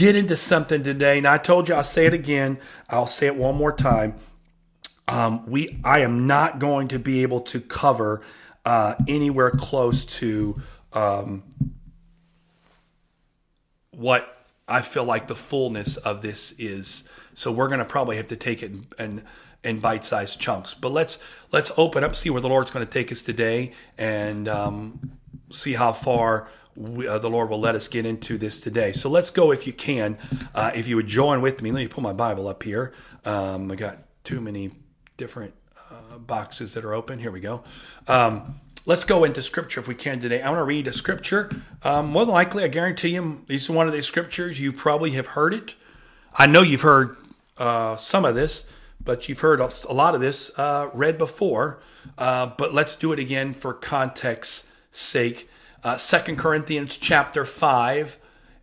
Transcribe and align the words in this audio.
get 0.00 0.16
into 0.16 0.34
something 0.34 0.82
today. 0.82 1.18
And 1.18 1.28
I 1.28 1.36
told 1.36 1.68
you 1.68 1.74
I'll 1.74 1.84
say 1.84 2.06
it 2.06 2.14
again. 2.14 2.58
I'll 2.88 3.06
say 3.06 3.26
it 3.26 3.36
one 3.36 3.54
more 3.54 3.72
time. 3.72 4.14
Um, 5.06 5.44
we, 5.46 5.78
I 5.84 6.00
am 6.00 6.26
not 6.26 6.58
going 6.58 6.88
to 6.88 6.98
be 6.98 7.22
able 7.22 7.40
to 7.42 7.60
cover 7.60 8.22
uh, 8.64 8.94
anywhere 9.06 9.50
close 9.50 10.06
to 10.06 10.62
um, 10.94 11.42
what 13.90 14.46
I 14.66 14.80
feel 14.80 15.04
like 15.04 15.28
the 15.28 15.34
fullness 15.34 15.96
of 15.98 16.22
this 16.22 16.52
is. 16.58 17.04
So 17.34 17.52
we're 17.52 17.68
going 17.68 17.80
to 17.80 17.84
probably 17.84 18.16
have 18.16 18.28
to 18.28 18.36
take 18.36 18.62
it 18.62 18.72
and 18.98 19.22
in 19.62 19.80
bite-sized 19.80 20.40
chunks. 20.40 20.72
But 20.72 20.92
let's 20.92 21.18
let's 21.52 21.70
open 21.76 22.02
up, 22.02 22.14
see 22.14 22.30
where 22.30 22.40
the 22.40 22.48
Lord's 22.48 22.70
going 22.70 22.86
to 22.86 22.90
take 22.90 23.12
us 23.12 23.22
today, 23.22 23.72
and 23.98 24.48
um, 24.48 25.18
see 25.50 25.74
how 25.74 25.92
far 25.92 26.48
we, 26.80 27.06
uh, 27.06 27.18
the 27.18 27.28
Lord 27.28 27.50
will 27.50 27.60
let 27.60 27.74
us 27.74 27.88
get 27.88 28.06
into 28.06 28.38
this 28.38 28.60
today. 28.60 28.92
So 28.92 29.10
let's 29.10 29.30
go, 29.30 29.52
if 29.52 29.66
you 29.66 29.72
can, 29.72 30.18
uh, 30.54 30.72
if 30.74 30.88
you 30.88 30.96
would 30.96 31.06
join 31.06 31.40
with 31.40 31.62
me. 31.62 31.70
Let 31.72 31.80
me 31.80 31.88
pull 31.88 32.02
my 32.02 32.12
Bible 32.12 32.48
up 32.48 32.62
here. 32.62 32.92
Um, 33.24 33.70
I 33.70 33.74
got 33.74 33.98
too 34.24 34.40
many 34.40 34.70
different 35.16 35.54
uh, 35.90 36.18
boxes 36.18 36.74
that 36.74 36.84
are 36.84 36.94
open. 36.94 37.18
Here 37.18 37.30
we 37.30 37.40
go. 37.40 37.62
Um, 38.08 38.60
let's 38.86 39.04
go 39.04 39.24
into 39.24 39.42
scripture 39.42 39.80
if 39.80 39.88
we 39.88 39.94
can 39.94 40.20
today. 40.20 40.40
I 40.40 40.48
want 40.48 40.60
to 40.60 40.64
read 40.64 40.86
a 40.86 40.92
scripture. 40.92 41.50
Um, 41.82 42.10
more 42.10 42.24
than 42.24 42.34
likely, 42.34 42.64
I 42.64 42.68
guarantee 42.68 43.10
you, 43.10 43.42
these 43.46 43.68
are 43.68 43.74
one 43.74 43.86
of 43.86 43.92
these 43.92 44.06
scriptures. 44.06 44.58
You 44.58 44.72
probably 44.72 45.10
have 45.12 45.28
heard 45.28 45.52
it. 45.52 45.74
I 46.34 46.46
know 46.46 46.62
you've 46.62 46.82
heard 46.82 47.16
uh, 47.58 47.96
some 47.96 48.24
of 48.24 48.34
this 48.34 48.70
but 49.02 49.28
you've 49.28 49.40
heard 49.40 49.60
a 49.60 49.92
lot 49.92 50.14
of 50.14 50.20
this 50.20 50.50
uh, 50.58 50.90
read 50.92 51.18
before. 51.18 51.80
Uh, 52.18 52.46
but 52.56 52.74
let's 52.74 52.94
do 52.96 53.12
it 53.12 53.18
again 53.18 53.52
for 53.52 53.72
context 53.72 54.68
sake. 54.90 55.48
Uh, 55.82 55.96
Second 55.96 56.36
Corinthians 56.36 56.98
chapter 56.98 57.46
five, 57.46 58.18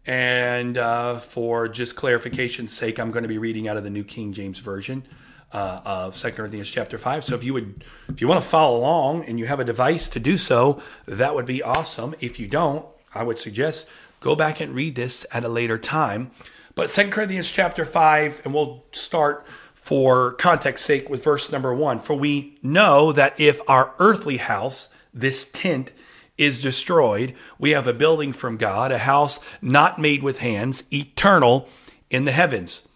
and 0.05 0.77
uh, 0.77 1.17
for 1.17 1.67
just 1.67 1.95
clarification's 1.95 2.71
sake, 2.71 2.99
I'm 2.99 3.09
going 3.09 3.23
to 3.23 3.27
be 3.27 3.39
reading 3.39 3.67
out 3.67 3.75
of 3.75 3.83
the 3.83 3.89
New 3.89 4.03
King 4.03 4.33
James 4.33 4.59
Version 4.59 5.03
uh, 5.51 5.81
of 5.83 6.15
Second 6.15 6.37
Corinthians 6.37 6.69
chapter 6.69 6.99
five. 6.99 7.23
So 7.23 7.33
if 7.33 7.43
you 7.43 7.55
would, 7.55 7.83
if 8.07 8.21
you 8.21 8.27
want 8.27 8.43
to 8.43 8.47
follow 8.47 8.77
along 8.77 9.25
and 9.25 9.39
you 9.39 9.47
have 9.47 9.59
a 9.59 9.65
device 9.65 10.09
to 10.09 10.19
do 10.19 10.37
so, 10.37 10.79
that 11.07 11.33
would 11.33 11.47
be 11.47 11.63
awesome. 11.63 12.13
If 12.19 12.39
you 12.39 12.47
don't, 12.47 12.85
I 13.15 13.23
would 13.23 13.39
suggest 13.39 13.89
go 14.19 14.35
back 14.35 14.61
and 14.61 14.75
read 14.75 14.93
this 14.93 15.25
at 15.33 15.43
a 15.43 15.49
later 15.49 15.79
time. 15.79 16.29
But 16.75 16.91
Second 16.91 17.13
Corinthians 17.13 17.51
chapter 17.51 17.83
five, 17.83 18.43
and 18.45 18.53
we'll 18.53 18.85
start 18.91 19.43
for 19.73 20.33
context 20.33 20.85
sake 20.85 21.09
with 21.09 21.23
verse 21.23 21.51
number 21.51 21.73
one. 21.73 21.97
For 21.97 22.13
we 22.13 22.59
know 22.61 23.11
that 23.11 23.39
if 23.39 23.59
our 23.67 23.95
earthly 23.97 24.37
house, 24.37 24.93
this 25.11 25.49
tent, 25.49 25.93
is 26.37 26.61
destroyed, 26.61 27.33
we 27.57 27.71
have 27.71 27.87
a 27.87 27.93
building 27.93 28.33
from 28.33 28.57
God, 28.57 28.91
a 28.91 28.99
house 28.99 29.39
not 29.61 29.99
made 29.99 30.23
with 30.23 30.39
hands, 30.39 30.83
eternal 30.91 31.67
in 32.09 32.25
the 32.25 32.31
heavens. 32.31 32.87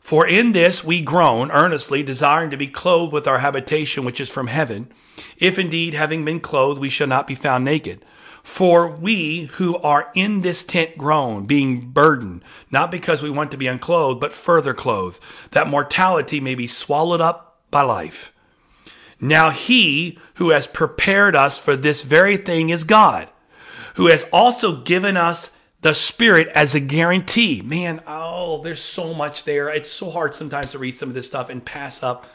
For 0.00 0.26
in 0.26 0.52
this 0.52 0.84
we 0.84 1.00
groan 1.00 1.50
earnestly, 1.50 2.02
desiring 2.02 2.50
to 2.50 2.56
be 2.56 2.66
clothed 2.66 3.12
with 3.12 3.26
our 3.26 3.38
habitation 3.38 4.04
which 4.04 4.20
is 4.20 4.28
from 4.28 4.48
heaven, 4.48 4.88
if 5.38 5.58
indeed, 5.58 5.94
having 5.94 6.24
been 6.24 6.40
clothed, 6.40 6.80
we 6.80 6.90
shall 6.90 7.06
not 7.06 7.26
be 7.26 7.34
found 7.34 7.64
naked. 7.64 8.04
For 8.42 8.86
we 8.86 9.44
who 9.54 9.78
are 9.78 10.10
in 10.14 10.42
this 10.42 10.64
tent 10.64 10.98
groan, 10.98 11.46
being 11.46 11.90
burdened, 11.92 12.44
not 12.70 12.90
because 12.90 13.22
we 13.22 13.30
want 13.30 13.50
to 13.52 13.56
be 13.56 13.66
unclothed, 13.66 14.20
but 14.20 14.34
further 14.34 14.74
clothed, 14.74 15.18
that 15.52 15.68
mortality 15.68 16.40
may 16.40 16.54
be 16.54 16.66
swallowed 16.66 17.22
up 17.22 17.58
by 17.70 17.80
life. 17.80 18.33
Now 19.20 19.50
he 19.50 20.18
who 20.34 20.50
has 20.50 20.66
prepared 20.66 21.36
us 21.36 21.58
for 21.58 21.76
this 21.76 22.02
very 22.02 22.36
thing 22.36 22.70
is 22.70 22.84
God, 22.84 23.28
who 23.96 24.06
has 24.06 24.26
also 24.32 24.82
given 24.82 25.16
us 25.16 25.56
the 25.80 25.94
Spirit 25.94 26.48
as 26.48 26.74
a 26.74 26.80
guarantee. 26.80 27.60
Man, 27.62 28.02
oh, 28.06 28.62
there's 28.62 28.80
so 28.80 29.12
much 29.12 29.44
there. 29.44 29.68
It's 29.68 29.90
so 29.90 30.10
hard 30.10 30.34
sometimes 30.34 30.72
to 30.72 30.78
read 30.78 30.96
some 30.96 31.10
of 31.10 31.14
this 31.14 31.26
stuff 31.26 31.50
and 31.50 31.64
pass 31.64 32.02
up 32.02 32.26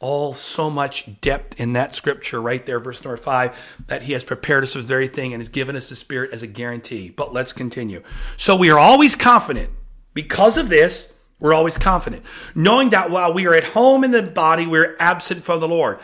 all 0.00 0.32
so 0.32 0.70
much 0.70 1.20
depth 1.20 1.58
in 1.58 1.72
that 1.72 1.94
scripture 1.94 2.40
right 2.40 2.64
there, 2.66 2.78
verse 2.78 3.02
number 3.02 3.16
five, 3.16 3.58
that 3.88 4.02
he 4.02 4.12
has 4.12 4.24
prepared 4.24 4.62
us 4.62 4.72
for 4.72 4.78
this 4.78 4.86
very 4.86 5.08
thing 5.08 5.32
and 5.32 5.40
has 5.40 5.48
given 5.48 5.74
us 5.74 5.88
the 5.88 5.96
Spirit 5.96 6.30
as 6.32 6.42
a 6.42 6.46
guarantee. 6.46 7.10
But 7.10 7.32
let's 7.32 7.52
continue. 7.52 8.02
So 8.36 8.54
we 8.54 8.70
are 8.70 8.78
always 8.78 9.16
confident. 9.16 9.70
Because 10.14 10.56
of 10.56 10.68
this, 10.68 11.12
we're 11.40 11.54
always 11.54 11.78
confident, 11.78 12.24
knowing 12.54 12.90
that 12.90 13.10
while 13.10 13.32
we 13.32 13.46
are 13.46 13.54
at 13.54 13.62
home 13.62 14.02
in 14.02 14.10
the 14.10 14.22
body, 14.22 14.66
we're 14.66 14.96
absent 14.98 15.44
from 15.44 15.60
the 15.60 15.68
Lord. 15.68 16.00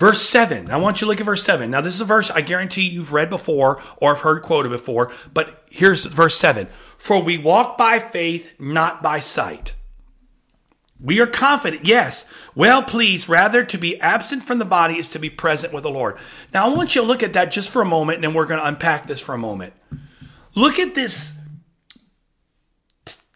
Verse 0.00 0.22
7. 0.22 0.70
I 0.70 0.78
want 0.78 1.02
you 1.02 1.04
to 1.04 1.10
look 1.10 1.20
at 1.20 1.26
verse 1.26 1.42
7. 1.42 1.70
Now, 1.70 1.82
this 1.82 1.92
is 1.92 2.00
a 2.00 2.06
verse 2.06 2.30
I 2.30 2.40
guarantee 2.40 2.88
you've 2.88 3.12
read 3.12 3.28
before 3.28 3.82
or 3.98 4.14
have 4.14 4.22
heard 4.22 4.42
quoted 4.42 4.70
before, 4.70 5.12
but 5.34 5.62
here's 5.68 6.06
verse 6.06 6.38
7. 6.38 6.68
For 6.96 7.22
we 7.22 7.36
walk 7.36 7.76
by 7.76 7.98
faith, 7.98 8.50
not 8.58 9.02
by 9.02 9.20
sight. 9.20 9.74
We 10.98 11.20
are 11.20 11.26
confident, 11.26 11.84
yes, 11.84 12.24
well 12.54 12.82
pleased, 12.82 13.28
rather 13.28 13.62
to 13.62 13.76
be 13.76 14.00
absent 14.00 14.42
from 14.44 14.58
the 14.58 14.64
body 14.64 14.96
is 14.96 15.10
to 15.10 15.18
be 15.18 15.28
present 15.28 15.74
with 15.74 15.82
the 15.82 15.90
Lord. 15.90 16.16
Now, 16.54 16.70
I 16.70 16.74
want 16.74 16.94
you 16.94 17.02
to 17.02 17.06
look 17.06 17.22
at 17.22 17.34
that 17.34 17.50
just 17.50 17.68
for 17.68 17.82
a 17.82 17.86
moment, 17.86 18.16
and 18.16 18.24
then 18.24 18.32
we're 18.32 18.46
going 18.46 18.60
to 18.60 18.66
unpack 18.66 19.06
this 19.06 19.20
for 19.20 19.34
a 19.34 19.38
moment. 19.38 19.74
Look 20.54 20.78
at 20.78 20.94
this 20.94 21.38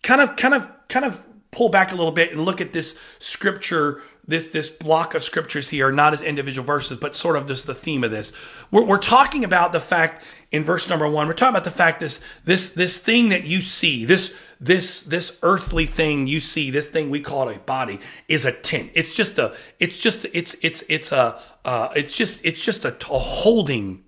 kind 0.02 0.22
of, 0.22 0.36
kind 0.36 0.54
of, 0.54 0.66
kind 0.88 1.04
of 1.04 1.26
pull 1.50 1.68
back 1.68 1.92
a 1.92 1.94
little 1.94 2.12
bit 2.12 2.32
and 2.32 2.42
look 2.42 2.62
at 2.62 2.72
this 2.72 2.98
scripture, 3.18 4.00
this, 4.26 4.48
this 4.48 4.70
block 4.70 5.14
of 5.14 5.22
scriptures 5.22 5.70
here, 5.70 5.92
not 5.92 6.14
as 6.14 6.22
individual 6.22 6.64
verses, 6.64 6.98
but 6.98 7.14
sort 7.14 7.36
of 7.36 7.46
just 7.46 7.66
the 7.66 7.74
theme 7.74 8.04
of 8.04 8.10
this. 8.10 8.32
We're, 8.70 8.84
we're 8.84 8.98
talking 8.98 9.44
about 9.44 9.72
the 9.72 9.80
fact 9.80 10.24
in 10.50 10.64
verse 10.64 10.88
number 10.88 11.08
one, 11.08 11.26
we're 11.26 11.34
talking 11.34 11.54
about 11.54 11.64
the 11.64 11.70
fact 11.70 12.00
this, 12.00 12.22
this, 12.44 12.70
this 12.70 12.98
thing 12.98 13.30
that 13.30 13.44
you 13.44 13.60
see, 13.60 14.04
this, 14.04 14.34
this 14.60 15.02
this 15.02 15.38
earthly 15.42 15.84
thing 15.84 16.26
you 16.26 16.40
see 16.40 16.70
this 16.70 16.88
thing 16.88 17.10
we 17.10 17.20
call 17.20 17.48
a 17.50 17.58
body 17.58 18.00
is 18.28 18.44
a 18.44 18.52
tent. 18.52 18.90
It's 18.94 19.14
just 19.14 19.38
a 19.38 19.54
it's 19.78 19.98
just 19.98 20.26
it's 20.32 20.56
it's 20.62 20.82
it's 20.88 21.12
a 21.12 21.38
uh, 21.64 21.88
it's 21.94 22.16
just 22.16 22.44
it's 22.44 22.64
just 22.64 22.84
a, 22.84 22.96
a 23.10 23.18
holding 23.18 24.04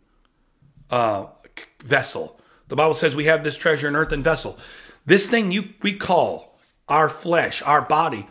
uh, 0.90 1.26
vessel. 1.84 2.40
The 2.68 2.76
bible 2.76 2.94
says 2.94 3.14
we 3.14 3.24
have 3.24 3.44
this 3.44 3.56
treasure 3.56 3.88
in 3.88 3.96
earthen 3.96 4.22
vessel. 4.22 4.58
This 5.04 5.28
thing 5.28 5.52
you 5.52 5.74
we 5.82 5.92
call 5.92 6.58
our 6.88 7.08
flesh 7.08 7.60
our 7.62 7.82
body 7.82 8.26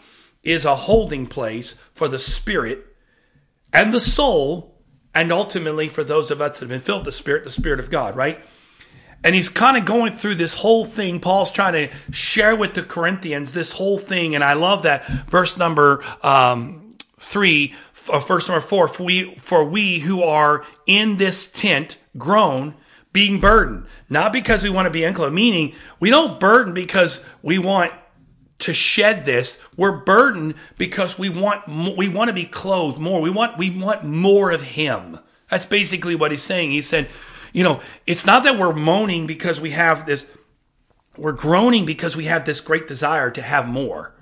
is 0.45 0.63
a 0.63 0.75
holding 0.75 1.27
place 1.27 1.73
for 1.91 2.07
the 2.07 2.19
spirit 2.19 2.85
and 3.73 3.93
the 3.93 4.01
soul 4.01 4.79
and 5.13 5.31
ultimately 5.31 5.89
for 5.89 6.03
those 6.03 6.31
of 6.31 6.39
us 6.39 6.59
that 6.59 6.65
have 6.65 6.69
been 6.69 6.79
filled 6.79 6.99
with 6.99 7.05
the 7.05 7.11
spirit 7.11 7.43
the 7.43 7.49
spirit 7.49 7.79
of 7.79 7.89
god 7.89 8.15
right 8.15 8.39
and 9.25 9.33
he's 9.33 9.49
kind 9.49 9.75
of 9.75 9.85
going 9.85 10.13
through 10.13 10.35
this 10.35 10.53
whole 10.53 10.85
thing. 10.85 11.19
Paul's 11.19 11.49
trying 11.49 11.73
to 11.73 11.95
share 12.11 12.55
with 12.55 12.75
the 12.75 12.83
Corinthians 12.83 13.53
this 13.53 13.71
whole 13.71 13.97
thing. 13.97 14.35
And 14.35 14.43
I 14.43 14.53
love 14.53 14.83
that 14.83 15.07
verse 15.27 15.57
number 15.57 16.03
um, 16.21 16.95
three, 17.17 17.73
uh, 18.07 18.19
verse 18.19 18.47
number 18.47 18.61
four. 18.61 18.87
For 18.87 19.03
we, 19.03 19.33
for 19.33 19.65
we 19.65 19.97
who 19.97 20.21
are 20.21 20.63
in 20.85 21.17
this 21.17 21.47
tent 21.47 21.97
groan, 22.19 22.75
being 23.13 23.39
burdened, 23.39 23.87
not 24.09 24.31
because 24.31 24.63
we 24.63 24.69
want 24.69 24.85
to 24.85 24.91
be 24.91 25.03
unclothed, 25.03 25.33
meaning 25.33 25.73
we 25.99 26.11
don't 26.11 26.39
burden 26.39 26.75
because 26.75 27.25
we 27.41 27.57
want 27.57 27.93
to 28.59 28.73
shed 28.73 29.25
this. 29.25 29.59
We're 29.75 29.97
burdened 29.97 30.55
because 30.77 31.19
we 31.19 31.29
want 31.29 31.67
we 31.97 32.07
want 32.07 32.29
to 32.29 32.33
be 32.33 32.45
clothed 32.45 32.99
more. 32.99 33.21
We 33.21 33.29
want 33.29 33.57
we 33.57 33.69
want 33.69 34.03
more 34.03 34.51
of 34.51 34.61
Him. 34.61 35.19
That's 35.49 35.65
basically 35.65 36.15
what 36.15 36.31
he's 36.31 36.41
saying. 36.41 36.71
He 36.71 36.81
said 36.81 37.09
you 37.55 37.63
know, 37.63 37.79
it's 38.05 38.25
not 38.25 38.43
that 38.43 38.59
we're 38.59 38.73
moaning 38.73 39.27
because 39.27 39.61
we 39.61 39.69
have 39.69 40.05
this, 40.05 40.27
we're 41.15 41.31
groaning 41.31 41.85
because 41.85 42.13
we 42.13 42.25
have 42.25 42.43
this 42.43 42.59
great 42.59 42.85
desire 42.85 43.31
to 43.31 43.41
have 43.41 43.65
more. 43.65 44.13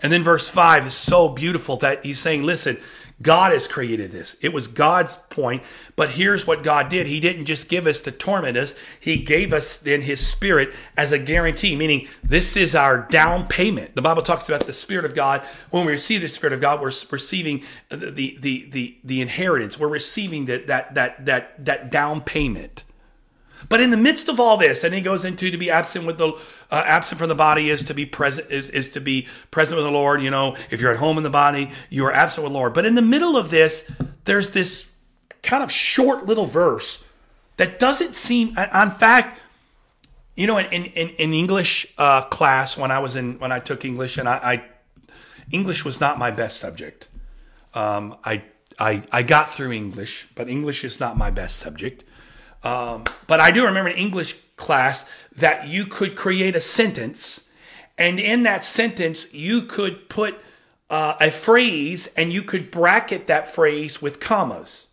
And 0.00 0.12
then 0.12 0.22
verse 0.22 0.48
5 0.48 0.86
is 0.86 0.94
so 0.94 1.28
beautiful 1.28 1.76
that 1.78 2.04
he's 2.04 2.20
saying, 2.20 2.44
listen, 2.44 2.78
God 3.22 3.52
has 3.52 3.66
created 3.66 4.12
this. 4.12 4.36
It 4.42 4.52
was 4.52 4.66
God's 4.66 5.16
point. 5.16 5.62
But 5.96 6.10
here's 6.10 6.46
what 6.46 6.62
God 6.62 6.90
did. 6.90 7.06
He 7.06 7.18
didn't 7.18 7.46
just 7.46 7.68
give 7.68 7.86
us 7.86 8.02
to 8.02 8.12
torment 8.12 8.58
us. 8.58 8.78
He 9.00 9.16
gave 9.16 9.54
us 9.54 9.78
then 9.78 10.02
his 10.02 10.24
spirit 10.26 10.74
as 10.98 11.12
a 11.12 11.18
guarantee, 11.18 11.76
meaning 11.76 12.08
this 12.22 12.56
is 12.56 12.74
our 12.74 13.08
down 13.08 13.48
payment. 13.48 13.94
The 13.94 14.02
Bible 14.02 14.22
talks 14.22 14.48
about 14.48 14.66
the 14.66 14.72
spirit 14.72 15.06
of 15.06 15.14
God. 15.14 15.42
When 15.70 15.86
we 15.86 15.92
receive 15.92 16.20
the 16.20 16.28
spirit 16.28 16.52
of 16.52 16.60
God, 16.60 16.80
we're 16.80 16.92
receiving 17.10 17.62
the, 17.88 18.10
the, 18.10 18.38
the, 18.70 18.98
the, 19.02 19.20
inheritance. 19.22 19.80
We're 19.80 19.88
receiving 19.88 20.44
that, 20.46 20.66
that, 20.66 20.94
that, 20.94 21.24
that, 21.24 21.64
that 21.64 21.90
down 21.90 22.20
payment. 22.20 22.84
But 23.68 23.80
in 23.80 23.90
the 23.90 23.96
midst 23.96 24.28
of 24.28 24.38
all 24.38 24.56
this, 24.56 24.84
and 24.84 24.94
he 24.94 25.00
goes 25.00 25.24
into 25.24 25.50
to 25.50 25.56
be 25.56 25.70
absent 25.70 26.06
with 26.06 26.18
the 26.18 26.28
uh, 26.28 26.82
absent 26.86 27.18
from 27.18 27.28
the 27.28 27.34
body 27.34 27.70
is 27.70 27.84
to 27.84 27.94
be 27.94 28.06
present 28.06 28.50
is 28.50 28.70
is 28.70 28.90
to 28.90 29.00
be 29.00 29.26
present 29.50 29.76
with 29.76 29.84
the 29.84 29.90
Lord. 29.90 30.22
You 30.22 30.30
know, 30.30 30.56
if 30.70 30.80
you're 30.80 30.92
at 30.92 30.98
home 30.98 31.16
in 31.16 31.22
the 31.22 31.30
body, 31.30 31.70
you 31.90 32.04
are 32.06 32.12
absent 32.12 32.44
with 32.44 32.52
the 32.52 32.58
Lord. 32.58 32.74
But 32.74 32.86
in 32.86 32.94
the 32.94 33.02
middle 33.02 33.36
of 33.36 33.50
this, 33.50 33.90
there's 34.24 34.50
this 34.50 34.90
kind 35.42 35.62
of 35.62 35.72
short 35.72 36.26
little 36.26 36.46
verse 36.46 37.04
that 37.56 37.78
doesn't 37.78 38.14
seem. 38.14 38.48
In 38.58 38.90
fact, 38.90 39.40
you 40.34 40.46
know, 40.46 40.58
in 40.58 40.84
in, 40.84 41.08
in 41.08 41.32
English 41.32 41.86
uh, 41.98 42.22
class 42.22 42.76
when 42.76 42.90
I 42.90 42.98
was 42.98 43.16
in 43.16 43.38
when 43.38 43.52
I 43.52 43.58
took 43.58 43.84
English, 43.84 44.18
and 44.18 44.28
I, 44.28 44.34
I 44.36 44.64
English 45.50 45.84
was 45.84 46.00
not 46.00 46.18
my 46.18 46.30
best 46.30 46.60
subject. 46.60 47.08
Um, 47.74 48.16
I 48.24 48.42
I 48.78 49.02
I 49.10 49.22
got 49.22 49.50
through 49.50 49.72
English, 49.72 50.28
but 50.34 50.48
English 50.48 50.84
is 50.84 51.00
not 51.00 51.16
my 51.16 51.30
best 51.30 51.56
subject. 51.56 52.04
Um, 52.62 53.04
but 53.26 53.40
I 53.40 53.50
do 53.50 53.64
remember 53.64 53.90
in 53.90 53.96
English 53.96 54.36
class 54.56 55.08
that 55.36 55.68
you 55.68 55.84
could 55.84 56.16
create 56.16 56.56
a 56.56 56.60
sentence, 56.60 57.48
and 57.98 58.18
in 58.18 58.42
that 58.44 58.64
sentence, 58.64 59.32
you 59.32 59.62
could 59.62 60.08
put 60.08 60.38
uh, 60.90 61.14
a 61.20 61.30
phrase 61.30 62.06
and 62.16 62.32
you 62.32 62.42
could 62.42 62.70
bracket 62.70 63.26
that 63.26 63.52
phrase 63.52 64.00
with 64.00 64.20
commas. 64.20 64.88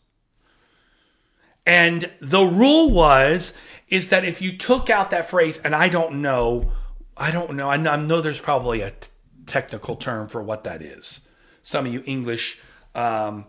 And 1.66 2.12
the 2.20 2.44
rule 2.44 2.92
was 2.92 3.54
is 3.88 4.10
that 4.10 4.26
if 4.26 4.42
you 4.42 4.58
took 4.58 4.90
out 4.90 5.12
that 5.12 5.30
phrase, 5.30 5.60
and 5.60 5.76
I 5.76 5.88
don't 5.88 6.22
know, 6.22 6.72
I 7.16 7.32
don't 7.32 7.54
know, 7.54 7.70
I 7.70 7.78
know 7.78 8.22
there's 8.22 8.40
probably 8.40 8.82
a 8.82 8.90
t- 8.90 9.08
technical 9.46 9.96
term 9.96 10.28
for 10.28 10.42
what 10.42 10.64
that 10.64 10.82
is. 10.82 11.22
Some 11.62 11.86
of 11.86 11.94
you 11.94 12.02
English 12.06 12.60
um, 12.96 13.46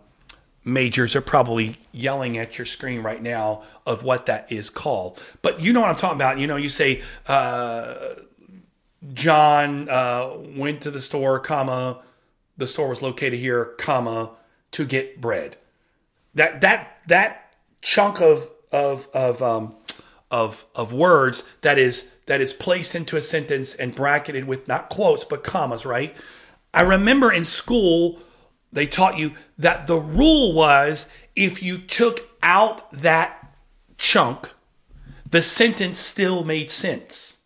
majors 0.65 1.15
are 1.15 1.21
probably 1.21 1.77
yelling 1.93 2.37
at 2.37 2.57
your 2.57 2.65
screen 2.65 3.01
right 3.01 3.21
now 3.21 3.63
of 3.85 4.03
what 4.03 4.25
that 4.25 4.51
is 4.51 4.69
called. 4.69 5.21
But 5.41 5.61
you 5.61 5.71
know 5.71 5.79
what 5.79 5.89
I'm 5.89 5.95
talking 5.95 6.17
about. 6.17 6.39
You 6.39 6.47
know, 6.47 6.57
you 6.57 6.69
say 6.69 7.03
uh, 7.27 8.15
John 9.13 9.87
uh, 9.87 10.31
went 10.57 10.81
to 10.81 10.91
the 10.91 10.99
store, 10.99 11.39
comma 11.39 12.01
the 12.57 12.67
store 12.67 12.89
was 12.89 13.01
located 13.01 13.39
here, 13.39 13.65
comma 13.77 14.31
to 14.71 14.85
get 14.85 15.19
bread. 15.19 15.57
That 16.33 16.61
that 16.61 16.99
that 17.07 17.53
chunk 17.81 18.21
of 18.21 18.49
of 18.71 19.07
of 19.13 19.41
um, 19.41 19.75
of 20.31 20.65
of 20.75 20.93
words 20.93 21.43
that 21.61 21.77
is 21.77 22.11
that 22.25 22.41
is 22.41 22.53
placed 22.53 22.95
into 22.95 23.17
a 23.17 23.21
sentence 23.21 23.73
and 23.73 23.93
bracketed 23.93 24.45
with 24.45 24.67
not 24.67 24.89
quotes 24.89 25.23
but 25.23 25.43
commas, 25.43 25.85
right? 25.85 26.15
I 26.73 26.81
remember 26.81 27.31
in 27.31 27.45
school 27.45 28.19
they 28.75 28.85
taught 28.85 29.17
you 29.17 29.31
that 29.57 29.87
the 29.87 29.97
rule 29.97 30.53
was 30.53 31.09
if 31.35 31.63
you 31.63 31.77
took 31.77 32.29
out 32.43 32.91
that 32.91 33.55
chunk, 33.97 34.51
the 35.29 35.41
sentence 35.41 35.97
still 35.97 36.43
made 36.43 36.69
sense. 36.69 37.37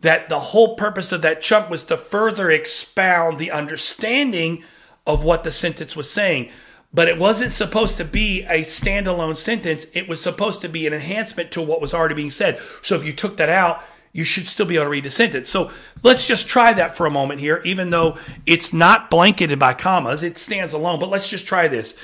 That 0.00 0.30
the 0.30 0.40
whole 0.40 0.74
purpose 0.74 1.12
of 1.12 1.22
that 1.22 1.42
chunk 1.42 1.68
was 1.70 1.84
to 1.84 1.96
further 1.98 2.50
expound 2.50 3.38
the 3.38 3.50
understanding 3.50 4.64
of 5.06 5.22
what 5.22 5.44
the 5.44 5.50
sentence 5.50 5.94
was 5.94 6.10
saying. 6.10 6.50
But 6.94 7.08
it 7.08 7.18
wasn't 7.18 7.52
supposed 7.52 7.98
to 7.98 8.04
be 8.04 8.42
a 8.44 8.62
standalone 8.62 9.36
sentence. 9.36 9.86
It 9.92 10.08
was 10.08 10.20
supposed 10.20 10.62
to 10.62 10.68
be 10.68 10.86
an 10.86 10.94
enhancement 10.94 11.50
to 11.52 11.62
what 11.62 11.80
was 11.80 11.92
already 11.92 12.14
being 12.14 12.30
said. 12.30 12.58
So 12.80 12.96
if 12.96 13.04
you 13.04 13.12
took 13.12 13.36
that 13.36 13.50
out, 13.50 13.82
you 14.12 14.24
should 14.24 14.46
still 14.46 14.66
be 14.66 14.74
able 14.74 14.86
to 14.86 14.90
read 14.90 15.04
the 15.04 15.10
sentence. 15.10 15.48
So 15.48 15.70
let's 16.02 16.26
just 16.26 16.46
try 16.46 16.74
that 16.74 16.96
for 16.96 17.06
a 17.06 17.10
moment 17.10 17.40
here, 17.40 17.62
even 17.64 17.90
though 17.90 18.18
it's 18.44 18.72
not 18.72 19.08
blanketed 19.08 19.58
by 19.58 19.74
commas, 19.74 20.22
it 20.22 20.36
stands 20.36 20.72
alone. 20.74 21.00
But 21.00 21.08
let's 21.08 21.28
just 21.28 21.46
try 21.46 21.68
this. 21.68 21.96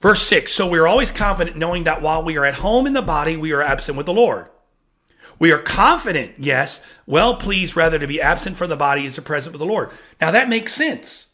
Verse 0.00 0.22
6 0.22 0.52
So 0.52 0.68
we 0.68 0.78
are 0.78 0.86
always 0.86 1.10
confident 1.10 1.56
knowing 1.56 1.84
that 1.84 2.02
while 2.02 2.22
we 2.22 2.36
are 2.36 2.44
at 2.44 2.54
home 2.54 2.86
in 2.86 2.92
the 2.92 3.02
body, 3.02 3.36
we 3.36 3.52
are 3.52 3.62
absent 3.62 3.96
with 3.96 4.06
the 4.06 4.12
Lord. 4.12 4.46
We 5.38 5.50
are 5.50 5.58
confident, 5.58 6.34
yes, 6.38 6.84
well 7.06 7.34
pleased 7.36 7.76
rather 7.76 7.98
to 7.98 8.06
be 8.06 8.20
absent 8.20 8.56
from 8.56 8.68
the 8.68 8.76
body 8.76 9.04
is 9.04 9.16
to 9.16 9.22
present 9.22 9.52
with 9.52 9.58
the 9.58 9.66
Lord. 9.66 9.90
Now 10.20 10.30
that 10.30 10.48
makes 10.48 10.72
sense. 10.72 11.28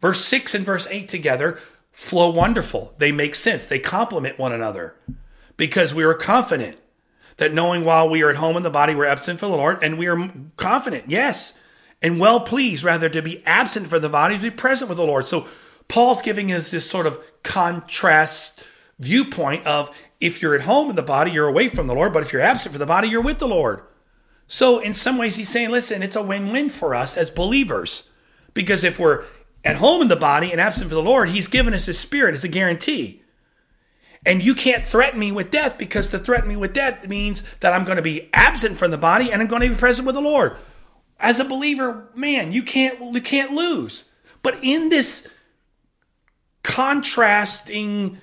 Verse 0.00 0.24
6 0.24 0.54
and 0.54 0.64
verse 0.64 0.86
8 0.90 1.08
together 1.08 1.58
flow 1.92 2.30
wonderful. 2.30 2.94
They 2.96 3.12
make 3.12 3.34
sense. 3.34 3.66
They 3.66 3.78
complement 3.78 4.38
one 4.38 4.52
another 4.52 4.94
because 5.58 5.92
we 5.92 6.04
are 6.04 6.14
confident 6.14 6.78
that 7.40 7.54
knowing 7.54 7.84
while 7.86 8.06
we 8.06 8.22
are 8.22 8.28
at 8.28 8.36
home 8.36 8.58
in 8.58 8.62
the 8.62 8.68
body, 8.68 8.94
we're 8.94 9.06
absent 9.06 9.40
from 9.40 9.50
the 9.50 9.56
Lord, 9.56 9.78
and 9.82 9.96
we 9.96 10.08
are 10.08 10.30
confident, 10.58 11.04
yes, 11.08 11.54
and 12.02 12.20
well 12.20 12.40
pleased 12.40 12.84
rather 12.84 13.08
to 13.08 13.22
be 13.22 13.42
absent 13.46 13.86
from 13.86 14.02
the 14.02 14.10
body 14.10 14.36
to 14.36 14.42
be 14.42 14.50
present 14.50 14.90
with 14.90 14.98
the 14.98 15.06
Lord. 15.06 15.24
So 15.24 15.48
Paul's 15.88 16.20
giving 16.20 16.52
us 16.52 16.70
this 16.70 16.88
sort 16.88 17.06
of 17.06 17.18
contrast 17.42 18.62
viewpoint 18.98 19.66
of 19.66 19.90
if 20.20 20.42
you're 20.42 20.54
at 20.54 20.60
home 20.60 20.90
in 20.90 20.96
the 20.96 21.02
body, 21.02 21.30
you're 21.30 21.48
away 21.48 21.70
from 21.70 21.86
the 21.86 21.94
Lord, 21.94 22.12
but 22.12 22.22
if 22.22 22.30
you're 22.30 22.42
absent 22.42 22.74
from 22.74 22.78
the 22.78 22.84
body, 22.84 23.08
you're 23.08 23.22
with 23.22 23.38
the 23.38 23.48
Lord. 23.48 23.84
So 24.46 24.78
in 24.78 24.92
some 24.92 25.16
ways, 25.16 25.36
he's 25.36 25.48
saying, 25.48 25.70
listen, 25.70 26.02
it's 26.02 26.16
a 26.16 26.22
win-win 26.22 26.68
for 26.68 26.94
us 26.94 27.16
as 27.16 27.30
believers. 27.30 28.10
Because 28.52 28.84
if 28.84 28.98
we're 28.98 29.24
at 29.64 29.76
home 29.76 30.02
in 30.02 30.08
the 30.08 30.14
body 30.14 30.52
and 30.52 30.60
absent 30.60 30.90
from 30.90 30.96
the 30.96 31.10
Lord, 31.10 31.30
he's 31.30 31.48
given 31.48 31.72
us 31.72 31.86
his 31.86 31.98
spirit 31.98 32.34
as 32.34 32.44
a 32.44 32.48
guarantee. 32.48 33.22
And 34.26 34.42
you 34.42 34.54
can't 34.54 34.84
threaten 34.84 35.18
me 35.18 35.32
with 35.32 35.50
death 35.50 35.78
because 35.78 36.08
to 36.08 36.18
threaten 36.18 36.48
me 36.48 36.56
with 36.56 36.74
death 36.74 37.08
means 37.08 37.42
that 37.60 37.72
I'm 37.72 37.84
going 37.84 37.96
to 37.96 38.02
be 38.02 38.28
absent 38.34 38.76
from 38.78 38.90
the 38.90 38.98
body 38.98 39.32
and 39.32 39.40
I'm 39.40 39.48
going 39.48 39.62
to 39.62 39.70
be 39.70 39.74
present 39.74 40.06
with 40.06 40.14
the 40.14 40.20
Lord. 40.20 40.56
As 41.18 41.40
a 41.40 41.44
believer, 41.44 42.08
man, 42.14 42.52
you 42.52 42.62
can't 42.62 43.14
you 43.14 43.20
can't 43.20 43.52
lose. 43.52 44.10
But 44.42 44.58
in 44.62 44.88
this 44.88 45.28
contrasting 46.62 48.18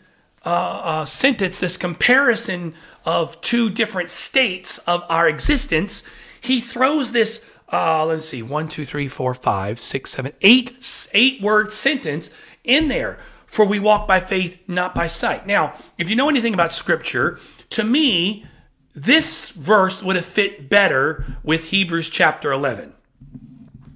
uh, 0.45 0.81
uh, 0.83 1.05
sentence, 1.05 1.59
this 1.59 1.77
comparison 1.77 2.73
of 3.05 3.39
two 3.41 3.69
different 3.69 4.11
states 4.11 4.77
of 4.79 5.03
our 5.09 5.27
existence, 5.27 6.03
he 6.41 6.59
throws 6.59 7.11
this. 7.11 7.43
Uh, 7.71 8.05
let's 8.05 8.29
see, 8.29 8.41
one, 8.41 8.67
two, 8.67 8.85
three, 8.85 9.07
four, 9.07 9.33
five, 9.33 9.79
six, 9.79 10.11
seven, 10.11 10.31
eight, 10.41 11.09
eight 11.13 11.41
word 11.41 11.71
sentence 11.71 12.31
in 12.63 12.87
there 12.87 13.19
for 13.47 13.65
we 13.65 13.79
walk 13.79 14.07
by 14.07 14.19
faith, 14.19 14.59
not 14.67 14.93
by 14.93 15.07
sight. 15.07 15.47
Now, 15.47 15.73
if 15.97 16.09
you 16.09 16.15
know 16.15 16.29
anything 16.29 16.53
about 16.53 16.71
scripture, 16.71 17.39
to 17.71 17.83
me, 17.83 18.45
this 18.93 19.51
verse 19.51 20.03
would 20.03 20.15
have 20.15 20.25
fit 20.25 20.69
better 20.69 21.25
with 21.43 21.65
Hebrews 21.65 22.09
chapter 22.09 22.51
11. 22.51 22.93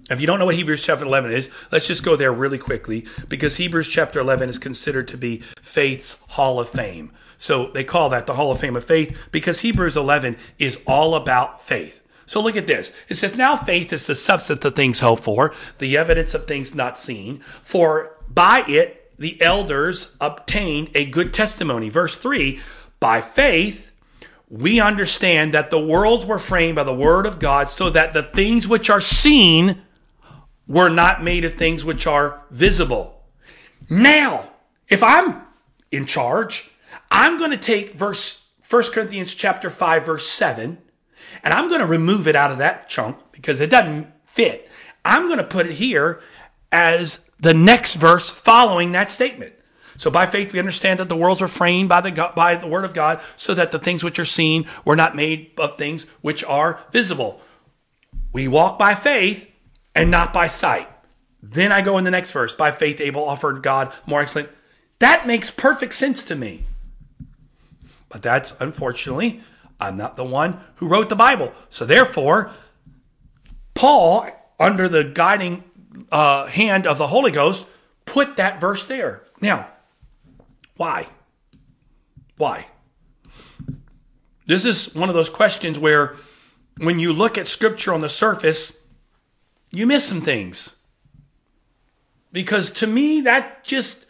If 0.09 0.19
you 0.19 0.27
don't 0.27 0.39
know 0.39 0.45
what 0.45 0.55
Hebrews 0.55 0.83
chapter 0.83 1.05
11 1.05 1.31
is, 1.31 1.49
let's 1.71 1.87
just 1.87 2.03
go 2.03 2.15
there 2.15 2.33
really 2.33 2.57
quickly 2.57 3.05
because 3.29 3.57
Hebrews 3.57 3.87
chapter 3.87 4.19
11 4.19 4.49
is 4.49 4.57
considered 4.57 5.07
to 5.09 5.17
be 5.17 5.37
faith's 5.61 6.21
hall 6.29 6.59
of 6.59 6.69
fame. 6.69 7.11
So 7.37 7.67
they 7.67 7.83
call 7.83 8.09
that 8.09 8.27
the 8.27 8.35
hall 8.35 8.51
of 8.51 8.59
fame 8.59 8.75
of 8.75 8.83
faith 8.83 9.17
because 9.31 9.61
Hebrews 9.61 9.97
11 9.97 10.37
is 10.59 10.81
all 10.85 11.15
about 11.15 11.61
faith. 11.61 12.01
So 12.25 12.41
look 12.41 12.55
at 12.55 12.67
this. 12.67 12.93
It 13.09 13.15
says, 13.15 13.35
Now 13.35 13.55
faith 13.55 13.91
is 13.91 14.05
the 14.05 14.15
substance 14.15 14.63
of 14.63 14.75
things 14.75 14.99
hoped 14.99 15.23
for, 15.23 15.53
the 15.79 15.97
evidence 15.97 16.33
of 16.33 16.45
things 16.45 16.75
not 16.75 16.97
seen. 16.97 17.39
For 17.61 18.17
by 18.29 18.63
it 18.67 19.00
the 19.21 19.39
elders 19.39 20.15
obtained 20.19 20.89
a 20.95 21.05
good 21.05 21.31
testimony. 21.31 21.89
Verse 21.89 22.17
3 22.17 22.59
By 22.99 23.21
faith, 23.21 23.91
we 24.49 24.79
understand 24.79 25.53
that 25.53 25.69
the 25.69 25.79
worlds 25.79 26.25
were 26.25 26.39
framed 26.39 26.75
by 26.75 26.83
the 26.83 26.93
word 26.93 27.27
of 27.27 27.39
God, 27.39 27.69
so 27.69 27.91
that 27.91 28.13
the 28.13 28.23
things 28.23 28.67
which 28.67 28.89
are 28.89 28.99
seen 28.99 29.83
were 30.67 30.89
not 30.89 31.23
made 31.23 31.45
of 31.45 31.53
things 31.53 31.85
which 31.85 32.07
are 32.07 32.41
visible. 32.49 33.21
Now, 33.89 34.49
if 34.89 35.03
I'm 35.03 35.43
in 35.91 36.05
charge, 36.07 36.71
I'm 37.11 37.37
going 37.37 37.51
to 37.51 37.57
take 37.57 37.93
verse 37.93 38.47
1 38.67 38.83
Corinthians 38.91 39.35
chapter 39.35 39.69
5 39.69 40.05
verse 40.05 40.27
7 40.27 40.77
and 41.43 41.53
I'm 41.53 41.67
going 41.67 41.81
to 41.81 41.85
remove 41.85 42.27
it 42.27 42.37
out 42.37 42.51
of 42.51 42.59
that 42.59 42.87
chunk 42.87 43.17
because 43.33 43.59
it 43.59 43.69
doesn't 43.69 44.07
fit. 44.25 44.69
I'm 45.03 45.27
going 45.27 45.39
to 45.39 45.43
put 45.43 45.65
it 45.65 45.73
here 45.73 46.21
as 46.71 47.25
the 47.39 47.53
next 47.53 47.95
verse 47.95 48.29
following 48.29 48.91
that 48.91 49.09
statement. 49.09 49.53
So 49.97 50.09
by 50.09 50.25
faith 50.25 50.53
we 50.53 50.59
understand 50.59 50.99
that 50.99 51.09
the 51.09 51.15
worlds 51.15 51.41
were 51.41 51.47
framed 51.47 51.89
by 51.89 52.01
the 52.01 52.31
by 52.35 52.55
the 52.55 52.67
word 52.67 52.85
of 52.85 52.93
God, 52.93 53.21
so 53.35 53.53
that 53.53 53.71
the 53.71 53.79
things 53.79 54.03
which 54.03 54.19
are 54.19 54.25
seen 54.25 54.65
were 54.83 54.95
not 54.95 55.15
made 55.15 55.51
of 55.57 55.77
things 55.77 56.05
which 56.21 56.43
are 56.43 56.79
visible. 56.91 57.41
We 58.33 58.47
walk 58.47 58.79
by 58.79 58.95
faith 58.95 59.47
and 59.93 60.09
not 60.09 60.33
by 60.33 60.47
sight. 60.47 60.89
Then 61.43 61.71
I 61.71 61.81
go 61.81 61.97
in 61.97 62.03
the 62.03 62.11
next 62.11 62.31
verse. 62.31 62.53
By 62.53 62.71
faith 62.71 63.01
Abel 63.01 63.27
offered 63.27 63.61
God 63.61 63.93
more 64.05 64.21
excellent. 64.21 64.49
That 64.99 65.27
makes 65.27 65.51
perfect 65.51 65.93
sense 65.93 66.23
to 66.25 66.35
me. 66.35 66.65
But 68.09 68.21
that's 68.21 68.59
unfortunately, 68.59 69.41
I'm 69.79 69.97
not 69.97 70.15
the 70.15 70.23
one 70.23 70.59
who 70.75 70.87
wrote 70.87 71.09
the 71.09 71.15
Bible. 71.15 71.53
So 71.69 71.85
therefore, 71.85 72.51
Paul, 73.73 74.27
under 74.59 74.87
the 74.87 75.03
guiding 75.03 75.63
uh, 76.11 76.47
hand 76.47 76.87
of 76.87 76.97
the 76.97 77.07
Holy 77.07 77.31
Ghost, 77.31 77.65
put 78.05 78.37
that 78.37 78.59
verse 78.61 78.85
there. 78.85 79.23
Now, 79.41 79.67
why? 80.77 81.07
Why? 82.37 82.67
This 84.45 84.65
is 84.65 84.93
one 84.95 85.09
of 85.09 85.15
those 85.15 85.29
questions 85.29 85.77
where 85.77 86.15
when 86.77 86.99
you 86.99 87.13
look 87.13 87.37
at 87.37 87.47
scripture 87.47 87.93
on 87.93 88.01
the 88.01 88.09
surface, 88.09 88.77
you 89.71 89.85
miss 89.85 90.05
some 90.05 90.21
things. 90.21 90.75
Because 92.31 92.71
to 92.71 92.87
me, 92.87 93.21
that 93.21 93.63
just 93.63 94.05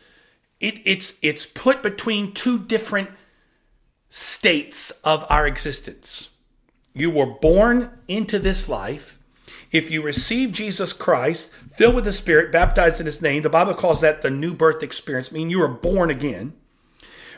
it, 0.59 0.81
it's 0.85 1.17
it's 1.21 1.45
put 1.45 1.81
between 1.81 2.33
two 2.33 2.59
different 2.59 3.09
states 4.09 4.91
of 5.03 5.25
our 5.29 5.47
existence. 5.47 6.29
You 6.93 7.09
were 7.09 7.25
born 7.25 7.89
into 8.07 8.37
this 8.37 8.69
life 8.69 9.17
if 9.71 9.89
you 9.89 10.01
receive 10.01 10.51
Jesus 10.51 10.93
Christ, 10.93 11.51
filled 11.51 11.95
with 11.95 12.03
the 12.03 12.13
Spirit, 12.13 12.51
baptized 12.51 12.99
in 12.99 13.05
His 13.05 13.21
name, 13.21 13.41
the 13.41 13.49
Bible 13.49 13.73
calls 13.73 14.01
that 14.01 14.21
the 14.21 14.29
new 14.29 14.53
birth 14.53 14.83
experience, 14.83 15.31
meaning 15.31 15.49
you 15.49 15.61
are 15.63 15.67
born 15.67 16.09
again. 16.09 16.53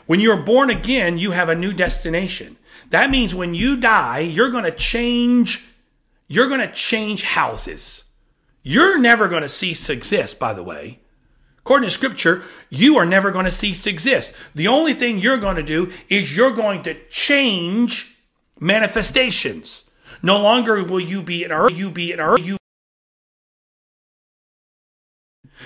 When 0.06 0.20
you 0.20 0.32
are 0.32 0.42
born 0.42 0.68
again, 0.68 1.16
you 1.16 1.30
have 1.30 1.48
a 1.48 1.54
new 1.54 1.72
destination. 1.72 2.58
That 2.90 3.10
means 3.10 3.34
when 3.34 3.54
you 3.54 3.76
die, 3.76 4.18
you're 4.18 4.50
going 4.50 4.64
to 4.64 4.70
change, 4.70 5.66
you're 6.28 6.48
going 6.48 6.60
to 6.60 6.72
change 6.72 7.22
houses. 7.22 8.04
You're 8.62 8.98
never 8.98 9.28
going 9.28 9.42
to 9.42 9.48
cease 9.48 9.86
to 9.86 9.92
exist, 9.92 10.38
by 10.38 10.54
the 10.54 10.62
way. 10.62 11.00
According 11.58 11.88
to 11.88 11.94
scripture, 11.94 12.42
you 12.68 12.96
are 12.96 13.06
never 13.06 13.30
going 13.30 13.46
to 13.46 13.50
cease 13.50 13.82
to 13.82 13.90
exist. 13.90 14.34
The 14.54 14.68
only 14.68 14.92
thing 14.92 15.18
you're 15.18 15.38
going 15.38 15.56
to 15.56 15.62
do 15.62 15.92
is 16.08 16.36
you're 16.36 16.50
going 16.50 16.82
to 16.82 16.94
change 17.08 18.18
manifestations. 18.60 19.88
No 20.22 20.40
longer 20.40 20.82
will 20.84 21.00
you 21.00 21.22
be 21.22 21.44
an 21.44 21.52
earth, 21.52 21.76
you 21.76 21.90
be 21.90 22.12
an 22.12 22.20
earth, 22.20 22.44
you 22.44 22.56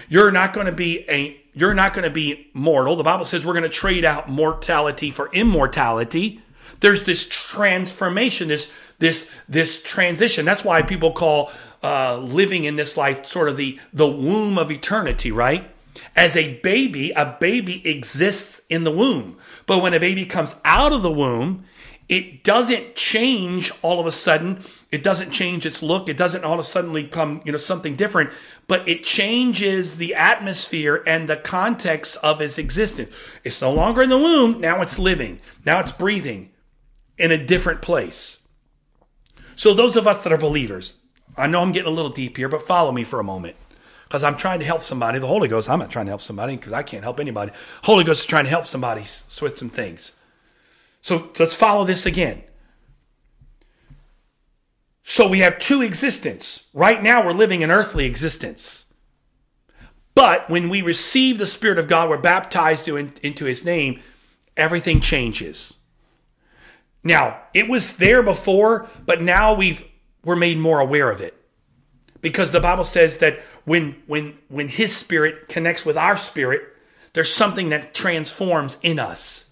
You're 0.08 0.30
not 0.30 0.52
going 0.52 0.66
to 0.66 0.72
be 0.72 1.04
a 1.08 1.40
you're 1.54 1.74
not 1.74 1.92
going 1.92 2.04
to 2.04 2.10
be 2.10 2.50
mortal. 2.54 2.94
The 2.94 3.02
Bible 3.02 3.24
says 3.24 3.44
we're 3.44 3.52
going 3.52 3.64
to 3.64 3.68
trade 3.68 4.04
out 4.04 4.28
mortality 4.28 5.10
for 5.10 5.30
immortality. 5.32 6.40
There's 6.80 7.04
this 7.04 7.28
transformation, 7.28 8.48
this 8.48 8.72
this 8.98 9.30
this 9.48 9.82
transition. 9.82 10.44
That's 10.44 10.64
why 10.64 10.82
people 10.82 11.12
call 11.12 11.50
uh, 11.82 12.18
living 12.18 12.64
in 12.64 12.76
this 12.76 12.96
life 12.96 13.26
sort 13.26 13.48
of 13.48 13.56
the 13.56 13.78
the 13.92 14.06
womb 14.06 14.58
of 14.58 14.70
eternity, 14.70 15.32
right? 15.32 15.68
As 16.14 16.36
a 16.36 16.54
baby, 16.60 17.10
a 17.10 17.36
baby 17.40 17.86
exists 17.88 18.60
in 18.68 18.84
the 18.84 18.92
womb, 18.92 19.36
but 19.66 19.82
when 19.82 19.94
a 19.94 20.00
baby 20.00 20.24
comes 20.26 20.54
out 20.64 20.92
of 20.92 21.02
the 21.02 21.10
womb, 21.10 21.64
it 22.08 22.42
doesn't 22.42 22.96
change 22.96 23.70
all 23.82 24.00
of 24.00 24.06
a 24.06 24.12
sudden. 24.12 24.62
It 24.90 25.02
doesn't 25.02 25.30
change 25.30 25.66
its 25.66 25.82
look. 25.82 26.08
It 26.08 26.16
doesn't 26.16 26.42
all 26.42 26.54
of 26.54 26.60
a 26.60 26.64
sudden 26.64 26.94
become, 26.94 27.42
you 27.44 27.52
know, 27.52 27.58
something 27.58 27.96
different, 27.96 28.30
but 28.66 28.88
it 28.88 29.04
changes 29.04 29.98
the 29.98 30.14
atmosphere 30.14 31.02
and 31.06 31.28
the 31.28 31.36
context 31.36 32.16
of 32.22 32.40
its 32.40 32.56
existence. 32.56 33.10
It's 33.44 33.60
no 33.60 33.72
longer 33.72 34.02
in 34.02 34.08
the 34.08 34.18
womb. 34.18 34.60
Now 34.60 34.80
it's 34.80 34.98
living. 34.98 35.40
Now 35.66 35.80
it's 35.80 35.92
breathing 35.92 36.50
in 37.18 37.30
a 37.30 37.44
different 37.44 37.82
place. 37.82 38.38
So 39.54 39.74
those 39.74 39.96
of 39.96 40.06
us 40.06 40.22
that 40.22 40.32
are 40.32 40.38
believers, 40.38 40.96
I 41.36 41.46
know 41.46 41.60
I'm 41.60 41.72
getting 41.72 41.92
a 41.92 41.94
little 41.94 42.12
deep 42.12 42.38
here, 42.38 42.48
but 42.48 42.62
follow 42.62 42.90
me 42.90 43.04
for 43.04 43.20
a 43.20 43.24
moment 43.24 43.56
because 44.04 44.24
I'm 44.24 44.36
trying 44.36 44.60
to 44.60 44.64
help 44.64 44.80
somebody. 44.80 45.18
The 45.18 45.26
Holy 45.26 45.48
Ghost, 45.48 45.68
I'm 45.68 45.78
not 45.78 45.90
trying 45.90 46.06
to 46.06 46.10
help 46.10 46.22
somebody 46.22 46.56
because 46.56 46.72
I 46.72 46.82
can't 46.82 47.02
help 47.04 47.20
anybody. 47.20 47.52
Holy 47.82 48.04
Ghost 48.04 48.20
is 48.20 48.26
trying 48.26 48.44
to 48.44 48.50
help 48.50 48.64
somebody 48.64 49.02
with 49.02 49.58
some 49.58 49.68
things. 49.68 50.12
So 51.08 51.30
let's 51.38 51.54
follow 51.54 51.86
this 51.86 52.04
again. 52.04 52.42
So 55.02 55.26
we 55.26 55.38
have 55.38 55.58
two 55.58 55.80
existence. 55.80 56.64
Right 56.74 57.02
now 57.02 57.24
we're 57.24 57.32
living 57.32 57.64
an 57.64 57.70
earthly 57.70 58.04
existence. 58.04 58.84
But 60.14 60.50
when 60.50 60.68
we 60.68 60.82
receive 60.82 61.38
the 61.38 61.46
Spirit 61.46 61.78
of 61.78 61.88
God, 61.88 62.10
we're 62.10 62.18
baptized 62.18 62.88
into 62.88 63.46
His 63.46 63.64
name, 63.64 64.02
everything 64.54 65.00
changes. 65.00 65.72
Now, 67.02 67.40
it 67.54 67.70
was 67.70 67.96
there 67.96 68.22
before, 68.22 68.86
but 69.06 69.22
now 69.22 69.54
we've 69.54 69.82
we're 70.22 70.36
made 70.36 70.58
more 70.58 70.78
aware 70.78 71.10
of 71.10 71.22
it. 71.22 71.34
Because 72.20 72.52
the 72.52 72.60
Bible 72.60 72.84
says 72.84 73.16
that 73.16 73.40
when 73.64 74.02
when 74.06 74.36
when 74.48 74.68
his 74.68 74.94
spirit 74.94 75.48
connects 75.48 75.86
with 75.86 75.96
our 75.96 76.18
spirit, 76.18 76.64
there's 77.14 77.32
something 77.32 77.70
that 77.70 77.94
transforms 77.94 78.76
in 78.82 78.98
us 78.98 79.47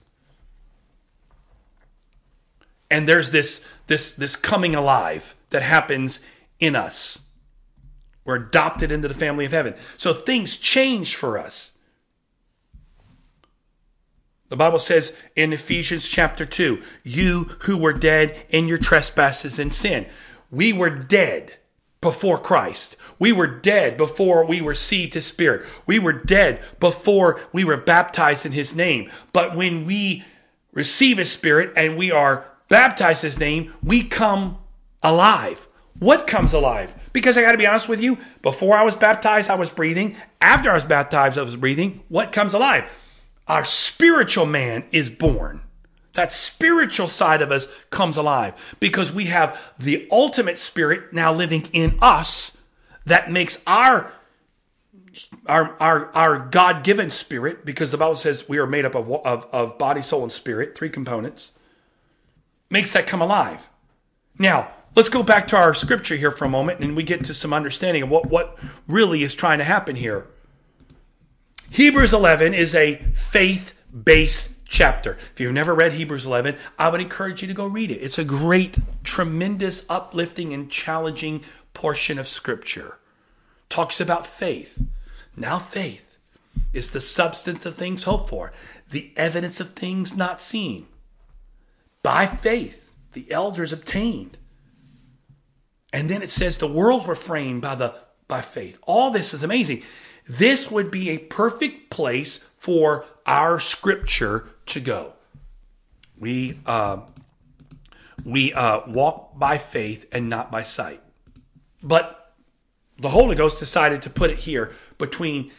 and 2.91 3.09
there's 3.09 3.31
this 3.31 3.65
this 3.87 4.13
this 4.13 4.37
coming 4.37 4.75
alive 4.75 5.35
that 5.51 5.63
happens 5.63 6.25
in 6.59 6.77
us. 6.77 7.27
We're 8.25 8.37
adopted 8.37 8.91
into 8.91 9.09
the 9.09 9.15
family 9.15 9.45
of 9.45 9.53
heaven. 9.53 9.75
So 9.97 10.13
things 10.13 10.57
change 10.57 11.15
for 11.15 11.39
us. 11.39 11.73
The 14.49 14.57
bible 14.57 14.79
says 14.79 15.17
in 15.35 15.53
ephesians 15.53 16.09
chapter 16.09 16.47
2 16.47 16.81
you 17.03 17.45
who 17.61 17.77
were 17.77 17.93
dead 17.93 18.47
in 18.49 18.69
your 18.69 18.79
trespasses 18.79 19.59
and 19.59 19.73
sin. 19.73 20.07
We 20.51 20.73
were 20.73 20.91
dead 20.91 21.57
before 22.01 22.39
christ. 22.39 22.97
We 23.19 23.33
were 23.33 23.47
dead 23.49 23.97
before 23.97 24.45
we 24.45 24.61
received 24.61 25.15
to 25.15 25.21
spirit. 25.21 25.67
We 25.87 25.99
were 25.99 26.13
dead 26.13 26.63
before 26.79 27.41
we 27.53 27.65
were 27.65 27.77
baptized 27.77 28.47
in 28.47 28.53
his 28.53 28.75
name. 28.75 29.11
But 29.33 29.57
when 29.57 29.85
we 29.85 30.25
receive 30.73 31.19
his 31.19 31.33
spirit 31.33 31.73
and 31.77 31.97
we 31.97 32.13
are 32.13 32.45
baptize 32.69 33.21
his 33.23 33.39
name, 33.39 33.73
we 33.83 34.03
come 34.03 34.59
alive. 35.03 35.69
What 35.99 36.27
comes 36.27 36.53
alive? 36.53 36.95
Because 37.13 37.39
I 37.39 37.43
got 37.43 37.53
to 37.53 37.59
be 37.59 37.67
honest 37.67 37.89
with 37.89 38.03
you, 38.03 38.19
before 38.43 38.77
I 38.77 38.83
was 38.83 38.95
baptized, 38.95 39.49
I 39.49 39.55
was 39.55 39.71
breathing. 39.71 40.17
After 40.41 40.71
I 40.71 40.75
was 40.75 40.85
baptized, 40.85 41.39
I 41.39 41.43
was 41.43 41.57
breathing. 41.57 42.03
What 42.09 42.33
comes 42.33 42.53
alive? 42.53 42.85
Our 43.49 43.65
spiritual 43.65 44.47
man 44.47 44.85
is 44.93 45.09
born. 45.09 45.63
That 46.13 46.33
spiritual 46.33 47.09
side 47.09 47.43
of 47.43 47.51
us 47.51 47.69
comes 47.91 48.17
alive 48.17 48.77
because 48.81 49.13
we 49.13 49.27
have 49.27 49.75
the 49.79 50.09
ultimate 50.11 50.59
spirit 50.59 51.13
now 51.13 51.33
living 51.33 51.69
in 51.73 51.99
us 52.01 52.57
that 53.05 53.31
makes 53.31 53.63
our 53.67 54.13
our 55.47 55.77
our, 55.81 56.15
our 56.15 56.39
God 56.39 56.85
given 56.85 57.09
spirit, 57.09 57.65
because 57.65 57.91
the 57.91 57.99
Bible 57.99 58.17
says 58.17 58.49
we 58.49 58.59
are 58.59 58.67
made 58.67 58.85
up 58.85 58.95
of, 58.95 59.11
of, 59.11 59.47
of 59.53 59.79
body, 59.79 60.03
soul, 60.03 60.23
and 60.23 60.33
spirit, 60.33 60.77
three 60.77 60.91
components 60.91 61.53
makes 62.71 62.93
that 62.93 63.07
come 63.07 63.23
alive. 63.23 63.69
Now, 64.39 64.71
let's 64.95 65.09
go 65.09 65.23
back 65.23 65.47
to 65.49 65.57
our 65.57 65.75
scripture 65.75 66.17
here 66.17 66.31
for 66.31 66.45
a 66.45 66.49
moment 66.49 66.81
and 66.81 66.97
we 66.97 67.03
get 67.03 67.25
to 67.25 67.35
some 67.35 67.53
understanding 67.53 68.03
of 68.03 68.11
what, 68.11 68.27
what 68.27 68.59
really 68.87 69.23
is 69.23 69.35
trying 69.35 69.59
to 69.59 69.65
happen 69.65 69.97
here. 69.97 70.27
Hebrews 71.71 72.13
11 72.13 72.55
is 72.55 72.75
a 72.75 72.97
faith 73.15 73.75
based 74.05 74.53
chapter. 74.69 75.17
If 75.33 75.41
you've 75.41 75.53
never 75.53 75.75
read 75.75 75.93
Hebrews 75.93 76.27
11, 76.27 76.57
I 76.79 76.89
would 76.89 77.01
encourage 77.01 77.43
you 77.43 77.49
to 77.49 77.55
go 77.55 77.67
read 77.67 77.91
it. 77.91 78.03
It's 78.03 78.19
a 78.19 78.25
great, 78.25 78.79
tremendous, 79.05 79.85
uplifting, 79.89 80.53
and 80.53 80.71
challenging 80.71 81.43
portion 81.75 82.19
of 82.19 82.29
scripture. 82.29 82.99
Talks 83.69 84.01
about 84.01 84.27
faith. 84.27 84.83
Now, 85.37 85.59
faith 85.59 86.19
is 86.73 86.91
the 86.91 87.01
substance 87.01 87.67
of 87.67 87.77
things 87.77 88.05
hoped 88.05 88.29
for, 88.29 88.53
the 88.91 89.13
evidence 89.17 89.61
of 89.61 89.71
things 89.71 90.17
not 90.17 90.41
seen. 90.41 90.87
By 92.07 92.27
faith, 92.27 92.93
the 93.15 93.33
elders 93.33 93.73
obtained. 93.73 94.39
And 95.93 96.09
then 96.09 96.23
it 96.23 96.31
says 96.31 96.57
the 96.57 96.69
worlds 96.69 97.05
were 97.05 97.17
framed 97.17 97.63
by 97.63 97.75
the 97.75 97.97
by 98.29 98.43
faith. 98.43 98.79
All 98.87 99.11
this 99.11 99.35
is 99.35 99.43
amazing. 99.43 99.83
This 100.29 100.71
would 100.71 100.93
be 100.93 101.11
a 101.11 101.19
perfect 101.19 101.91
place 101.91 102.45
for 102.55 103.05
our 103.27 103.59
scripture 103.59 104.47
to 104.67 104.79
go. 104.79 105.15
We 106.17 106.61
uh, 106.65 106.99
we 108.25 108.53
uh, 108.53 108.83
walk 108.87 109.37
by 109.37 109.59
faith 109.59 110.07
and 110.13 110.29
not 110.29 110.53
by 110.53 110.63
sight. 110.63 111.03
But 111.83 112.35
the 113.01 113.09
Holy 113.09 113.35
Ghost 113.35 113.59
decided 113.59 114.03
to 114.03 114.11
put 114.11 114.31
it 114.31 114.39
here 114.39 114.71
between 114.97 115.51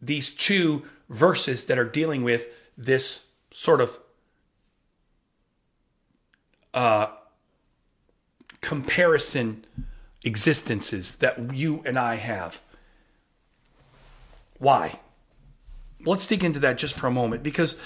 these 0.00 0.32
two 0.32 0.84
verses 1.08 1.64
that 1.64 1.76
are 1.76 1.84
dealing 1.84 2.22
with 2.22 2.46
this 2.76 3.24
sort 3.50 3.80
of 3.80 3.98
uh, 6.78 7.10
comparison 8.60 9.64
existences 10.24 11.16
that 11.16 11.52
you 11.52 11.82
and 11.84 11.98
I 11.98 12.14
have. 12.14 12.62
Why? 14.60 15.00
Let's 16.06 16.28
dig 16.28 16.44
into 16.44 16.60
that 16.60 16.78
just 16.78 16.96
for 16.96 17.08
a 17.08 17.10
moment 17.10 17.42
because 17.42 17.78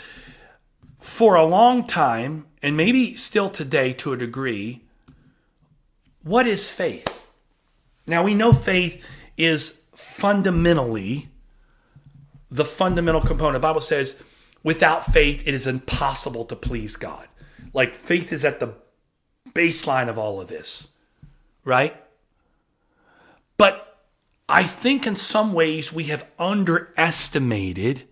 for 1.01 1.37
a 1.37 1.43
long 1.43 1.87
time, 1.87 2.45
and 2.63 2.77
maybe 2.77 3.17
still 3.17 3.49
today 3.49 3.95
to 3.95 4.13
a 4.13 4.17
degree, 4.19 4.83
what 6.23 6.47
is 6.47 6.69
faith? 6.69 7.09
Now 8.07 8.23
we 8.23 8.35
know 8.35 8.53
faith 8.53 9.03
is 9.39 9.81
fundamentally 9.95 11.31
the 12.51 12.67
fundamental 12.67 13.23
component. 13.23 13.55
The 13.55 13.61
Bible 13.61 13.81
says, 13.81 14.21
without 14.63 15.07
faith, 15.07 15.49
it 15.49 15.55
is 15.55 15.67
impossible 15.67 16.45
to 16.45 16.57
please 16.57 16.97
God. 16.97 17.27
Like 17.73 17.95
faith 17.95 18.35
is 18.35 18.45
at 18.45 18.61
the 18.61 18.82
baseline 19.51 20.09
of 20.09 20.19
all 20.19 20.41
of 20.41 20.49
this, 20.49 20.89
right? 21.65 21.97
But 23.57 23.99
I 24.49 24.63
think 24.63 25.07
in 25.07 25.17
some 25.17 25.53
ways 25.53 25.93
we 25.93 26.05
have 26.05 26.27
underestimated 26.39 28.03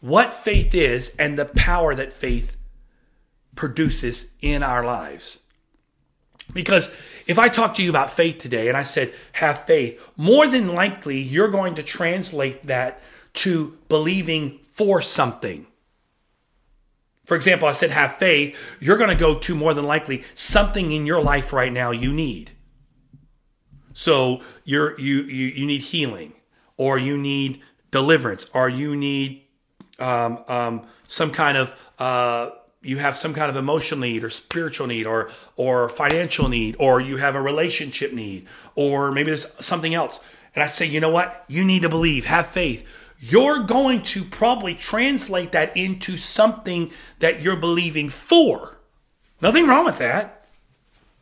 what 0.00 0.32
faith 0.32 0.74
is 0.74 1.14
and 1.18 1.38
the 1.38 1.44
power 1.44 1.94
that 1.94 2.12
faith 2.12 2.56
produces 3.54 4.32
in 4.40 4.62
our 4.62 4.84
lives. 4.84 5.40
Because 6.52 6.94
if 7.26 7.38
I 7.38 7.48
talk 7.48 7.74
to 7.74 7.82
you 7.82 7.90
about 7.90 8.10
faith 8.10 8.38
today 8.38 8.68
and 8.68 8.76
I 8.76 8.82
said, 8.82 9.12
have 9.32 9.66
faith, 9.66 10.10
more 10.16 10.46
than 10.46 10.74
likely 10.74 11.18
you're 11.18 11.48
going 11.48 11.74
to 11.76 11.82
translate 11.82 12.66
that 12.66 13.00
to 13.34 13.78
believing 13.88 14.58
for 14.72 15.00
something. 15.00 15.66
For 17.30 17.36
example, 17.36 17.68
I 17.68 17.72
said 17.72 17.92
have 17.92 18.16
faith. 18.16 18.58
You're 18.80 18.96
going 18.96 19.08
to 19.08 19.14
go 19.14 19.38
to 19.38 19.54
more 19.54 19.72
than 19.72 19.84
likely 19.84 20.24
something 20.34 20.90
in 20.90 21.06
your 21.06 21.22
life 21.22 21.52
right 21.52 21.72
now 21.72 21.92
you 21.92 22.12
need. 22.12 22.50
So 23.92 24.40
you're 24.64 24.98
you 24.98 25.22
you 25.22 25.46
you 25.46 25.64
need 25.64 25.82
healing, 25.82 26.32
or 26.76 26.98
you 26.98 27.16
need 27.16 27.62
deliverance, 27.92 28.50
or 28.52 28.68
you 28.68 28.96
need 28.96 29.44
um, 30.00 30.42
um, 30.48 30.86
some 31.06 31.30
kind 31.30 31.56
of 31.56 31.72
uh, 32.00 32.50
you 32.82 32.96
have 32.96 33.16
some 33.16 33.32
kind 33.32 33.48
of 33.48 33.54
emotional 33.54 34.00
need 34.00 34.24
or 34.24 34.30
spiritual 34.30 34.88
need 34.88 35.06
or 35.06 35.30
or 35.54 35.88
financial 35.88 36.48
need 36.48 36.74
or 36.80 37.00
you 37.00 37.18
have 37.18 37.36
a 37.36 37.40
relationship 37.40 38.12
need 38.12 38.48
or 38.74 39.12
maybe 39.12 39.30
there's 39.30 39.46
something 39.64 39.94
else 39.94 40.18
and 40.54 40.64
i 40.64 40.66
say 40.66 40.86
you 40.86 40.98
know 40.98 41.10
what 41.10 41.44
you 41.46 41.62
need 41.62 41.82
to 41.82 41.88
believe 41.88 42.24
have 42.24 42.46
faith 42.46 42.84
you're 43.20 43.60
going 43.64 44.02
to 44.02 44.24
probably 44.24 44.74
translate 44.74 45.52
that 45.52 45.76
into 45.76 46.16
something 46.16 46.90
that 47.18 47.42
you're 47.42 47.56
believing 47.56 48.08
for. 48.08 48.78
Nothing 49.42 49.66
wrong 49.66 49.84
with 49.84 49.98
that. 49.98 50.46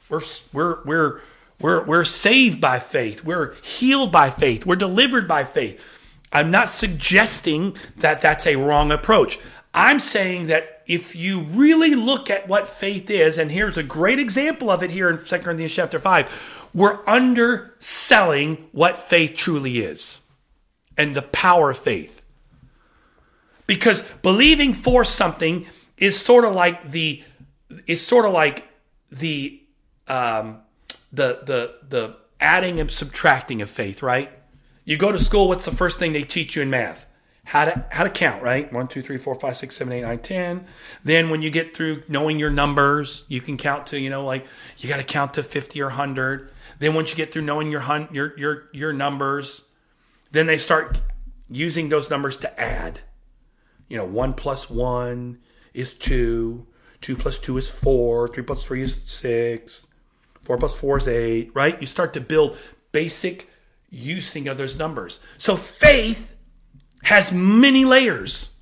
We're 0.09 0.23
we're 0.53 0.85
we're 0.85 1.21
we're 1.61 1.85
we're 1.85 2.05
saved 2.05 2.61
by 2.61 2.79
faith. 2.79 3.25
We're 3.25 3.55
healed 3.63 4.13
by 4.13 4.31
faith. 4.31 4.65
We're 4.65 4.77
delivered 4.77 5.27
by 5.27 5.45
faith. 5.45 5.85
I'm 6.33 6.51
not 6.51 6.69
suggesting 6.69 7.77
that 7.97 8.21
that's 8.21 8.47
a 8.47 8.57
wrong 8.57 8.93
approach. 8.93 9.39
I'm 9.75 9.99
saying 9.99 10.47
that 10.49 10.83
if 10.87 11.17
you 11.17 11.41
really 11.41 11.95
look 11.95 12.31
at 12.31 12.49
what 12.49 12.69
faith 12.69 13.11
is, 13.11 13.39
and 13.39 13.51
here's 13.51 13.77
a 13.77 13.83
great 13.83 14.19
example 14.19 14.71
of 14.71 14.83
it 14.83 14.91
here 14.91 15.11
in 15.11 15.23
2 15.23 15.39
Corinthians 15.39 15.75
chapter 15.75 15.99
5, 15.99 16.71
we're 16.75 16.99
underselling 17.07 18.69
what 18.73 18.99
faith 18.99 19.37
truly 19.37 19.79
is 19.79 20.21
and 20.99 21.17
the 21.17 21.23
power 21.23 21.71
of 21.71 21.79
faith. 21.79 22.23
Because 23.67 24.03
believing 24.23 24.75
for 24.75 25.05
something 25.05 25.67
is 25.97 26.19
sort 26.19 26.45
of 26.45 26.55
like 26.55 26.91
the 26.91 27.23
is 27.87 28.05
sort 28.05 28.27
of 28.27 28.33
like 28.33 28.69
the 29.11 29.63
um, 30.09 30.61
the 31.13 31.41
the 31.45 31.75
the 31.89 32.17
adding 32.41 32.81
and 32.81 32.91
subtracting 32.91 33.63
of 33.63 33.71
faith, 33.71 34.03
right? 34.03 34.31
You 34.85 34.97
go 34.97 35.13
to 35.13 35.19
school, 35.19 35.49
what's 35.49 35.65
the 35.65 35.71
first 35.73 35.99
thing 35.99 36.13
they 36.13 36.23
teach 36.23 36.57
you 36.57 36.63
in 36.63 36.71
math? 36.71 37.07
How 37.45 37.67
to 37.67 37.87
how 37.91 38.05
to 38.05 38.11
count, 38.11 38.43
right? 38.43 38.71
One, 38.73 38.89
two, 38.89 39.03
three, 39.03 39.19
four, 39.19 39.35
five, 39.35 39.57
six, 39.57 39.77
seven, 39.77 39.93
eight, 39.93 40.03
nine, 40.03 40.19
ten. 40.19 40.67
Then 41.05 41.31
when 41.31 41.43
you 41.43 41.51
get 41.51 41.75
through 41.75 42.03
knowing 42.09 42.39
your 42.39 42.51
numbers, 42.51 43.25
you 43.29 43.41
can 43.41 43.57
count 43.57 43.87
to, 43.89 43.99
you 43.99 44.11
know, 44.11 44.25
like 44.25 44.47
you 44.79 44.89
got 44.89 44.99
to 44.99 45.05
count 45.05 45.35
to 45.35 45.43
fifty 45.43 45.81
or 45.81 45.91
hundred. 45.91 46.51
Then 46.79 46.95
once 46.95 47.11
you 47.11 47.17
get 47.17 47.33
through 47.33 47.43
knowing 47.43 47.71
your 47.71 47.81
hun- 47.81 48.09
your 48.13 48.39
your 48.39 48.69
your 48.73 48.93
numbers, 48.93 49.63
then 50.31 50.47
they 50.47 50.59
start 50.59 51.01
using 51.51 51.89
those 51.89 52.11
numbers 52.11 52.37
to 52.39 52.61
add. 52.61 53.01
You 53.89 53.97
know, 53.97 54.05
one 54.05 54.35
plus 54.35 54.69
one 54.69 55.39
is 55.73 55.95
two. 55.95 56.67
Two 57.01 57.17
plus 57.17 57.39
two 57.39 57.57
is 57.57 57.71
four. 57.71 58.29
Three 58.29 58.43
plus 58.43 58.65
three 58.65 58.83
is 58.83 59.03
six. 59.03 59.87
Four 60.43 60.59
plus 60.59 60.79
four 60.79 60.99
is 60.99 61.09
eight, 61.09 61.51
right? 61.55 61.81
You 61.81 61.87
start 61.87 62.15
to 62.15 62.21
build 62.21 62.57
basic 62.93 63.49
using 63.91 64.49
of 64.49 64.59
those 64.59 64.79
numbers. 64.79 65.21
So 65.39 65.57
faith 65.57 66.35
has 67.05 67.33
many 67.33 67.85
layers. 67.85 68.55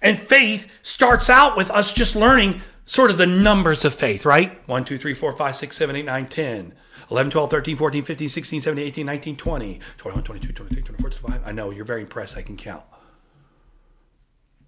And 0.00 0.18
faith 0.18 0.70
starts 0.82 1.30
out 1.30 1.56
with 1.56 1.70
us 1.70 1.92
just 1.92 2.16
learning 2.16 2.60
sort 2.84 3.10
of 3.10 3.18
the 3.18 3.26
numbers 3.26 3.84
of 3.84 3.94
faith, 3.94 4.26
right? 4.26 4.66
1, 4.68 4.84
2, 4.84 4.98
3, 4.98 5.14
4, 5.14 5.32
5, 5.32 5.56
6, 5.56 5.76
7, 5.76 5.96
8, 5.96 6.04
9, 6.04 6.28
10, 6.28 6.74
11, 7.12 7.30
12, 7.30 7.50
13, 7.50 7.76
14, 7.76 8.04
15, 8.04 8.28
16, 8.30 8.60
17, 8.62 8.86
18, 8.86 9.06
19, 9.06 9.36
20, 9.36 9.80
21, 9.98 10.24
22, 10.24 10.52
23, 10.54 10.82
24, 10.82 11.10
25. 11.10 11.46
I 11.46 11.52
know 11.52 11.70
you're 11.70 11.84
very 11.84 12.00
impressed. 12.00 12.38
I 12.38 12.42
can 12.42 12.56
count. 12.56 12.82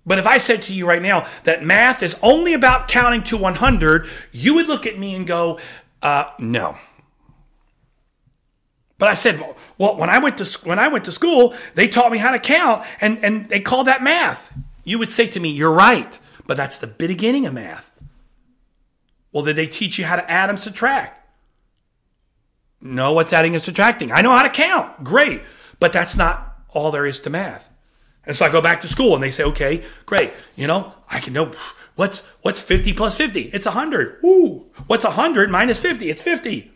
But 0.04 0.18
if 0.18 0.26
I 0.26 0.36
said 0.36 0.60
to 0.62 0.74
you 0.74 0.86
right 0.86 1.00
now 1.00 1.26
that 1.44 1.64
math 1.64 2.02
is 2.02 2.18
only 2.22 2.52
about 2.52 2.88
counting 2.88 3.22
to 3.24 3.38
100, 3.38 4.06
you 4.32 4.52
would 4.56 4.68
look 4.68 4.86
at 4.86 4.98
me 4.98 5.14
and 5.14 5.26
go, 5.26 5.58
uh, 6.02 6.26
no. 6.38 6.76
But 8.98 9.08
I 9.08 9.14
said, 9.14 9.42
well, 9.78 9.96
when 9.96 10.10
I 10.10 10.18
went 10.18 10.36
to 10.36 10.68
when 10.68 10.78
I 10.78 10.88
went 10.88 11.06
to 11.06 11.12
school, 11.12 11.54
they 11.74 11.88
taught 11.88 12.12
me 12.12 12.18
how 12.18 12.30
to 12.30 12.38
count, 12.38 12.84
and 13.00 13.24
and 13.24 13.48
they 13.48 13.60
called 13.60 13.86
that 13.86 14.02
math. 14.02 14.52
You 14.84 14.98
would 14.98 15.10
say 15.10 15.26
to 15.28 15.40
me, 15.40 15.48
you're 15.48 15.72
right, 15.72 16.18
but 16.46 16.58
that's 16.58 16.76
the 16.76 16.86
beginning 16.86 17.46
of 17.46 17.54
math. 17.54 17.90
Well, 19.32 19.44
did 19.44 19.56
they 19.56 19.66
teach 19.66 19.98
you 19.98 20.04
how 20.04 20.16
to 20.16 20.30
add 20.30 20.50
and 20.50 20.60
subtract? 20.60 21.23
No, 22.84 23.14
what's 23.14 23.32
adding 23.32 23.54
and 23.54 23.62
subtracting? 23.62 24.12
I 24.12 24.20
know 24.20 24.30
how 24.36 24.42
to 24.42 24.50
count. 24.50 25.02
Great. 25.02 25.42
But 25.80 25.94
that's 25.94 26.16
not 26.16 26.58
all 26.68 26.90
there 26.90 27.06
is 27.06 27.18
to 27.20 27.30
math. 27.30 27.70
And 28.26 28.36
so 28.36 28.44
I 28.44 28.50
go 28.50 28.60
back 28.60 28.82
to 28.82 28.88
school 28.88 29.14
and 29.14 29.22
they 29.22 29.30
say, 29.30 29.42
okay, 29.44 29.82
great. 30.04 30.32
You 30.54 30.66
know, 30.66 30.92
I 31.10 31.18
can 31.20 31.32
know 31.32 31.52
what's, 31.96 32.26
what's 32.42 32.60
50 32.60 32.92
plus 32.92 33.16
50? 33.16 33.40
It's 33.40 33.64
100. 33.64 34.22
Ooh. 34.22 34.66
What's 34.86 35.04
100 35.04 35.50
minus 35.50 35.80
50? 35.80 36.10
It's 36.10 36.22
50. 36.22 36.70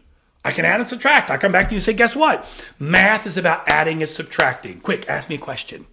I 0.45 0.53
can 0.53 0.65
add 0.65 0.81
and 0.81 0.89
subtract. 0.89 1.31
I 1.31 1.37
come 1.37 1.53
back 1.53 1.69
to 1.69 1.75
you 1.75 1.77
and 1.77 1.83
say, 1.83 1.93
guess 1.93 2.17
what? 2.17 2.47
Math 2.79 3.27
is 3.27 3.37
about 3.37 3.69
adding 3.69 4.03
and 4.03 4.11
subtracting. 4.11 4.81
Quick, 4.81 5.07
ask 5.09 5.29
me 5.29 5.35
a 5.35 5.39
question. 5.39 5.87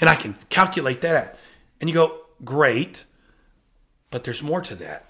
And 0.00 0.08
I 0.08 0.14
can 0.14 0.36
calculate 0.48 1.00
that. 1.00 1.38
And 1.80 1.90
you 1.90 1.94
go, 1.94 2.20
great. 2.44 3.04
But 4.10 4.22
there's 4.22 4.44
more 4.44 4.60
to 4.60 4.76
that. 4.76 5.08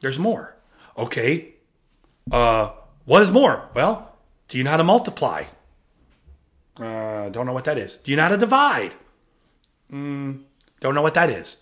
There's 0.00 0.18
more. 0.18 0.56
Okay. 0.96 1.54
Uh, 2.30 2.70
what 3.04 3.22
is 3.22 3.30
more? 3.30 3.68
Well, 3.74 4.16
do 4.48 4.58
you 4.58 4.64
know 4.64 4.70
how 4.70 4.76
to 4.76 4.84
multiply? 4.84 5.44
Uh, 6.76 7.28
don't 7.30 7.46
know 7.46 7.52
what 7.52 7.64
that 7.64 7.78
is. 7.78 7.96
Do 7.96 8.10
you 8.10 8.16
know 8.16 8.24
how 8.24 8.28
to 8.28 8.36
divide? 8.36 8.94
Mm, 9.92 10.42
don't 10.80 10.94
know 10.94 11.02
what 11.02 11.14
that 11.14 11.30
is. 11.30 11.58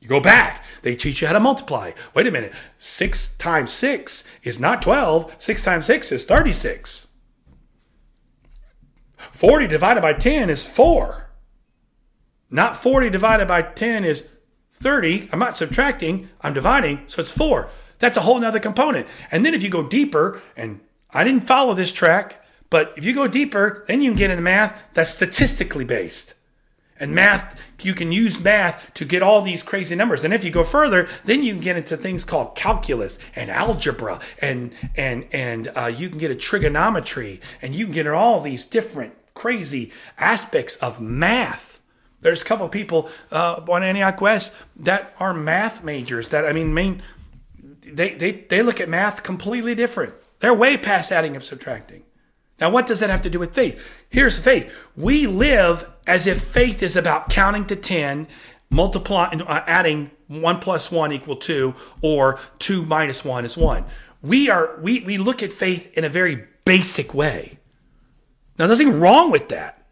You 0.00 0.08
go 0.08 0.20
back. 0.20 0.64
They 0.82 0.94
teach 0.94 1.20
you 1.20 1.26
how 1.26 1.32
to 1.32 1.40
multiply. 1.40 1.92
Wait 2.14 2.26
a 2.26 2.30
minute. 2.30 2.52
Six 2.76 3.34
times 3.36 3.72
six 3.72 4.24
is 4.42 4.60
not 4.60 4.82
12. 4.82 5.34
Six 5.38 5.64
times 5.64 5.86
six 5.86 6.12
is 6.12 6.24
36. 6.24 7.08
40 9.32 9.66
divided 9.66 10.00
by 10.02 10.12
10 10.12 10.50
is 10.50 10.64
four. 10.64 11.30
Not 12.50 12.76
40 12.76 13.10
divided 13.10 13.48
by 13.48 13.62
10 13.62 14.04
is 14.04 14.28
30. 14.72 15.28
I'm 15.32 15.38
not 15.38 15.56
subtracting, 15.56 16.28
I'm 16.42 16.52
dividing, 16.54 17.02
so 17.06 17.20
it's 17.20 17.30
four. 17.30 17.70
That's 17.98 18.16
a 18.16 18.22
whole 18.22 18.38
nother 18.38 18.60
component. 18.60 19.06
And 19.30 19.44
then 19.44 19.54
if 19.54 19.62
you 19.62 19.68
go 19.68 19.88
deeper, 19.88 20.40
and 20.56 20.80
I 21.12 21.24
didn't 21.24 21.46
follow 21.46 21.74
this 21.74 21.92
track, 21.92 22.44
but 22.70 22.92
if 22.96 23.04
you 23.04 23.14
go 23.14 23.28
deeper, 23.28 23.84
then 23.86 24.02
you 24.02 24.10
can 24.10 24.18
get 24.18 24.30
into 24.30 24.42
math 24.42 24.80
that's 24.94 25.10
statistically 25.10 25.84
based. 25.84 26.34
And 26.98 27.14
math, 27.14 27.60
you 27.82 27.92
can 27.92 28.10
use 28.10 28.42
math 28.42 28.92
to 28.94 29.04
get 29.04 29.22
all 29.22 29.42
these 29.42 29.62
crazy 29.62 29.94
numbers. 29.94 30.24
And 30.24 30.32
if 30.32 30.44
you 30.44 30.50
go 30.50 30.64
further, 30.64 31.08
then 31.24 31.42
you 31.42 31.52
can 31.52 31.60
get 31.60 31.76
into 31.76 31.96
things 31.96 32.24
called 32.24 32.56
calculus 32.56 33.18
and 33.34 33.50
algebra, 33.50 34.18
and 34.40 34.72
and 34.96 35.26
and 35.30 35.70
uh, 35.76 35.86
you 35.86 36.08
can 36.08 36.18
get 36.18 36.30
a 36.30 36.34
trigonometry, 36.34 37.40
and 37.60 37.74
you 37.74 37.84
can 37.84 37.92
get 37.92 38.06
all 38.06 38.40
these 38.40 38.64
different 38.64 39.14
crazy 39.34 39.92
aspects 40.18 40.76
of 40.76 40.98
math. 40.98 41.80
There's 42.22 42.40
a 42.40 42.46
couple 42.46 42.66
people 42.70 43.10
uh, 43.30 43.60
on 43.68 43.82
Antioch 43.82 44.20
West 44.22 44.54
that 44.76 45.14
are 45.20 45.34
math 45.34 45.84
majors. 45.84 46.30
That 46.30 46.46
I 46.46 46.54
mean, 46.54 46.72
main 46.72 47.02
they 47.86 48.14
they 48.14 48.32
they 48.32 48.62
look 48.62 48.80
at 48.80 48.88
math 48.88 49.22
completely 49.22 49.74
different. 49.74 50.14
They're 50.40 50.54
way 50.54 50.76
past 50.76 51.12
adding 51.12 51.34
and 51.34 51.44
subtracting. 51.44 52.02
Now, 52.60 52.70
what 52.70 52.86
does 52.86 53.00
that 53.00 53.10
have 53.10 53.22
to 53.22 53.30
do 53.30 53.38
with 53.38 53.54
faith? 53.54 53.86
Here's 54.08 54.38
faith. 54.38 54.72
We 54.96 55.26
live 55.26 55.90
as 56.06 56.26
if 56.26 56.42
faith 56.42 56.82
is 56.82 56.96
about 56.96 57.28
counting 57.28 57.66
to 57.66 57.76
10, 57.76 58.26
multiplying, 58.70 59.42
uh, 59.42 59.64
adding 59.66 60.10
1 60.28 60.60
plus 60.60 60.90
1 60.90 61.12
equal 61.12 61.36
2, 61.36 61.74
or 62.00 62.40
2 62.58 62.84
minus 62.84 63.24
1 63.24 63.44
is 63.44 63.56
1. 63.56 63.84
We 64.22 64.48
are, 64.48 64.78
we, 64.80 65.02
we 65.02 65.18
look 65.18 65.42
at 65.42 65.52
faith 65.52 65.92
in 65.98 66.04
a 66.04 66.08
very 66.08 66.46
basic 66.64 67.12
way. 67.12 67.58
Now, 68.58 68.66
there's 68.66 68.80
nothing 68.80 69.00
wrong 69.00 69.30
with 69.30 69.50
that. 69.50 69.82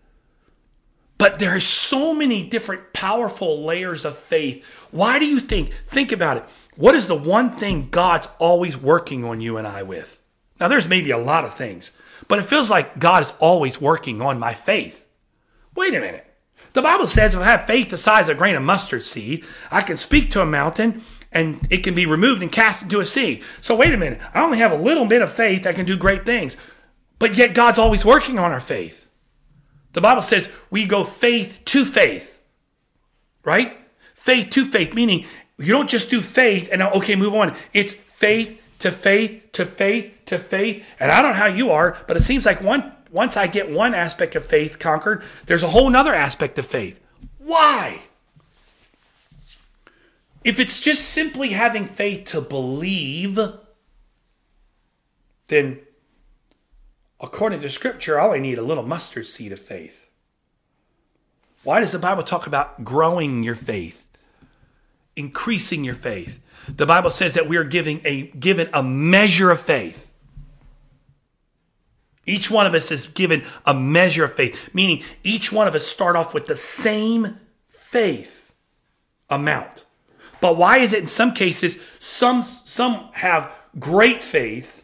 But 1.18 1.38
there 1.38 1.54
are 1.54 1.60
so 1.60 2.14
many 2.14 2.42
different 2.42 2.92
powerful 2.92 3.64
layers 3.64 4.04
of 4.04 4.18
faith. 4.18 4.64
Why 4.90 5.18
do 5.18 5.26
you 5.26 5.38
think? 5.38 5.72
Think 5.88 6.12
about 6.12 6.38
it. 6.38 6.44
What 6.76 6.94
is 6.94 7.06
the 7.06 7.14
one 7.14 7.56
thing 7.56 7.88
God's 7.90 8.28
always 8.38 8.76
working 8.76 9.24
on 9.24 9.40
you 9.40 9.56
and 9.56 9.66
I 9.66 9.82
with? 9.82 10.20
Now, 10.60 10.68
there's 10.68 10.88
maybe 10.88 11.10
a 11.10 11.18
lot 11.18 11.44
of 11.44 11.54
things. 11.54 11.92
But 12.28 12.38
it 12.38 12.46
feels 12.46 12.70
like 12.70 12.98
God 12.98 13.22
is 13.22 13.32
always 13.38 13.80
working 13.80 14.22
on 14.22 14.38
my 14.38 14.54
faith. 14.54 15.06
Wait 15.74 15.94
a 15.94 16.00
minute. 16.00 16.26
The 16.72 16.82
Bible 16.82 17.06
says 17.06 17.34
if 17.34 17.40
I 17.40 17.44
have 17.44 17.66
faith 17.66 17.90
the 17.90 17.98
size 17.98 18.28
of 18.28 18.36
a 18.36 18.38
grain 18.38 18.56
of 18.56 18.62
mustard 18.62 19.04
seed, 19.04 19.44
I 19.70 19.82
can 19.82 19.96
speak 19.96 20.30
to 20.30 20.40
a 20.40 20.46
mountain 20.46 21.02
and 21.30 21.66
it 21.70 21.78
can 21.78 21.94
be 21.94 22.06
removed 22.06 22.42
and 22.42 22.50
cast 22.50 22.82
into 22.82 23.00
a 23.00 23.04
sea. 23.04 23.42
So 23.60 23.74
wait 23.74 23.94
a 23.94 23.96
minute. 23.96 24.20
I 24.32 24.42
only 24.42 24.58
have 24.58 24.72
a 24.72 24.76
little 24.76 25.04
bit 25.04 25.22
of 25.22 25.32
faith 25.32 25.64
that 25.64 25.74
can 25.74 25.84
do 25.84 25.96
great 25.96 26.24
things. 26.24 26.56
But 27.18 27.36
yet 27.36 27.54
God's 27.54 27.78
always 27.78 28.04
working 28.04 28.38
on 28.38 28.52
our 28.52 28.60
faith. 28.60 29.08
The 29.92 30.00
Bible 30.00 30.22
says 30.22 30.50
we 30.70 30.86
go 30.86 31.04
faith 31.04 31.60
to 31.66 31.84
faith. 31.84 32.42
Right? 33.44 33.76
Faith 34.14 34.50
to 34.50 34.64
faith, 34.64 34.94
meaning 34.94 35.26
you 35.58 35.68
don't 35.68 35.88
just 35.88 36.10
do 36.10 36.20
faith 36.20 36.68
and 36.72 36.82
okay, 36.82 37.16
move 37.16 37.34
on. 37.34 37.56
It's 37.72 37.92
faith 37.92 38.60
to 38.80 38.90
faith 38.90 39.52
to 39.52 39.64
faith 39.64 40.12
to 40.26 40.38
faith. 40.38 40.84
And 40.98 41.10
I 41.10 41.22
don't 41.22 41.32
know 41.32 41.36
how 41.36 41.46
you 41.46 41.70
are, 41.70 41.96
but 42.06 42.16
it 42.16 42.22
seems 42.22 42.44
like 42.44 42.62
one 42.62 42.92
once 43.14 43.36
I 43.36 43.46
get 43.46 43.70
one 43.70 43.94
aspect 43.94 44.34
of 44.34 44.44
faith 44.44 44.80
conquered, 44.80 45.22
there's 45.46 45.62
a 45.62 45.68
whole 45.68 45.94
other 45.94 46.12
aspect 46.12 46.58
of 46.58 46.66
faith. 46.66 47.00
Why? 47.38 48.00
If 50.42 50.58
it's 50.58 50.80
just 50.80 51.10
simply 51.10 51.50
having 51.50 51.86
faith 51.86 52.24
to 52.26 52.40
believe, 52.40 53.38
then 55.46 55.80
according 57.20 57.60
to 57.60 57.70
scripture, 57.70 58.18
all 58.18 58.32
I 58.32 58.40
need 58.40 58.58
a 58.58 58.62
little 58.62 58.82
mustard 58.82 59.28
seed 59.28 59.52
of 59.52 59.60
faith. 59.60 60.08
Why 61.62 61.78
does 61.78 61.92
the 61.92 62.00
Bible 62.00 62.24
talk 62.24 62.48
about 62.48 62.84
growing 62.84 63.44
your 63.44 63.54
faith, 63.54 64.03
increasing 65.16 65.84
your 65.84 65.94
faith? 65.94 66.40
The 66.68 66.86
Bible 66.86 67.10
says 67.10 67.34
that 67.34 67.48
we 67.48 67.56
are 67.56 67.64
giving 67.64 68.00
a 68.04 68.28
given 68.28 68.68
a 68.72 68.82
measure 68.82 69.50
of 69.50 69.60
faith. 69.60 70.12
Each 72.26 72.50
one 72.50 72.66
of 72.66 72.74
us 72.74 72.90
is 72.90 73.06
given 73.06 73.44
a 73.66 73.74
measure 73.74 74.24
of 74.24 74.34
faith, 74.34 74.70
meaning 74.72 75.02
each 75.22 75.52
one 75.52 75.68
of 75.68 75.74
us 75.74 75.86
start 75.86 76.16
off 76.16 76.32
with 76.32 76.46
the 76.46 76.56
same 76.56 77.38
faith 77.68 78.52
amount. 79.28 79.84
But 80.40 80.56
why 80.56 80.78
is 80.78 80.92
it 80.92 81.00
in 81.00 81.06
some 81.06 81.32
cases 81.32 81.80
some 81.98 82.42
some 82.42 83.08
have 83.12 83.52
great 83.78 84.22
faith? 84.22 84.83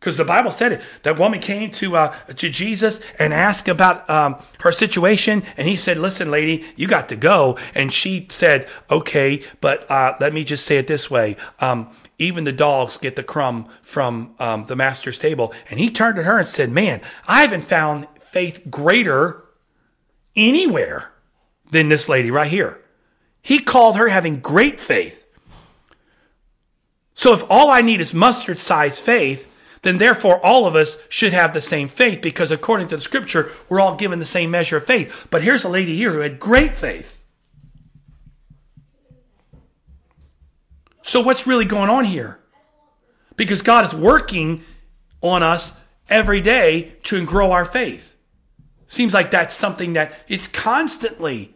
Because 0.00 0.16
the 0.16 0.24
Bible 0.24 0.50
said 0.50 0.72
it. 0.72 0.80
That 1.02 1.18
woman 1.18 1.40
came 1.40 1.70
to 1.72 1.94
uh, 1.96 2.16
to 2.36 2.48
Jesus 2.48 3.00
and 3.18 3.34
asked 3.34 3.68
about 3.68 4.08
um, 4.08 4.36
her 4.60 4.72
situation, 4.72 5.42
and 5.58 5.68
he 5.68 5.76
said, 5.76 5.98
"Listen, 5.98 6.30
lady, 6.30 6.64
you 6.74 6.88
got 6.88 7.10
to 7.10 7.16
go." 7.16 7.58
And 7.74 7.92
she 7.92 8.26
said, 8.30 8.66
"Okay, 8.90 9.42
but 9.60 9.90
uh, 9.90 10.14
let 10.18 10.32
me 10.32 10.42
just 10.42 10.64
say 10.64 10.78
it 10.78 10.86
this 10.86 11.10
way." 11.10 11.36
Um, 11.60 11.90
even 12.20 12.44
the 12.44 12.52
dogs 12.52 12.98
get 12.98 13.16
the 13.16 13.22
crumb 13.22 13.66
from 13.82 14.34
um, 14.38 14.66
the 14.66 14.76
master's 14.76 15.18
table. 15.18 15.52
And 15.70 15.80
he 15.80 15.90
turned 15.90 16.16
to 16.16 16.22
her 16.22 16.38
and 16.38 16.46
said, 16.46 16.70
Man, 16.70 17.00
I 17.26 17.40
haven't 17.40 17.62
found 17.62 18.06
faith 18.20 18.62
greater 18.70 19.42
anywhere 20.36 21.12
than 21.70 21.88
this 21.88 22.08
lady 22.08 22.30
right 22.30 22.50
here. 22.50 22.80
He 23.42 23.58
called 23.58 23.96
her 23.96 24.08
having 24.08 24.40
great 24.40 24.78
faith. 24.78 25.26
So 27.14 27.32
if 27.32 27.44
all 27.50 27.70
I 27.70 27.80
need 27.80 28.00
is 28.00 28.14
mustard 28.14 28.58
sized 28.58 29.00
faith, 29.00 29.49
then 29.82 29.98
therefore 29.98 30.44
all 30.44 30.66
of 30.66 30.76
us 30.76 30.98
should 31.08 31.32
have 31.32 31.52
the 31.52 31.60
same 31.60 31.88
faith 31.88 32.20
because 32.20 32.50
according 32.50 32.88
to 32.88 32.96
the 32.96 33.02
scripture, 33.02 33.50
we're 33.68 33.80
all 33.80 33.96
given 33.96 34.18
the 34.18 34.24
same 34.26 34.50
measure 34.50 34.76
of 34.76 34.86
faith. 34.86 35.26
But 35.30 35.42
here's 35.42 35.64
a 35.64 35.68
lady 35.68 35.96
here 35.96 36.12
who 36.12 36.20
had 36.20 36.38
great 36.38 36.76
faith. 36.76 37.18
So, 41.02 41.20
what's 41.22 41.46
really 41.46 41.64
going 41.64 41.90
on 41.90 42.04
here? 42.04 42.38
Because 43.36 43.62
God 43.62 43.84
is 43.84 43.94
working 43.94 44.62
on 45.22 45.42
us 45.42 45.78
every 46.08 46.40
day 46.40 46.92
to 47.04 47.24
grow 47.24 47.52
our 47.52 47.64
faith. 47.64 48.14
Seems 48.86 49.14
like 49.14 49.30
that's 49.30 49.54
something 49.54 49.94
that 49.94 50.12
is 50.28 50.46
constantly 50.46 51.54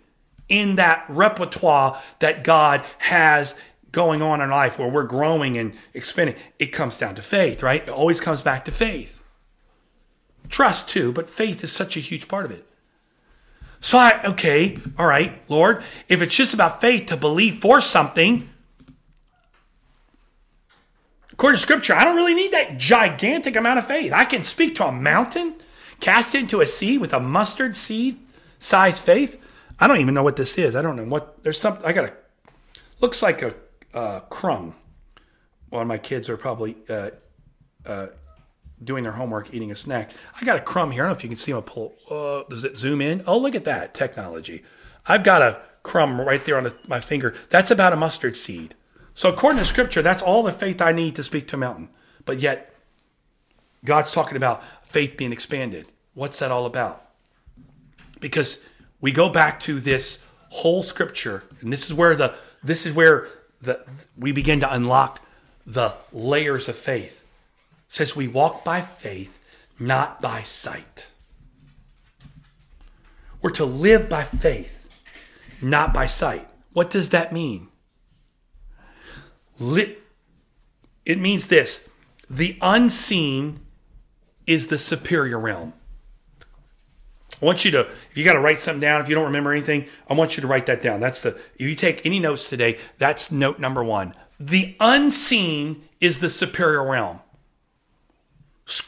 in 0.49 0.77
that 0.77 1.05
repertoire 1.09 2.01
that 2.21 2.45
God 2.45 2.85
has 2.99 3.55
going 3.95 4.21
on 4.21 4.43
in 4.43 4.51
life 4.51 4.79
where 4.79 4.89
we're 4.89 5.05
growing 5.05 5.57
and 5.57 5.73
expanding. 5.95 6.37
It 6.59 6.67
comes 6.67 6.99
down 6.99 7.15
to 7.15 7.23
faith, 7.23 7.63
right? 7.63 7.83
It 7.83 7.89
always 7.89 8.21
comes 8.21 8.43
back 8.43 8.67
to 8.67 8.71
faith. 8.71 9.23
Trust 10.51 10.91
too, 10.91 11.13
but 11.13 11.31
faith 11.31 11.65
is 11.65 11.73
such 11.73 11.97
a 11.97 12.01
huge 12.01 12.29
part 12.29 12.45
of 12.45 12.51
it. 12.51 12.67
So 13.81 13.99
I, 13.99 14.21
okay, 14.25 14.79
all 14.99 15.07
right, 15.07 15.41
Lord, 15.49 15.83
if 16.09 16.21
it's 16.21 16.37
just 16.37 16.55
about 16.55 16.81
faith 16.81 17.07
to 17.07 17.17
believe 17.17 17.61
for 17.61 17.81
something, 17.81 18.51
According 21.35 21.57
to 21.57 21.63
scripture, 21.63 21.95
I 21.95 22.05
don't 22.05 22.15
really 22.15 22.33
need 22.33 22.53
that 22.53 22.79
gigantic 22.79 23.57
amount 23.57 23.81
of 23.81 23.87
faith. 23.89 24.13
I 24.13 24.25
can 24.25 24.45
speak 24.45 24.77
to 24.77 24.87
a 24.87 24.93
mountain, 24.93 25.57
cast 25.99 26.37
into 26.37 26.61
a 26.61 26.67
sea 26.67 26.97
with 26.97 27.13
a 27.13 27.19
mustard 27.19 27.75
seed 27.75 28.21
size 28.61 29.01
faith. 29.01 29.45
I 29.81 29.89
don't 29.89 29.99
even 29.99 30.15
know 30.15 30.23
what 30.23 30.37
this 30.37 30.57
is. 30.59 30.77
I 30.77 30.83
don't 30.83 30.95
know 30.95 31.05
what 31.05 31.43
there's 31.43 31.59
something. 31.59 31.85
I 31.85 31.93
got 31.93 32.05
a 32.05 32.13
looks 33.01 33.21
like 33.21 33.43
a 33.43 33.53
uh, 33.95 34.21
crumb. 34.21 34.75
Of 35.73 35.87
my 35.89 35.99
kids 35.99 36.29
are 36.29 36.37
probably 36.37 36.77
uh, 36.89 37.11
uh, 37.85 38.07
doing 38.83 39.03
their 39.03 39.13
homework, 39.13 39.53
eating 39.53 39.73
a 39.73 39.75
snack. 39.75 40.13
I 40.41 40.45
got 40.45 40.57
a 40.57 40.61
crumb 40.61 40.93
here. 40.93 41.03
I 41.03 41.07
don't 41.07 41.15
know 41.15 41.19
if 41.19 41.25
you 41.25 41.29
can 41.29 41.37
see 41.37 41.53
my 41.53 41.63
pull. 41.63 41.97
Uh, 42.09 42.45
does 42.49 42.65
it 42.65 42.79
zoom 42.79 43.01
in? 43.01 43.25
Oh, 43.27 43.39
look 43.39 43.57
at 43.57 43.65
that 43.65 43.93
technology. 43.93 44.63
I've 45.07 45.25
got 45.25 45.43
a 45.43 45.61
crumb 45.83 46.21
right 46.21 46.45
there 46.45 46.57
on 46.57 46.65
the, 46.65 46.75
my 46.87 47.01
finger. 47.01 47.35
That's 47.51 47.73
about 47.73 47.93
a 47.93 47.97
mustard 47.97 48.37
seed. 48.37 48.77
So, 49.15 49.29
according 49.29 49.59
to 49.59 49.65
scripture, 49.65 50.01
that's 50.01 50.23
all 50.23 50.45
the 50.45 50.53
faith 50.53 50.81
I 50.81 50.93
need 50.93 51.17
to 51.17 51.25
speak 51.25 51.49
to 51.49 51.57
a 51.57 51.59
mountain. 51.59 51.89
But 52.25 52.41
yet, 52.41 52.73
God's 53.85 54.13
talking 54.13 54.37
about 54.37 54.63
faith 54.85 55.17
being 55.17 55.33
expanded. 55.33 55.89
What's 56.15 56.39
that 56.39 56.51
all 56.51 56.67
about? 56.67 57.05
Because 58.21 58.65
we 59.01 59.13
go 59.13 59.29
back 59.29 59.61
to 59.61 59.81
this 59.81 60.25
whole 60.51 60.83
scripture, 60.83 61.43
and 61.61 61.73
this 61.73 61.87
is 61.87 61.95
where 61.95 62.15
the 62.15 62.35
this 62.63 62.87
is 62.87 62.93
where 62.93 63.29
the 63.65 63.85
we 64.17 64.33
begin 64.33 64.61
to 64.61 64.73
unlock 64.73 65.21
the 65.67 65.95
layers 66.13 66.69
of 66.69 66.77
faith. 66.77 67.25
It 67.89 67.95
says 67.95 68.15
we 68.15 68.29
walk 68.29 68.65
by 68.65 68.81
faith, 68.81 69.37
not 69.79 70.21
by 70.21 70.43
sight. 70.43 71.07
We're 73.41 73.51
to 73.51 73.65
live 73.65 74.09
by 74.09 74.25
faith, 74.25 74.73
not 75.61 75.93
by 75.93 76.07
sight. 76.07 76.49
What 76.73 76.91
does 76.91 77.11
that 77.11 77.33
mean? 77.33 77.69
It 79.61 81.19
means 81.19 81.47
this 81.49 81.89
the 82.29 82.57
unseen 82.63 83.61
is 84.47 84.69
the 84.69 84.79
superior 84.79 85.39
realm. 85.39 85.75
I 87.45 87.47
want 87.47 87.63
you 87.63 87.73
to, 87.73 87.81
if 87.81 88.17
you 88.17 88.25
got 88.25 88.33
to 88.33 88.41
write 88.41 88.59
something 88.59 88.81
down, 88.81 89.03
if 89.03 89.09
you 89.11 89.15
don't 89.15 89.27
remember 89.27 89.53
anything, 89.53 89.85
I 90.09 90.15
want 90.15 90.35
you 90.35 90.41
to 90.41 90.47
write 90.47 90.65
that 90.65 90.81
down. 90.81 91.01
That's 91.01 91.21
the, 91.21 91.39
if 91.57 91.61
you 91.61 91.75
take 91.75 92.07
any 92.07 92.19
notes 92.19 92.49
today, 92.49 92.79
that's 92.97 93.31
note 93.31 93.59
number 93.59 93.85
one. 93.85 94.15
The 94.41 94.75
unseen 94.81 95.87
is 96.01 96.21
the 96.21 96.31
superior 96.31 96.83
realm. 96.83 97.21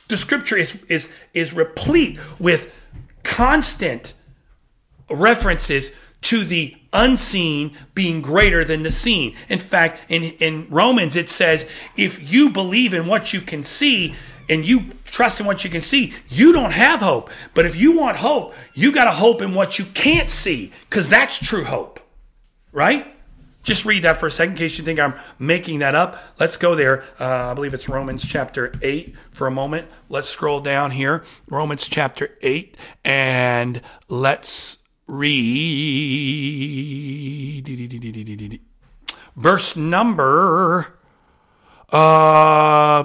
The 0.09 0.16
scripture 0.16 0.57
is, 0.57 0.83
is, 0.85 1.11
is 1.35 1.53
replete 1.53 2.19
with 2.38 2.73
constant 3.23 4.14
references 5.11 5.95
to 6.23 6.42
the 6.42 6.75
unseen 6.95 7.77
being 7.95 8.23
greater 8.23 8.64
than 8.64 8.85
the 8.85 8.90
seen. 8.90 9.37
In 9.51 9.59
fact, 9.59 10.01
in, 10.09 10.23
in 10.23 10.66
Romans, 10.71 11.14
it 11.14 11.29
says, 11.29 11.69
if 11.95 12.33
you 12.33 12.49
believe 12.49 12.95
in 12.95 13.07
what 13.07 13.35
you 13.35 13.42
can 13.42 13.64
see 13.64 14.14
and 14.48 14.66
you 14.66 14.92
trust 15.04 15.40
in 15.40 15.46
what 15.46 15.64
you 15.64 15.70
can 15.70 15.82
see, 15.82 16.14
you 16.28 16.52
don't 16.52 16.72
have 16.72 17.00
hope. 17.00 17.30
But 17.54 17.66
if 17.66 17.76
you 17.76 17.96
want 17.96 18.16
hope, 18.18 18.54
you 18.74 18.92
got 18.92 19.04
to 19.04 19.12
hope 19.12 19.42
in 19.42 19.54
what 19.54 19.78
you 19.78 19.85
can't 19.87 20.30
see 20.30 20.72
because 20.88 21.09
that's 21.09 21.38
true 21.38 21.64
hope, 21.64 22.00
right? 22.72 23.12
Just 23.62 23.85
read 23.85 24.04
that 24.04 24.18
for 24.18 24.28
a 24.28 24.30
second 24.30 24.52
in 24.52 24.59
case 24.59 24.78
you 24.78 24.85
think 24.85 25.00
I'm 25.00 25.14
making 25.40 25.80
that 25.80 25.96
up. 25.96 26.22
Let's 26.38 26.56
go 26.56 26.76
there. 26.76 27.02
Uh, 27.18 27.50
I 27.50 27.54
believe 27.54 27.74
it's 27.74 27.88
Romans 27.88 28.24
chapter 28.24 28.72
8 28.80 29.12
for 29.32 29.48
a 29.48 29.50
moment. 29.50 29.88
Let's 30.09 30.28
scroll 30.28 30.61
down 30.61 30.92
here. 30.92 31.24
Romans 31.48 31.88
chapter 31.88 32.38
8 32.42 32.76
and 33.04 33.80
let's 34.09 34.85
read 35.09 35.56
verse 39.37 39.76
number 39.76 40.98
uh 41.92 43.04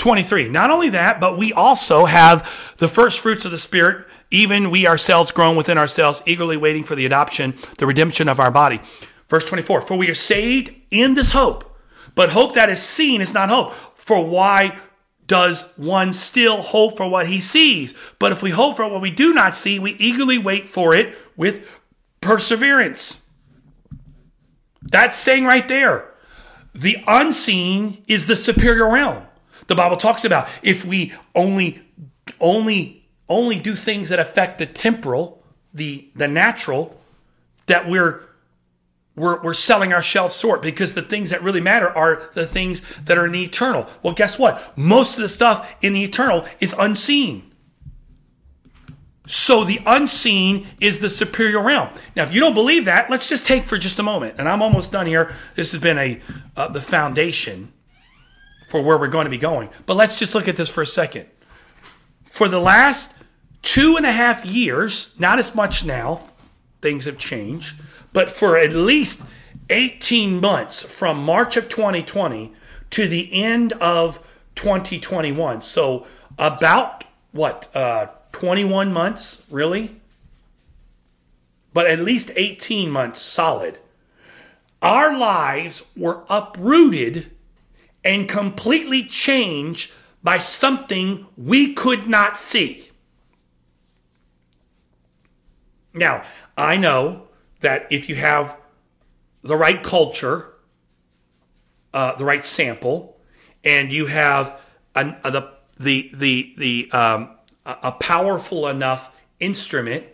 23. 0.00 0.48
Not 0.48 0.70
only 0.70 0.88
that, 0.90 1.20
but 1.20 1.38
we 1.38 1.52
also 1.52 2.06
have 2.06 2.74
the 2.78 2.88
first 2.88 3.20
fruits 3.20 3.44
of 3.44 3.50
the 3.50 3.58
Spirit, 3.58 4.06
even 4.30 4.70
we 4.70 4.86
ourselves 4.86 5.30
groan 5.30 5.56
within 5.56 5.78
ourselves, 5.78 6.22
eagerly 6.26 6.56
waiting 6.56 6.84
for 6.84 6.96
the 6.96 7.06
adoption, 7.06 7.54
the 7.78 7.86
redemption 7.86 8.28
of 8.28 8.40
our 8.40 8.50
body. 8.50 8.80
Verse 9.28 9.44
24. 9.44 9.82
For 9.82 9.96
we 9.96 10.10
are 10.10 10.14
saved 10.14 10.74
in 10.90 11.14
this 11.14 11.32
hope, 11.32 11.76
but 12.14 12.30
hope 12.30 12.54
that 12.54 12.70
is 12.70 12.82
seen 12.82 13.20
is 13.20 13.34
not 13.34 13.50
hope. 13.50 13.72
For 13.94 14.24
why 14.24 14.78
does 15.26 15.70
one 15.76 16.12
still 16.12 16.60
hope 16.60 16.96
for 16.96 17.08
what 17.08 17.28
he 17.28 17.38
sees? 17.38 17.94
But 18.18 18.32
if 18.32 18.42
we 18.42 18.50
hope 18.50 18.76
for 18.76 18.88
what 18.88 19.00
we 19.00 19.10
do 19.10 19.32
not 19.32 19.54
see, 19.54 19.78
we 19.78 19.92
eagerly 19.92 20.38
wait 20.38 20.68
for 20.68 20.94
it 20.94 21.16
with 21.36 21.68
perseverance. 22.20 23.22
That's 24.82 25.16
saying 25.16 25.44
right 25.44 25.68
there. 25.68 26.12
The 26.74 26.96
unseen 27.06 28.02
is 28.08 28.26
the 28.26 28.36
superior 28.36 28.90
realm. 28.90 29.26
The 29.70 29.76
Bible 29.76 29.96
talks 29.96 30.24
about 30.24 30.48
if 30.64 30.84
we 30.84 31.12
only 31.32 31.80
only 32.40 33.06
only 33.28 33.60
do 33.60 33.76
things 33.76 34.08
that 34.08 34.18
affect 34.18 34.58
the 34.58 34.66
temporal, 34.66 35.44
the 35.72 36.08
the 36.16 36.26
natural, 36.26 37.00
that 37.66 37.88
we're 37.88 38.24
we're, 39.14 39.40
we're 39.40 39.54
selling 39.54 39.92
our 39.92 40.02
shelf 40.02 40.34
short 40.34 40.60
because 40.60 40.94
the 40.94 41.02
things 41.02 41.30
that 41.30 41.44
really 41.44 41.60
matter 41.60 41.88
are 41.88 42.20
the 42.34 42.48
things 42.48 42.82
that 43.04 43.16
are 43.16 43.24
in 43.24 43.30
the 43.30 43.44
eternal. 43.44 43.86
Well, 44.02 44.12
guess 44.12 44.40
what? 44.40 44.76
Most 44.76 45.14
of 45.14 45.22
the 45.22 45.28
stuff 45.28 45.72
in 45.80 45.92
the 45.92 46.02
eternal 46.02 46.46
is 46.58 46.74
unseen. 46.76 47.48
So 49.28 49.62
the 49.62 49.78
unseen 49.86 50.66
is 50.80 50.98
the 50.98 51.10
superior 51.10 51.62
realm. 51.62 51.90
Now, 52.16 52.24
if 52.24 52.34
you 52.34 52.40
don't 52.40 52.54
believe 52.54 52.86
that, 52.86 53.08
let's 53.08 53.28
just 53.28 53.46
take 53.46 53.66
for 53.66 53.78
just 53.78 54.00
a 54.00 54.02
moment, 54.02 54.34
and 54.38 54.48
I'm 54.48 54.62
almost 54.62 54.90
done 54.90 55.06
here. 55.06 55.32
This 55.54 55.70
has 55.70 55.80
been 55.80 55.96
a 55.98 56.20
uh, 56.56 56.66
the 56.66 56.80
foundation 56.80 57.72
for 58.70 58.80
where 58.80 58.96
we're 58.96 59.08
going 59.08 59.24
to 59.24 59.30
be 59.30 59.36
going. 59.36 59.68
But 59.84 59.96
let's 59.96 60.16
just 60.16 60.32
look 60.32 60.46
at 60.46 60.54
this 60.54 60.70
for 60.70 60.80
a 60.80 60.86
second. 60.86 61.26
For 62.22 62.46
the 62.46 62.60
last 62.60 63.12
two 63.62 63.96
and 63.96 64.06
a 64.06 64.12
half 64.12 64.46
years, 64.46 65.18
not 65.18 65.40
as 65.40 65.56
much 65.56 65.84
now, 65.84 66.28
things 66.80 67.06
have 67.06 67.18
changed, 67.18 67.80
but 68.12 68.30
for 68.30 68.56
at 68.56 68.72
least 68.72 69.22
18 69.70 70.40
months 70.40 70.84
from 70.84 71.20
March 71.20 71.56
of 71.56 71.68
2020 71.68 72.52
to 72.90 73.08
the 73.08 73.42
end 73.42 73.72
of 73.72 74.24
2021. 74.54 75.62
So 75.62 76.06
about 76.38 77.02
what? 77.32 77.68
Uh, 77.74 78.06
21 78.30 78.92
months, 78.92 79.44
really? 79.50 79.96
But 81.72 81.88
at 81.88 81.98
least 81.98 82.30
18 82.36 82.88
months 82.88 83.20
solid. 83.20 83.80
Our 84.80 85.18
lives 85.18 85.90
were 85.96 86.22
uprooted 86.30 87.32
and 88.04 88.28
completely 88.28 89.04
changed 89.04 89.92
by 90.22 90.38
something 90.38 91.26
we 91.36 91.72
could 91.74 92.08
not 92.08 92.36
see. 92.36 92.90
Now, 95.92 96.22
I 96.56 96.76
know 96.76 97.28
that 97.60 97.86
if 97.90 98.08
you 98.08 98.14
have 98.14 98.56
the 99.42 99.56
right 99.56 99.82
culture 99.82 100.50
uh, 101.92 102.14
the 102.16 102.24
right 102.24 102.44
sample, 102.44 103.18
and 103.64 103.92
you 103.92 104.06
have 104.06 104.60
an, 104.94 105.16
uh, 105.24 105.30
the 105.30 105.52
the 105.78 106.10
the 106.14 106.54
the 106.56 106.90
um, 106.92 107.36
a 107.64 107.92
powerful 107.92 108.68
enough 108.68 109.14
instrument, 109.38 110.06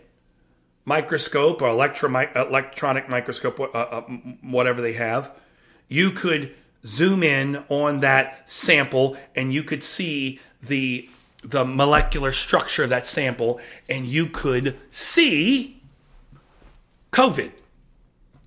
microscope 0.85 1.61
or 1.61 1.69
electro 1.69 2.09
electronic 2.35 3.09
microscope, 3.09 3.59
uh, 3.59 3.63
uh, 3.65 4.01
whatever 4.41 4.81
they 4.81 4.93
have, 4.93 5.31
you 5.87 6.11
could 6.11 6.53
zoom 6.87 7.21
in 7.21 7.63
on 7.69 7.99
that 7.99 8.49
sample 8.49 9.17
and 9.35 9.53
you 9.53 9.61
could 9.61 9.83
see 9.83 10.39
the 10.63 11.07
the 11.43 11.63
molecular 11.63 12.31
structure 12.31 12.83
of 12.83 12.89
that 12.89 13.07
sample, 13.07 13.59
and 13.87 14.05
you 14.05 14.25
could 14.25 14.77
see 14.89 15.81
COVID 17.11 17.51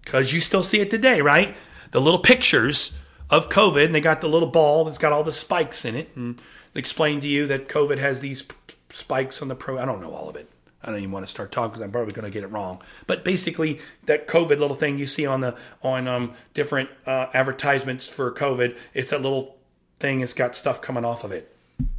because 0.04 0.32
you 0.32 0.40
still 0.40 0.62
see 0.62 0.80
it 0.80 0.90
today, 0.90 1.20
right? 1.20 1.54
The 1.92 2.00
little 2.00 2.20
pictures 2.20 2.96
of 3.28 3.48
COVID, 3.48 3.86
and 3.86 3.94
they 3.94 4.00
got 4.00 4.20
the 4.20 4.28
little 4.28 4.48
ball 4.48 4.84
that's 4.84 4.98
got 4.98 5.12
all 5.12 5.22
the 5.22 5.32
spikes 5.32 5.84
in 5.84 5.94
it, 5.94 6.10
and 6.16 6.40
they 6.72 6.80
explain 6.80 7.20
to 7.20 7.28
you 7.28 7.46
that 7.46 7.68
COVID 7.68 7.98
has 7.98 8.20
these 8.20 8.44
spikes 8.90 9.40
on 9.40 9.48
the 9.48 9.54
pro. 9.54 9.78
I 9.78 9.84
don't 9.84 10.00
know 10.00 10.12
all 10.12 10.28
of 10.28 10.36
it. 10.36 10.50
I 10.82 10.88
don't 10.88 10.98
even 10.98 11.10
want 11.10 11.26
to 11.26 11.30
start 11.30 11.52
talking 11.52 11.70
because 11.70 11.82
I'm 11.82 11.92
probably 11.92 12.14
going 12.14 12.24
to 12.24 12.30
get 12.30 12.42
it 12.42 12.48
wrong. 12.48 12.80
But 13.06 13.24
basically, 13.24 13.80
that 14.06 14.26
COVID 14.26 14.58
little 14.58 14.74
thing 14.74 14.98
you 14.98 15.06
see 15.06 15.26
on 15.26 15.40
the 15.40 15.56
on 15.82 16.08
um, 16.08 16.34
different 16.54 16.88
uh, 17.06 17.26
advertisements 17.34 18.08
for 18.08 18.32
COVID, 18.32 18.76
it's 18.94 19.10
that 19.10 19.20
little 19.20 19.58
thing. 19.98 20.20
It's 20.20 20.32
got 20.32 20.56
stuff 20.56 20.80
coming 20.80 21.04
off 21.04 21.22
of 21.22 21.32
it. 21.32 21.54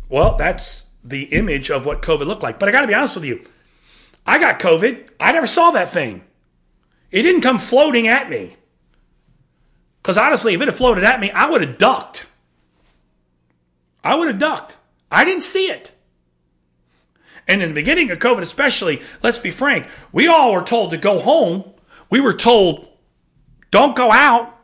Well, 0.09 0.35
that's 0.35 0.87
the 1.03 1.23
image 1.25 1.69
of 1.69 1.85
what 1.85 2.01
COVID 2.01 2.25
looked 2.25 2.43
like. 2.43 2.59
But 2.59 2.69
I 2.69 2.71
got 2.71 2.81
to 2.81 2.87
be 2.87 2.93
honest 2.93 3.15
with 3.15 3.25
you, 3.25 3.45
I 4.25 4.39
got 4.39 4.59
COVID. 4.59 5.09
I 5.19 5.31
never 5.31 5.47
saw 5.47 5.71
that 5.71 5.91
thing. 5.91 6.23
It 7.11 7.21
didn't 7.23 7.41
come 7.41 7.59
floating 7.59 8.07
at 8.07 8.29
me. 8.29 8.55
Because 10.01 10.17
honestly, 10.17 10.55
if 10.55 10.61
it 10.61 10.67
had 10.67 10.75
floated 10.75 11.03
at 11.03 11.19
me, 11.19 11.29
I 11.29 11.49
would 11.49 11.61
have 11.61 11.77
ducked. 11.77 12.25
I 14.03 14.15
would 14.15 14.27
have 14.27 14.39
ducked. 14.39 14.77
I 15.11 15.25
didn't 15.25 15.43
see 15.43 15.67
it. 15.67 15.91
And 17.47 17.61
in 17.61 17.69
the 17.69 17.75
beginning 17.75 18.11
of 18.11 18.19
COVID, 18.19 18.41
especially, 18.41 19.01
let's 19.23 19.39
be 19.39 19.51
frank, 19.51 19.87
we 20.11 20.27
all 20.27 20.53
were 20.53 20.63
told 20.63 20.91
to 20.91 20.97
go 20.97 21.19
home. 21.19 21.73
We 22.09 22.19
were 22.19 22.33
told, 22.33 22.87
don't 23.71 23.95
go 23.95 24.11
out 24.11 24.57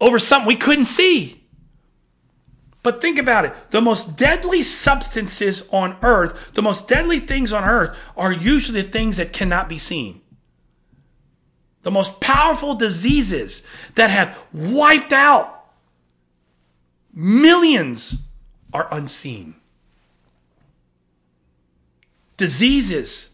over 0.00 0.18
something 0.18 0.48
we 0.48 0.56
couldn't 0.56 0.86
see. 0.86 1.42
But 2.82 3.00
think 3.00 3.18
about 3.18 3.44
it. 3.44 3.54
The 3.70 3.80
most 3.80 4.16
deadly 4.16 4.62
substances 4.62 5.68
on 5.70 5.96
earth, 6.02 6.52
the 6.54 6.62
most 6.62 6.88
deadly 6.88 7.20
things 7.20 7.52
on 7.52 7.62
earth, 7.62 7.96
are 8.16 8.32
usually 8.32 8.82
the 8.82 8.88
things 8.88 9.18
that 9.18 9.32
cannot 9.32 9.68
be 9.68 9.78
seen. 9.78 10.20
The 11.82 11.92
most 11.92 12.20
powerful 12.20 12.74
diseases 12.74 13.64
that 13.94 14.10
have 14.10 14.44
wiped 14.52 15.12
out 15.12 15.64
millions 17.12 18.22
are 18.72 18.88
unseen. 18.90 19.54
Diseases 22.42 23.30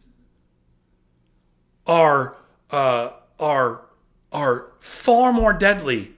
are, 1.87 2.37
uh, 2.71 3.09
are, 3.40 3.87
are 4.31 4.66
far 4.81 5.33
more 5.33 5.55
deadly 5.55 6.12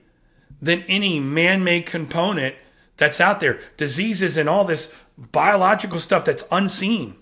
than 0.61 0.83
any 0.89 1.17
man 1.17 1.63
made 1.63 1.85
component 1.85 2.53
that's 2.97 3.21
out 3.21 3.39
there. 3.39 3.61
Diseases 3.77 4.35
and 4.35 4.49
all 4.49 4.65
this 4.65 4.93
biological 5.17 6.01
stuff 6.01 6.25
that's 6.25 6.43
unseen. 6.51 7.15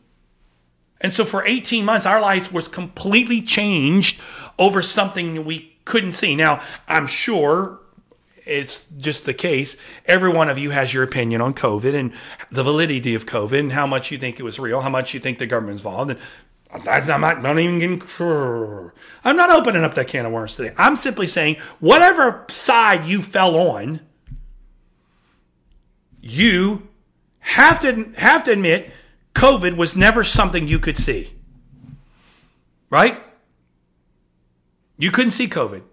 And 1.01 1.13
so 1.13 1.23
for 1.23 1.45
18 1.45 1.85
months, 1.85 2.07
our 2.07 2.19
lives 2.19 2.51
was 2.51 2.67
completely 2.67 3.39
changed 3.39 4.19
over 4.57 4.81
something 4.81 5.45
we 5.45 5.77
couldn't 5.85 6.13
see. 6.13 6.35
Now, 6.35 6.63
I'm 6.87 7.05
sure 7.05 7.79
it's 8.49 8.87
just 8.97 9.25
the 9.25 9.33
case. 9.33 9.77
Every 10.05 10.29
one 10.29 10.49
of 10.49 10.57
you 10.57 10.71
has 10.71 10.93
your 10.93 11.03
opinion 11.03 11.41
on 11.41 11.53
COVID 11.53 11.93
and 11.93 12.11
the 12.51 12.63
validity 12.63 13.15
of 13.15 13.25
COVID 13.25 13.59
and 13.59 13.71
how 13.71 13.85
much 13.85 14.11
you 14.11 14.17
think 14.17 14.39
it 14.39 14.43
was 14.43 14.59
real, 14.59 14.81
how 14.81 14.89
much 14.89 15.13
you 15.13 15.19
think 15.19 15.37
the 15.37 15.45
government's 15.45 15.81
involved. 15.81 16.11
And 16.11 16.19
I'm 16.87 17.21
not, 17.21 17.41
not 17.41 17.57
even 17.59 17.79
getting, 17.79 18.91
I'm 19.23 19.35
not 19.35 19.49
opening 19.49 19.83
up 19.83 19.95
that 19.95 20.07
can 20.07 20.25
of 20.25 20.31
worms 20.31 20.55
today. 20.55 20.73
I'm 20.77 20.95
simply 20.95 21.27
saying 21.27 21.57
whatever 21.79 22.45
side 22.49 23.05
you 23.05 23.21
fell 23.21 23.55
on, 23.55 24.01
you 26.21 26.87
have 27.39 27.79
to 27.79 28.11
have 28.17 28.43
to 28.43 28.51
admit 28.51 28.91
COVID 29.33 29.77
was 29.77 29.95
never 29.95 30.23
something 30.23 30.67
you 30.67 30.79
could 30.79 30.97
see. 30.97 31.33
Right? 32.89 33.21
You 34.97 35.11
couldn't 35.11 35.31
see 35.31 35.47
COVID. 35.47 35.83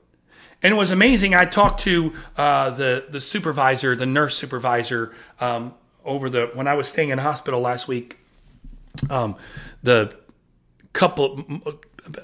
And 0.62 0.72
it 0.72 0.76
was 0.76 0.90
amazing. 0.90 1.34
I 1.34 1.44
talked 1.44 1.80
to 1.82 2.14
uh, 2.36 2.70
the 2.70 3.06
the 3.08 3.20
supervisor, 3.20 3.94
the 3.94 4.06
nurse 4.06 4.36
supervisor, 4.36 5.14
um, 5.40 5.74
over 6.04 6.30
the 6.30 6.50
when 6.54 6.66
I 6.66 6.74
was 6.74 6.88
staying 6.88 7.10
in 7.10 7.18
hospital 7.18 7.60
last 7.60 7.88
week. 7.88 8.18
Um, 9.10 9.36
the 9.82 10.16
couple, 10.94 11.44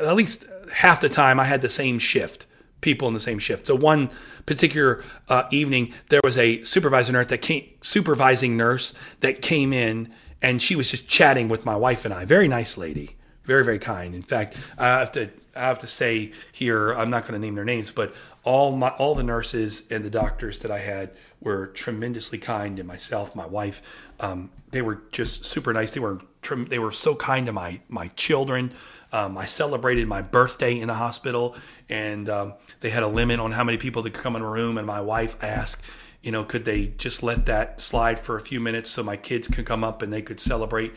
at 0.01 0.17
least 0.17 0.47
half 0.73 1.03
the 1.03 1.11
time, 1.11 1.39
I 1.39 1.45
had 1.45 1.61
the 1.61 1.69
same 1.69 1.99
shift, 1.99 2.47
people 2.81 3.07
in 3.09 3.15
the 3.15 3.21
same 3.21 3.39
shift. 3.39 3.67
So 3.67 3.75
one 3.75 4.09
particular 4.47 5.05
uh, 5.29 5.45
evening, 5.51 5.93
there 6.09 6.23
was 6.25 6.39
a 6.39 6.65
supervisor 6.65 7.13
nurse 7.13 7.27
that 7.27 7.43
came, 7.43 7.69
supervising 7.83 8.57
nurse 8.57 8.95
that 9.21 9.43
came 9.43 9.75
in, 9.75 10.11
and 10.41 10.63
she 10.63 10.75
was 10.75 10.91
just 10.91 11.07
chatting 11.07 11.51
with 11.51 11.67
my 11.67 11.77
wife 11.77 12.07
and 12.07 12.15
I. 12.15 12.25
Very 12.25 12.49
nice 12.49 12.79
lady, 12.79 13.17
very 13.45 13.65
very 13.65 13.79
kind. 13.79 14.15
In 14.15 14.23
fact, 14.23 14.57
I 14.79 14.87
have 15.01 15.13
to 15.13 15.29
I 15.55 15.61
have 15.61 15.79
to 15.81 15.87
say 15.87 16.33
here, 16.51 16.93
I'm 16.93 17.11
not 17.11 17.23
going 17.23 17.35
to 17.35 17.39
name 17.39 17.55
their 17.55 17.65
names, 17.65 17.91
but 17.91 18.15
all 18.45 18.75
my 18.77 18.89
all 18.91 19.15
the 19.15 19.23
nurses 19.23 19.85
and 19.91 20.05
the 20.05 20.11
doctors 20.11 20.61
that 20.61 20.71
I 20.71 20.79
had 20.79 21.13
were 21.41 21.69
tremendously 21.69 22.39
kind, 22.39 22.79
and 22.79 22.89
myself, 22.89 23.37
my 23.37 23.47
wife, 23.47 23.83
um, 24.21 24.51
they 24.71 24.83
were 24.83 25.03
just 25.13 25.45
super 25.45 25.73
nice. 25.73 25.93
They 25.93 26.01
were 26.01 26.21
they 26.69 26.79
were 26.79 26.93
so 26.93 27.15
kind 27.15 27.47
to 27.47 27.53
my 27.53 27.81
my 27.89 28.09
children. 28.09 28.73
Um, 29.13 29.37
I 29.37 29.45
celebrated 29.45 30.09
my 30.09 30.23
birthday 30.23 30.79
in 30.79 30.89
the 30.89 30.95
hospital, 30.95 31.55
and 31.89 32.29
um, 32.29 32.55
they 32.81 32.91
had 32.91 33.03
a 33.03 33.09
limit 33.09 33.41
on 33.41 33.53
how 33.53 33.63
many 33.63 33.77
people 33.77 34.03
that 34.03 34.15
could 34.15 34.23
come 34.23 34.37
in 34.37 34.43
a 34.43 34.49
room. 34.49 34.79
And 34.79 34.87
my 34.87 35.03
wife 35.03 35.37
asked, 35.43 35.83
you 36.23 36.33
know, 36.33 36.45
could 36.45 36.65
they 36.65 36.87
just 36.97 37.23
let 37.23 37.45
that 37.47 37.81
slide 37.81 38.19
for 38.19 38.37
a 38.37 38.41
few 38.41 38.59
minutes 38.59 38.91
so 38.91 39.03
my 39.03 39.17
kids 39.17 39.49
could 39.49 39.67
come 39.67 39.85
up 39.85 40.01
and 40.01 40.11
they 40.13 40.23
could 40.23 40.41
celebrate 40.41 40.95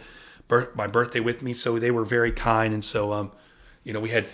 birth, 0.47 0.75
my 0.75 0.87
birthday 0.87 1.19
with 1.19 1.43
me? 1.43 1.53
So 1.53 1.77
they 1.77 1.91
were 1.91 2.05
very 2.05 2.31
kind, 2.31 2.73
and 2.73 2.85
so 2.85 3.11
um, 3.11 3.31
you 3.85 3.93
know, 3.93 4.01
we 4.01 4.09
had 4.09 4.25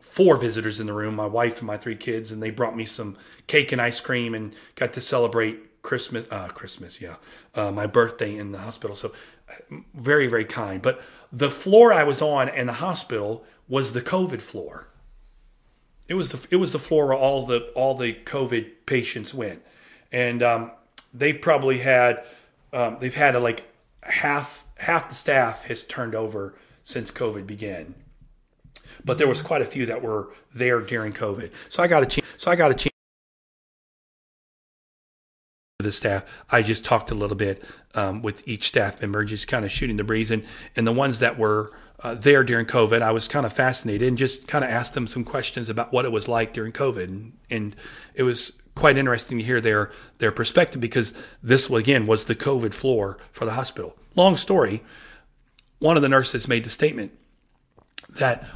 four 0.00 0.36
visitors 0.36 0.80
in 0.80 0.86
the 0.86 0.92
room, 0.92 1.14
my 1.14 1.26
wife 1.26 1.58
and 1.58 1.66
my 1.66 1.76
three 1.76 1.94
kids, 1.94 2.32
and 2.32 2.42
they 2.42 2.50
brought 2.50 2.74
me 2.74 2.86
some 2.86 3.16
cake 3.46 3.70
and 3.70 3.80
ice 3.80 4.00
cream 4.00 4.34
and 4.34 4.54
got 4.74 4.94
to 4.94 5.00
celebrate 5.00 5.82
Christmas, 5.82 6.26
uh, 6.30 6.48
Christmas, 6.48 7.00
yeah, 7.00 7.16
uh, 7.54 7.70
my 7.70 7.86
birthday 7.86 8.36
in 8.36 8.50
the 8.50 8.58
hospital. 8.58 8.96
So 8.96 9.12
very, 9.94 10.26
very 10.26 10.46
kind. 10.46 10.80
But 10.82 11.02
the 11.30 11.50
floor 11.50 11.92
I 11.92 12.02
was 12.02 12.22
on 12.22 12.48
in 12.48 12.66
the 12.66 12.72
hospital 12.72 13.44
was 13.68 13.92
the 13.92 14.00
COVID 14.00 14.40
floor. 14.40 14.88
It 16.08 16.14
was 16.14 16.32
the 16.32 16.46
it 16.50 16.56
was 16.56 16.72
the 16.72 16.78
floor 16.78 17.08
where 17.08 17.16
all 17.16 17.44
the 17.44 17.70
all 17.74 17.94
the 17.94 18.14
COVID 18.14 18.70
patients 18.86 19.34
went, 19.34 19.62
and 20.10 20.42
um, 20.42 20.70
they 21.12 21.34
probably 21.34 21.78
had 21.78 22.24
um, 22.72 22.96
they've 23.00 23.14
had 23.14 23.34
a, 23.34 23.40
like 23.40 23.64
half 24.02 24.64
half 24.76 25.08
the 25.08 25.14
staff 25.14 25.66
has 25.66 25.82
turned 25.82 26.14
over 26.14 26.54
since 26.82 27.10
COVID 27.10 27.46
began 27.46 27.94
but 29.06 29.16
there 29.16 29.28
was 29.28 29.40
quite 29.40 29.62
a 29.62 29.64
few 29.64 29.86
that 29.86 30.02
were 30.02 30.28
there 30.54 30.80
during 30.80 31.12
COVID. 31.12 31.50
So 31.70 31.82
I 31.82 31.86
got 31.86 32.02
a 32.02 32.06
chance. 32.06 32.26
So 32.36 32.50
I 32.50 32.56
got 32.56 32.72
a 32.72 32.74
chance. 32.74 32.90
The 35.78 35.92
staff, 35.92 36.24
I 36.50 36.62
just 36.62 36.84
talked 36.84 37.10
a 37.12 37.14
little 37.14 37.36
bit 37.36 37.62
um, 37.94 38.20
with 38.20 38.46
each 38.48 38.68
staff 38.68 39.00
member, 39.00 39.24
just 39.24 39.46
kind 39.46 39.64
of 39.64 39.70
shooting 39.70 39.96
the 39.96 40.04
breeze, 40.04 40.30
and 40.30 40.42
and 40.74 40.86
the 40.86 40.92
ones 40.92 41.20
that 41.20 41.38
were 41.38 41.72
uh, 42.00 42.14
there 42.14 42.42
during 42.42 42.66
COVID, 42.66 43.02
I 43.02 43.12
was 43.12 43.28
kind 43.28 43.46
of 43.46 43.52
fascinated 43.52 44.08
and 44.08 44.18
just 44.18 44.48
kind 44.48 44.64
of 44.64 44.70
asked 44.70 44.94
them 44.94 45.06
some 45.06 45.22
questions 45.22 45.68
about 45.68 45.92
what 45.92 46.04
it 46.04 46.12
was 46.12 46.28
like 46.28 46.52
during 46.52 46.72
COVID, 46.72 47.04
and, 47.04 47.32
and 47.50 47.76
it 48.14 48.24
was 48.24 48.52
quite 48.74 48.98
interesting 48.98 49.38
to 49.38 49.44
hear 49.44 49.60
their 49.60 49.92
their 50.18 50.32
perspective 50.32 50.80
because 50.80 51.14
this 51.42 51.70
again 51.70 52.06
was 52.06 52.24
the 52.24 52.34
COVID 52.34 52.74
floor 52.74 53.18
for 53.30 53.44
the 53.44 53.52
hospital. 53.52 53.96
Long 54.16 54.36
story. 54.36 54.82
One 55.78 55.96
of 55.96 56.02
the 56.02 56.08
nurses 56.08 56.48
made 56.48 56.64
the 56.64 56.70
statement 56.70 57.12
that 58.08 58.46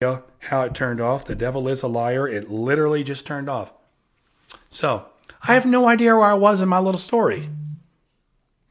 how 0.00 0.62
it 0.62 0.74
turned 0.76 1.00
off. 1.00 1.24
The 1.24 1.34
devil 1.34 1.66
is 1.66 1.82
a 1.82 1.88
liar. 1.88 2.28
It 2.28 2.48
literally 2.48 3.02
just 3.02 3.26
turned 3.26 3.50
off. 3.50 3.72
So 4.70 5.06
I 5.42 5.54
have 5.54 5.66
no 5.66 5.88
idea 5.88 6.14
where 6.14 6.24
I 6.24 6.34
was 6.34 6.60
in 6.60 6.68
my 6.68 6.78
little 6.78 7.00
story. 7.00 7.48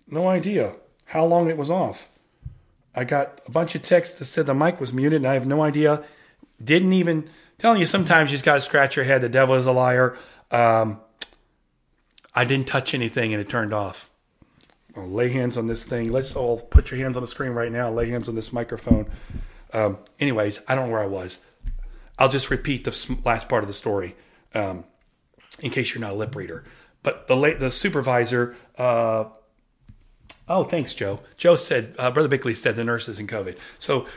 No 0.10 0.30
idea 0.30 0.76
how 1.04 1.26
long 1.26 1.50
it 1.50 1.58
was 1.58 1.70
off. 1.70 2.08
I 2.96 3.04
got 3.04 3.42
a 3.46 3.52
bunch 3.52 3.76
of 3.76 3.82
texts 3.82 4.20
that 4.20 4.26
said 4.26 4.46
the 4.46 4.54
mic 4.54 4.80
was 4.80 4.94
muted, 4.94 5.18
and 5.18 5.28
I 5.28 5.34
have 5.34 5.46
no 5.46 5.64
idea. 5.64 6.06
Didn't 6.64 6.94
even 6.94 7.30
telling 7.58 7.82
you. 7.82 7.86
Sometimes 7.86 8.32
you 8.32 8.36
just 8.36 8.46
got 8.46 8.56
to 8.56 8.62
scratch 8.62 8.96
your 8.96 9.04
head. 9.04 9.22
The 9.22 9.28
devil 9.28 9.56
is 9.56 9.66
a 9.66 9.74
liar. 9.74 10.18
Um, 10.50 11.02
I 12.34 12.46
didn't 12.46 12.68
touch 12.68 12.94
anything, 12.94 13.34
and 13.34 13.42
it 13.42 13.50
turned 13.50 13.74
off. 13.74 14.10
I'll 14.96 15.06
lay 15.06 15.28
hands 15.28 15.58
on 15.58 15.68
this 15.68 15.84
thing. 15.84 16.10
Let's 16.10 16.38
all 16.38 16.62
put 16.62 16.90
your 16.90 17.02
hands 17.02 17.18
on 17.18 17.22
the 17.22 17.28
screen 17.28 17.52
right 17.52 17.72
now. 17.72 17.92
Lay 17.92 18.10
hands 18.10 18.30
on 18.30 18.36
this 18.36 18.54
microphone. 18.54 19.08
Um, 19.74 20.00
anyways, 20.20 20.62
I 20.68 20.76
don't 20.76 20.88
know 20.88 20.92
where 20.92 21.04
I 21.04 21.08
was. 21.08 21.40
I'll 22.20 22.30
just 22.30 22.50
repeat 22.50 22.84
the 22.84 23.18
last 23.24 23.48
part 23.48 23.64
of 23.64 23.68
the 23.68 23.74
story 23.74 24.16
um, 24.54 24.86
in 25.60 25.72
case 25.72 25.94
you're 25.94 26.02
not 26.02 26.14
a 26.14 26.16
lip 26.16 26.36
reader. 26.36 26.64
But 27.04 27.28
the 27.28 27.36
late, 27.36 27.60
the 27.60 27.72
supervisor. 27.72 28.56
Uh, 28.78 29.26
oh, 30.48 30.64
thanks, 30.64 30.94
Joe. 30.94 31.22
Joe 31.38 31.56
said, 31.56 31.96
uh, 31.98 32.12
Brother 32.12 32.30
Bickley 32.30 32.56
said 32.56 32.76
the 32.76 32.84
nurses 32.84 33.20
in 33.20 33.28
COVID. 33.28 33.58
So 33.78 34.08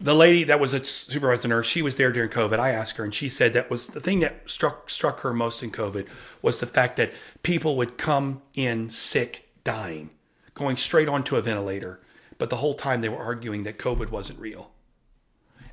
the 0.00 0.14
lady 0.14 0.44
that 0.44 0.60
was 0.60 0.74
a 0.74 0.84
supervisor 0.84 1.48
nurse, 1.48 1.66
she 1.66 1.82
was 1.82 1.96
there 1.96 2.12
during 2.12 2.30
COVID. 2.30 2.58
I 2.58 2.70
asked 2.70 2.96
her, 2.96 3.04
and 3.04 3.14
she 3.14 3.28
said 3.28 3.54
that 3.54 3.70
was 3.70 3.88
the 3.88 4.00
thing 4.00 4.20
that 4.20 4.42
struck 4.48 4.90
struck 4.90 5.20
her 5.20 5.32
most 5.32 5.62
in 5.62 5.70
COVID 5.70 6.06
was 6.42 6.60
the 6.60 6.66
fact 6.66 6.96
that 6.98 7.12
people 7.42 7.76
would 7.76 7.96
come 7.96 8.42
in 8.54 8.90
sick, 8.90 9.48
dying, 9.64 10.10
going 10.54 10.76
straight 10.76 11.08
onto 11.08 11.36
a 11.36 11.42
ventilator, 11.42 12.00
but 12.38 12.50
the 12.50 12.56
whole 12.56 12.74
time 12.74 13.00
they 13.00 13.08
were 13.08 13.22
arguing 13.22 13.64
that 13.64 13.78
COVID 13.78 14.10
wasn't 14.10 14.38
real. 14.38 14.70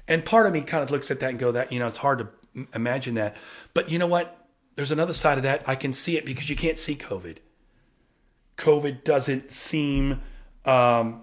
And 0.07 0.25
part 0.25 0.45
of 0.45 0.53
me 0.53 0.61
kind 0.61 0.83
of 0.83 0.91
looks 0.91 1.09
at 1.11 1.19
that 1.21 1.29
and 1.29 1.39
go, 1.39 1.51
that 1.51 1.71
you 1.71 1.79
know, 1.79 1.87
it's 1.87 1.99
hard 1.99 2.19
to 2.19 2.27
imagine 2.73 3.15
that, 3.15 3.35
but 3.73 3.89
you 3.89 3.97
know 3.97 4.07
what? 4.07 4.47
There's 4.75 4.91
another 4.91 5.13
side 5.13 5.37
of 5.37 5.43
that. 5.43 5.67
I 5.67 5.75
can 5.75 5.93
see 5.93 6.17
it 6.17 6.25
because 6.25 6.49
you 6.49 6.55
can't 6.55 6.79
see 6.79 6.95
COVID. 6.95 7.37
COVID 8.57 9.03
doesn't 9.03 9.51
seem 9.51 10.21
um, 10.65 11.21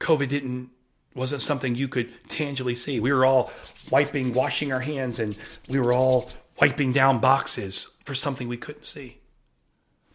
COVID 0.00 0.28
didn't 0.28 0.70
wasn't 1.14 1.42
something 1.42 1.74
you 1.76 1.88
could 1.88 2.12
tangibly 2.28 2.74
see. 2.74 2.98
We 2.98 3.12
were 3.12 3.24
all 3.24 3.52
wiping, 3.90 4.34
washing 4.34 4.72
our 4.72 4.80
hands, 4.80 5.18
and 5.18 5.38
we 5.68 5.78
were 5.78 5.92
all 5.92 6.30
wiping 6.60 6.92
down 6.92 7.20
boxes 7.20 7.88
for 8.04 8.14
something 8.14 8.48
we 8.48 8.56
couldn't 8.56 8.84
see. 8.84 9.18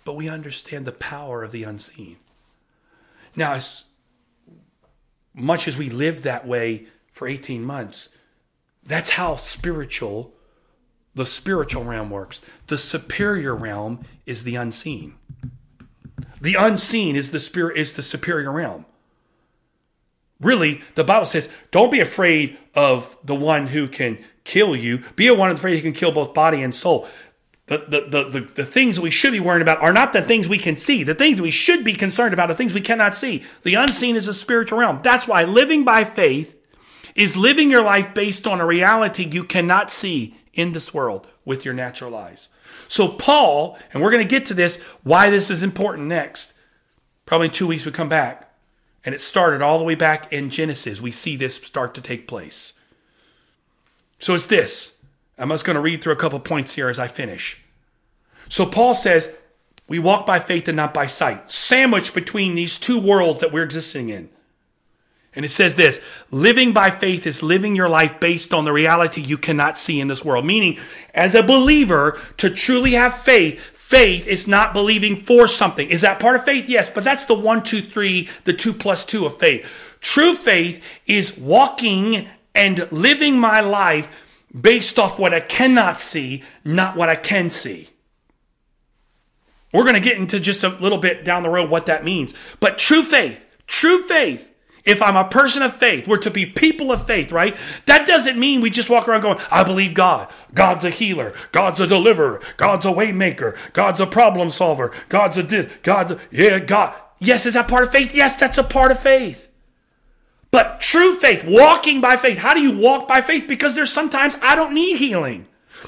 But 0.04 0.16
we 0.16 0.28
understand 0.28 0.86
the 0.86 0.92
power 0.92 1.44
of 1.44 1.52
the 1.52 1.64
unseen. 1.64 2.18
Now, 3.40 3.54
as 3.54 3.86
much 5.34 5.70
as 5.70 5.78
we 5.78 5.90
lived 5.90 6.24
that 6.24 6.46
way 6.46 6.88
for 7.10 7.26
18 7.26 7.64
months, 7.64 8.10
that's 8.84 9.12
how 9.12 9.38
spiritual 9.38 10.34
the 11.16 11.26
spiritual 11.26 11.86
realm 11.86 12.10
works. 12.10 12.42
The 12.68 12.78
superior 12.78 13.56
realm 13.56 14.04
is 14.26 14.44
the 14.44 14.58
unseen. 14.58 15.16
The 16.42 16.56
unseen 16.56 17.16
is 17.16 17.32
the 17.32 17.40
spirit 17.40 17.78
is 17.78 17.94
the 17.94 18.04
superior 18.04 18.52
realm. 18.52 18.86
Really, 20.42 20.82
the 20.96 21.06
Bible 21.06 21.26
says, 21.26 21.48
don't 21.72 21.94
be 21.94 22.02
afraid 22.02 22.58
of 22.76 23.18
the 23.24 23.36
one 23.36 23.68
who 23.68 23.88
can 23.88 24.18
kill 24.44 24.76
you. 24.76 25.00
Be 25.16 25.28
a 25.28 25.34
one 25.34 25.52
afraid 25.52 25.78
who 25.78 25.82
can 25.82 25.94
kill 25.94 26.12
both 26.12 26.34
body 26.34 26.62
and 26.62 26.76
soul. 26.76 27.08
The, 27.70 27.78
the, 27.78 28.24
the, 28.24 28.40
the, 28.56 28.66
things 28.66 29.00
we 29.00 29.12
should 29.12 29.32
be 29.32 29.40
worrying 29.40 29.62
about 29.62 29.84
are 29.84 29.94
not 29.94 30.12
the 30.12 30.24
things 30.24 30.50
we 30.50 30.58
can 30.58 30.76
see. 30.76 31.04
The 31.04 31.14
things 31.14 31.40
we 31.40 31.52
should 31.52 31.84
be 31.84 31.94
concerned 31.94 32.34
about 32.34 32.50
are 32.50 32.56
things 32.56 32.74
we 32.74 32.82
cannot 32.82 33.16
see. 33.16 33.44
The 33.62 33.76
unseen 33.76 34.16
is 34.16 34.28
a 34.28 34.34
spiritual 34.34 34.80
realm. 34.80 35.02
That's 35.04 35.28
why 35.28 35.44
living 35.44 35.86
by 35.86 36.04
faith 36.04 36.60
is 37.14 37.38
living 37.38 37.70
your 37.70 37.84
life 37.84 38.16
based 38.16 38.48
on 38.48 38.60
a 38.60 38.66
reality 38.66 39.24
you 39.24 39.44
cannot 39.44 39.92
see 39.92 40.36
in 40.54 40.72
this 40.72 40.96
world 40.96 41.28
with 41.46 41.64
your 41.64 41.76
natural 41.76 42.16
eyes. 42.16 42.50
So 42.88 43.08
Paul, 43.08 43.78
and 43.94 44.02
we're 44.02 44.10
going 44.10 44.28
to 44.28 44.28
get 44.28 44.48
to 44.48 44.56
this, 44.56 44.82
why 45.04 45.30
this 45.30 45.52
is 45.52 45.62
important 45.62 46.08
next. 46.08 46.56
Probably 47.28 47.50
in 47.50 47.54
two 47.54 47.68
weeks 47.68 47.86
we 47.86 47.92
come 47.92 48.10
back. 48.10 48.52
And 49.06 49.14
it 49.14 49.22
started 49.22 49.62
all 49.62 49.78
the 49.78 49.86
way 49.86 49.94
back 49.94 50.34
in 50.34 50.50
Genesis. 50.50 51.00
We 51.00 51.12
see 51.12 51.36
this 51.36 51.56
start 51.58 51.94
to 51.94 52.02
take 52.02 52.28
place. 52.28 52.74
So 54.18 54.34
it's 54.34 54.48
this. 54.48 54.99
I'm 55.40 55.50
just 55.50 55.66
going 55.66 55.76
to 55.76 55.82
read 55.82 56.02
through 56.02 56.14
a 56.14 56.18
couple 56.18 56.40
points 56.40 56.74
here 56.74 56.90
as 56.90 57.00
I 57.00 57.08
finish. 57.08 57.62
So 58.50 58.66
Paul 58.66 58.94
says, 58.94 59.34
we 59.88 60.00
walk 60.00 60.26
by 60.26 60.40
faith 60.40 60.68
and 60.68 60.76
not 60.76 60.94
by 60.94 61.08
sight, 61.08 61.52
sandwiched 61.52 62.14
between 62.14 62.56
these 62.56 62.78
two 62.78 63.00
worlds 63.00 63.40
that 63.42 63.52
we're 63.52 63.64
existing 63.64 64.10
in. 64.10 64.30
And 65.36 65.46
it 65.46 65.50
says 65.50 65.76
this 65.76 66.02
living 66.32 66.74
by 66.74 66.90
faith 66.90 67.26
is 67.26 67.42
living 67.42 67.76
your 67.76 67.90
life 67.90 68.20
based 68.20 68.54
on 68.54 68.66
the 68.66 68.74
reality 68.74 69.22
you 69.22 69.38
cannot 69.38 69.78
see 69.78 70.00
in 70.00 70.08
this 70.08 70.26
world. 70.26 70.46
Meaning, 70.46 70.80
as 71.14 71.36
a 71.36 71.44
believer, 71.44 72.20
to 72.38 72.50
truly 72.50 72.92
have 72.92 73.18
faith, 73.18 73.62
Faith 73.90 74.28
is 74.28 74.48
not 74.48 74.72
believing 74.72 75.16
for 75.16 75.48
something. 75.48 75.90
Is 75.90 76.02
that 76.02 76.20
part 76.20 76.36
of 76.36 76.46
faith? 76.46 76.70
Yes, 76.70 76.92
but 76.92 77.04
that's 77.04 77.26
the 77.26 77.34
one, 77.34 77.64
two, 77.64 77.82
three, 77.82 78.30
the 78.44 78.54
two 78.54 78.72
plus 78.72 79.04
two 79.04 79.26
of 79.26 79.40
faith. 79.40 79.68
True 80.00 80.36
faith 80.36 80.84
is 81.08 81.36
walking 81.40 82.28
and 82.54 82.88
living 82.92 83.40
my 83.40 83.62
life 83.62 84.16
based 84.60 85.00
off 85.00 85.20
what 85.20 85.34
I 85.34 85.40
cannot 85.40 86.00
see, 86.00 86.44
not 86.64 86.96
what 86.96 87.10
I 87.10 87.16
can 87.16 87.50
see. 87.50 87.90
We're 89.74 89.84
going 89.84 89.96
to 89.96 90.02
get 90.02 90.18
into 90.18 90.40
just 90.40 90.64
a 90.64 90.70
little 90.70 90.98
bit 90.98 91.24
down 91.24 91.44
the 91.44 91.50
road 91.50 91.70
what 91.70 91.86
that 91.86 92.04
means. 92.04 92.34
But 92.60 92.78
true 92.78 93.04
faith, 93.04 93.56
true 93.68 94.00
faith 94.00 94.50
if 94.86 95.02
I'm 95.02 95.16
a 95.16 95.28
person 95.28 95.62
of 95.62 95.76
faith, 95.76 96.08
we're 96.08 96.18
to 96.18 96.32
be 96.32 96.46
people 96.46 96.92
of 96.92 97.06
faith, 97.06 97.32
right? 97.32 97.56
That 97.86 98.08
doesn't 98.08 98.40
mean 98.40 98.62
we 98.62 98.70
just 98.70 98.90
walk 98.90 99.08
around 99.08 99.22
going, 99.22 99.40
I 99.52 99.64
believe 99.64 99.94
God. 99.94 100.30
God's 100.54 100.86
a 100.86 100.90
healer. 100.90 101.34
God's 101.52 101.80
a 101.80 101.88
deliverer. 101.88 102.42
God's 102.58 102.86
a 102.86 102.90
waymaker. 102.90 103.58
God's 103.74 104.00
a 104.00 104.08
problem 104.08 104.50
solver. 104.50 104.92
God's 105.10 105.38
a 105.38 105.44
this. 105.44 105.72
God's 105.84 106.14
a, 106.14 106.20
yeah, 106.32 106.60
God. 106.60 106.96
Yes, 107.20 107.46
is 107.46 107.56
that 107.56 107.68
part 107.68 107.84
of 107.84 107.92
faith? 107.92 108.16
Yes, 108.16 108.38
that's 108.38 108.58
a 108.58 108.64
part 108.64 108.92
of 108.92 109.00
faith. 109.00 109.49
But 110.52 110.82
true 110.82 111.16
faith, 111.16 111.46
walking 111.48 112.02
by 112.02 112.18
faith. 112.18 112.38
How 112.38 112.54
do 112.54 112.62
you 112.62 112.78
walk 112.78 113.08
by 113.08 113.22
faith? 113.22 113.46
Because 113.48 113.76
there's 113.76 113.92
sometimes 113.92 114.36
I 114.42 114.56
don't 114.56 114.74
need 114.74 114.98
healing. 114.98 115.48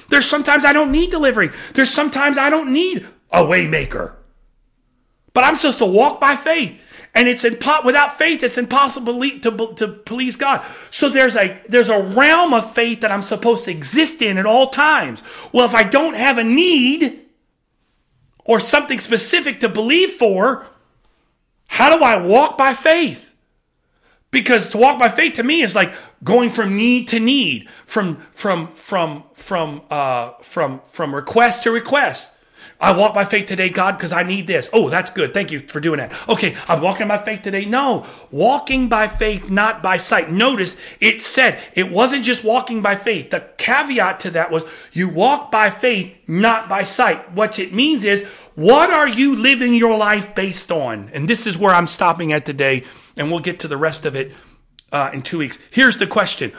There's 0.10 0.26
sometimes 0.26 0.66
I 0.66 0.74
don't 0.74 0.92
need 0.92 1.10
delivery. 1.10 1.50
There's 1.74 1.90
sometimes 1.90 2.38
I 2.38 2.50
don't 2.50 2.72
need 2.72 3.06
a 3.32 3.44
waymaker. 3.44 4.16
But 5.34 5.44
I'm 5.44 5.56
supposed 5.56 5.80
to 5.80 5.86
walk 5.86 6.20
by 6.20 6.36
faith. 6.36 6.80
And 7.14 7.28
it's 7.28 7.44
impo- 7.44 7.84
without 7.84 8.18
faith, 8.18 8.42
it's 8.42 8.58
impossible 8.58 9.20
to, 9.20 9.74
to 9.76 9.88
please 9.88 10.38
God. 10.38 10.66
So 10.92 11.10
there's 11.10 11.36
a, 11.36 11.60
there's 11.68 11.90
a 11.90 12.02
realm 12.02 12.54
of 12.54 12.74
faith 12.74 13.02
that 13.02 13.12
I'm 13.12 13.22
supposed 13.22 13.66
to 13.66 13.72
exist 13.72 14.22
in 14.22 14.38
at 14.38 14.46
all 14.46 14.70
times. 14.70 15.22
Well, 15.52 15.66
if 15.66 15.76
I 15.76 15.84
don't 15.84 16.16
have 16.16 16.38
a 16.38 16.44
need 16.44 17.20
or 18.46 18.60
something 18.62 19.00
specific 19.00 19.60
to 19.60 19.70
believe 19.70 20.12
for, 20.12 20.68
how 21.68 21.96
do 21.96 22.04
I 22.04 22.16
walk 22.18 22.58
by 22.58 22.74
faith? 22.74 23.31
Because 24.32 24.70
to 24.70 24.78
walk 24.78 24.98
by 24.98 25.10
faith 25.10 25.34
to 25.34 25.44
me 25.44 25.62
is 25.62 25.76
like 25.76 25.94
going 26.24 26.52
from 26.52 26.78
need 26.78 27.10
to 27.10 27.20
need, 27.20 27.70
from 27.86 28.18
from 28.32 28.72
from 28.72 29.26
from 29.34 29.82
uh, 29.90 30.32
from 30.42 30.82
from 30.86 31.14
request 31.14 31.64
to 31.64 31.72
request. 31.72 32.38
I 32.80 32.98
walk 32.98 33.14
by 33.14 33.26
faith 33.26 33.46
today, 33.46 33.70
God, 33.70 33.96
because 33.98 34.12
I 34.12 34.24
need 34.24 34.48
this. 34.48 34.68
Oh, 34.74 34.90
that's 34.90 35.12
good. 35.12 35.36
Thank 35.36 35.52
you 35.52 35.60
for 35.60 35.80
doing 35.80 36.00
that. 36.00 36.18
Okay, 36.28 36.56
I'm 36.68 36.82
walking 36.82 37.08
by 37.08 37.20
faith 37.20 37.44
today. 37.44 37.66
No, 37.66 38.08
walking 38.32 38.90
by 38.90 39.08
faith, 39.08 39.52
not 39.52 39.84
by 39.84 39.98
sight. 39.98 40.32
Notice 40.32 40.78
it 41.00 41.22
said 41.22 41.62
it 41.76 41.92
wasn't 41.92 42.26
just 42.26 42.44
walking 42.44 42.82
by 42.82 42.96
faith. 42.96 43.30
The 43.30 43.48
caveat 43.58 44.22
to 44.22 44.32
that 44.32 44.50
was 44.50 44.66
you 44.94 45.10
walk 45.10 45.52
by 45.52 45.70
faith, 45.70 46.16
not 46.28 46.70
by 46.70 46.82
sight. 46.82 47.32
What 47.34 47.60
it 47.60 47.72
means 47.72 48.04
is, 48.04 48.24
what 48.56 48.90
are 48.90 49.08
you 49.08 49.36
living 49.36 49.76
your 49.76 49.96
life 49.96 50.34
based 50.34 50.72
on? 50.72 51.10
And 51.14 51.30
this 51.30 51.46
is 51.46 51.58
where 51.58 51.76
I'm 51.76 51.88
stopping 51.88 52.34
at 52.34 52.46
today, 52.48 52.84
and 53.16 53.32
we'll 53.32 53.40
get 53.40 53.60
to 53.62 53.68
the 53.68 53.78
rest 53.78 54.06
of 54.06 54.16
it 54.16 54.34
uh, 54.92 55.10
in 55.14 55.22
two 55.22 55.38
weeks. 55.38 55.60
Here's 55.72 55.98
the 55.98 56.08
question. 56.08 56.52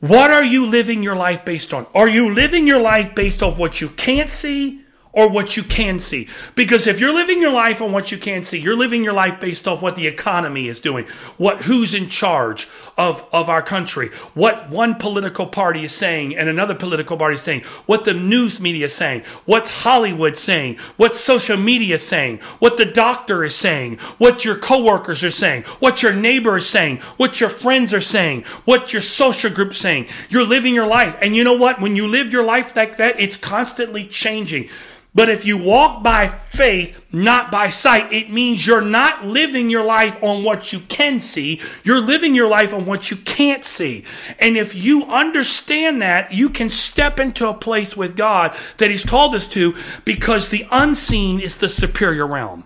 What 0.00 0.30
are 0.30 0.44
you 0.44 0.66
living 0.66 1.02
your 1.02 1.16
life 1.16 1.44
based 1.44 1.72
on? 1.72 1.86
Are 1.94 2.08
you 2.08 2.34
living 2.34 2.66
your 2.66 2.80
life 2.80 3.14
based 3.14 3.42
off 3.42 3.58
what 3.58 3.80
you 3.80 3.88
can't 3.88 4.28
see? 4.28 4.83
Or 5.14 5.28
what 5.28 5.56
you 5.56 5.62
can 5.62 5.98
see. 5.98 6.28
Because 6.54 6.86
if 6.86 7.00
you're 7.00 7.14
living 7.14 7.40
your 7.40 7.52
life 7.52 7.80
on 7.80 7.92
what 7.92 8.10
you 8.10 8.18
can 8.18 8.42
see, 8.42 8.58
you're 8.58 8.76
living 8.76 9.04
your 9.04 9.12
life 9.12 9.40
based 9.40 9.66
off 9.66 9.80
what 9.80 9.96
the 9.96 10.06
economy 10.06 10.68
is 10.68 10.80
doing, 10.80 11.06
what 11.38 11.62
who's 11.62 11.94
in 11.94 12.08
charge 12.08 12.68
of, 12.98 13.24
of 13.32 13.48
our 13.48 13.62
country, 13.62 14.08
what 14.34 14.68
one 14.70 14.96
political 14.96 15.46
party 15.46 15.84
is 15.84 15.92
saying 15.92 16.36
and 16.36 16.48
another 16.48 16.74
political 16.74 17.16
party 17.16 17.34
is 17.34 17.42
saying, 17.42 17.62
what 17.86 18.04
the 18.04 18.14
news 18.14 18.60
media 18.60 18.86
is 18.86 18.94
saying, 18.94 19.22
what 19.46 19.68
Hollywood 19.68 20.36
saying, 20.36 20.76
what 20.96 21.14
social 21.14 21.56
media 21.56 21.94
is 21.94 22.02
saying, 22.02 22.38
what 22.58 22.76
the 22.76 22.84
doctor 22.84 23.44
is 23.44 23.54
saying, 23.54 23.98
what 24.18 24.44
your 24.44 24.56
coworkers 24.56 25.22
are 25.22 25.30
saying, 25.30 25.62
what 25.78 26.02
your 26.02 26.12
neighbor 26.12 26.56
is 26.56 26.68
saying, 26.68 26.98
what 27.16 27.40
your 27.40 27.50
friends 27.50 27.94
are 27.94 28.00
saying, 28.00 28.42
what 28.64 28.92
your 28.92 29.02
social 29.02 29.50
group 29.50 29.74
saying. 29.74 30.06
You're 30.28 30.44
living 30.44 30.74
your 30.74 30.86
life. 30.86 31.16
And 31.20 31.36
you 31.36 31.44
know 31.44 31.54
what? 31.54 31.80
When 31.80 31.96
you 31.96 32.06
live 32.08 32.32
your 32.32 32.44
life 32.44 32.74
like 32.74 32.96
that, 32.96 33.20
it's 33.20 33.36
constantly 33.36 34.06
changing. 34.06 34.68
But 35.14 35.28
if 35.28 35.44
you 35.44 35.56
walk 35.56 36.02
by 36.02 36.26
faith, 36.26 37.00
not 37.12 37.52
by 37.52 37.70
sight, 37.70 38.12
it 38.12 38.32
means 38.32 38.66
you're 38.66 38.80
not 38.80 39.24
living 39.24 39.70
your 39.70 39.84
life 39.84 40.20
on 40.22 40.42
what 40.42 40.72
you 40.72 40.80
can 40.80 41.20
see. 41.20 41.60
You're 41.84 42.00
living 42.00 42.34
your 42.34 42.48
life 42.48 42.74
on 42.74 42.84
what 42.84 43.12
you 43.12 43.16
can't 43.18 43.64
see. 43.64 44.04
And 44.40 44.56
if 44.56 44.74
you 44.74 45.04
understand 45.04 46.02
that, 46.02 46.32
you 46.32 46.50
can 46.50 46.68
step 46.68 47.20
into 47.20 47.48
a 47.48 47.54
place 47.54 47.96
with 47.96 48.16
God 48.16 48.56
that 48.78 48.90
He's 48.90 49.04
called 49.04 49.36
us 49.36 49.46
to 49.48 49.76
because 50.04 50.48
the 50.48 50.66
unseen 50.72 51.38
is 51.38 51.58
the 51.58 51.68
superior 51.68 52.26
realm. 52.26 52.64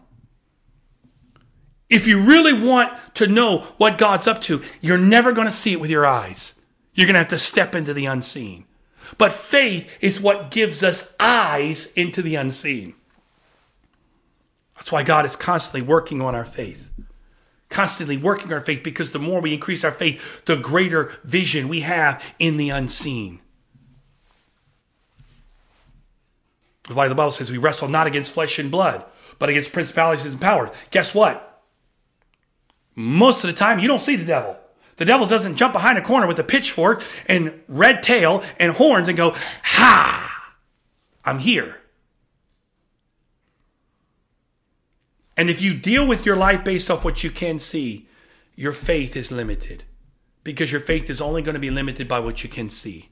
If 1.90 2.06
you 2.06 2.22
really 2.22 2.54
want 2.54 2.92
to 3.14 3.26
know 3.26 3.60
what 3.76 3.98
God's 3.98 4.26
up 4.26 4.40
to, 4.42 4.62
you're 4.80 4.96
never 4.96 5.32
going 5.32 5.46
to 5.46 5.52
see 5.52 5.72
it 5.72 5.80
with 5.80 5.90
your 5.90 6.06
eyes. 6.06 6.54
You're 6.94 7.06
going 7.06 7.14
to 7.14 7.20
have 7.20 7.28
to 7.28 7.38
step 7.38 7.74
into 7.74 7.92
the 7.92 8.06
unseen. 8.06 8.64
But 9.16 9.32
faith 9.32 9.88
is 10.00 10.20
what 10.20 10.50
gives 10.50 10.82
us 10.82 11.16
eyes 11.18 11.92
into 11.94 12.20
the 12.20 12.34
unseen. 12.34 12.94
That's 14.74 14.92
why 14.92 15.02
God 15.02 15.24
is 15.24 15.36
constantly 15.36 15.82
working 15.82 16.20
on 16.20 16.34
our 16.34 16.44
faith. 16.44 16.90
Constantly 17.68 18.16
working 18.16 18.52
our 18.52 18.60
faith 18.60 18.82
because 18.82 19.12
the 19.12 19.18
more 19.18 19.40
we 19.40 19.54
increase 19.54 19.84
our 19.84 19.92
faith, 19.92 20.44
the 20.44 20.56
greater 20.56 21.12
vision 21.24 21.68
we 21.68 21.80
have 21.80 22.22
in 22.38 22.56
the 22.56 22.70
unseen. 22.70 23.40
That's 26.84 26.96
why 26.96 27.08
the 27.08 27.14
Bible 27.14 27.30
says 27.30 27.50
we 27.50 27.58
wrestle 27.58 27.88
not 27.88 28.06
against 28.06 28.32
flesh 28.32 28.58
and 28.58 28.70
blood, 28.70 29.04
but 29.38 29.48
against 29.48 29.72
principalities 29.72 30.24
and 30.24 30.40
powers. 30.40 30.70
Guess 30.90 31.14
what? 31.14 31.62
Most 32.94 33.44
of 33.44 33.48
the 33.48 33.56
time, 33.56 33.78
you 33.78 33.88
don't 33.88 34.00
see 34.00 34.16
the 34.16 34.24
devil. 34.24 34.58
The 34.98 35.04
devil 35.04 35.26
doesn't 35.26 35.56
jump 35.56 35.72
behind 35.72 35.96
a 35.96 36.02
corner 36.02 36.26
with 36.26 36.38
a 36.38 36.44
pitchfork 36.44 37.02
and 37.26 37.60
red 37.68 38.02
tail 38.02 38.44
and 38.58 38.72
horns 38.72 39.08
and 39.08 39.16
go, 39.16 39.34
Ha! 39.62 40.54
I'm 41.24 41.38
here. 41.38 41.80
And 45.36 45.48
if 45.48 45.62
you 45.62 45.72
deal 45.72 46.06
with 46.06 46.26
your 46.26 46.34
life 46.34 46.64
based 46.64 46.90
off 46.90 47.04
what 47.04 47.22
you 47.22 47.30
can 47.30 47.60
see, 47.60 48.08
your 48.56 48.72
faith 48.72 49.16
is 49.16 49.30
limited 49.30 49.84
because 50.42 50.72
your 50.72 50.80
faith 50.80 51.08
is 51.08 51.20
only 51.20 51.42
going 51.42 51.54
to 51.54 51.60
be 51.60 51.70
limited 51.70 52.08
by 52.08 52.18
what 52.18 52.42
you 52.42 52.50
can 52.50 52.68
see. 52.68 53.08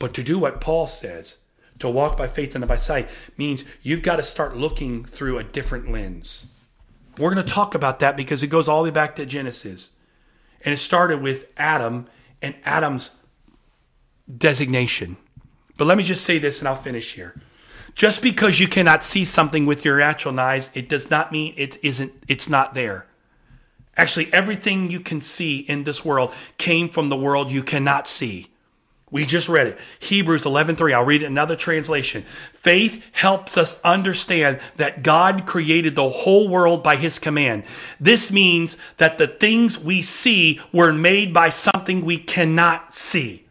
But 0.00 0.14
to 0.14 0.24
do 0.24 0.38
what 0.38 0.60
Paul 0.60 0.88
says, 0.88 1.38
to 1.78 1.88
walk 1.88 2.16
by 2.16 2.26
faith 2.26 2.56
and 2.56 2.66
by 2.66 2.76
sight, 2.76 3.08
means 3.36 3.64
you've 3.82 4.02
got 4.02 4.16
to 4.16 4.22
start 4.24 4.56
looking 4.56 5.04
through 5.04 5.38
a 5.38 5.44
different 5.44 5.92
lens. 5.92 6.46
We're 7.18 7.32
going 7.32 7.46
to 7.46 7.52
talk 7.52 7.76
about 7.76 8.00
that 8.00 8.16
because 8.16 8.42
it 8.42 8.48
goes 8.48 8.66
all 8.66 8.82
the 8.82 8.90
way 8.90 8.94
back 8.94 9.14
to 9.16 9.26
Genesis. 9.26 9.92
And 10.64 10.72
it 10.72 10.78
started 10.78 11.22
with 11.22 11.52
Adam 11.56 12.06
and 12.42 12.54
Adam's 12.64 13.10
designation. 14.36 15.16
But 15.76 15.86
let 15.86 15.96
me 15.96 16.04
just 16.04 16.24
say 16.24 16.38
this 16.38 16.58
and 16.58 16.68
I'll 16.68 16.76
finish 16.76 17.14
here. 17.14 17.34
Just 17.94 18.22
because 18.22 18.60
you 18.60 18.68
cannot 18.68 19.02
see 19.02 19.24
something 19.24 19.66
with 19.66 19.84
your 19.84 19.98
natural 19.98 20.38
eyes, 20.38 20.70
it 20.74 20.88
does 20.88 21.10
not 21.10 21.32
mean 21.32 21.54
it 21.56 21.82
isn't 21.82 22.12
it's 22.28 22.48
not 22.48 22.74
there. 22.74 23.06
Actually, 23.96 24.32
everything 24.32 24.90
you 24.90 25.00
can 25.00 25.20
see 25.20 25.58
in 25.58 25.84
this 25.84 26.04
world 26.04 26.32
came 26.56 26.88
from 26.88 27.08
the 27.08 27.16
world 27.16 27.50
you 27.50 27.62
cannot 27.62 28.06
see. 28.06 28.49
We 29.10 29.26
just 29.26 29.48
read 29.48 29.66
it. 29.66 29.78
Hebrews 29.98 30.44
11:3. 30.44 30.92
I'll 30.94 31.04
read 31.04 31.22
another 31.22 31.56
translation. 31.56 32.24
Faith 32.52 33.02
helps 33.12 33.56
us 33.58 33.80
understand 33.82 34.60
that 34.76 35.02
God 35.02 35.46
created 35.46 35.96
the 35.96 36.08
whole 36.08 36.48
world 36.48 36.82
by 36.82 36.96
his 36.96 37.18
command. 37.18 37.64
This 37.98 38.30
means 38.30 38.76
that 38.98 39.18
the 39.18 39.26
things 39.26 39.78
we 39.78 40.00
see 40.00 40.60
were 40.72 40.92
made 40.92 41.34
by 41.34 41.48
something 41.50 42.04
we 42.04 42.18
cannot 42.18 42.94
see. 42.94 43.46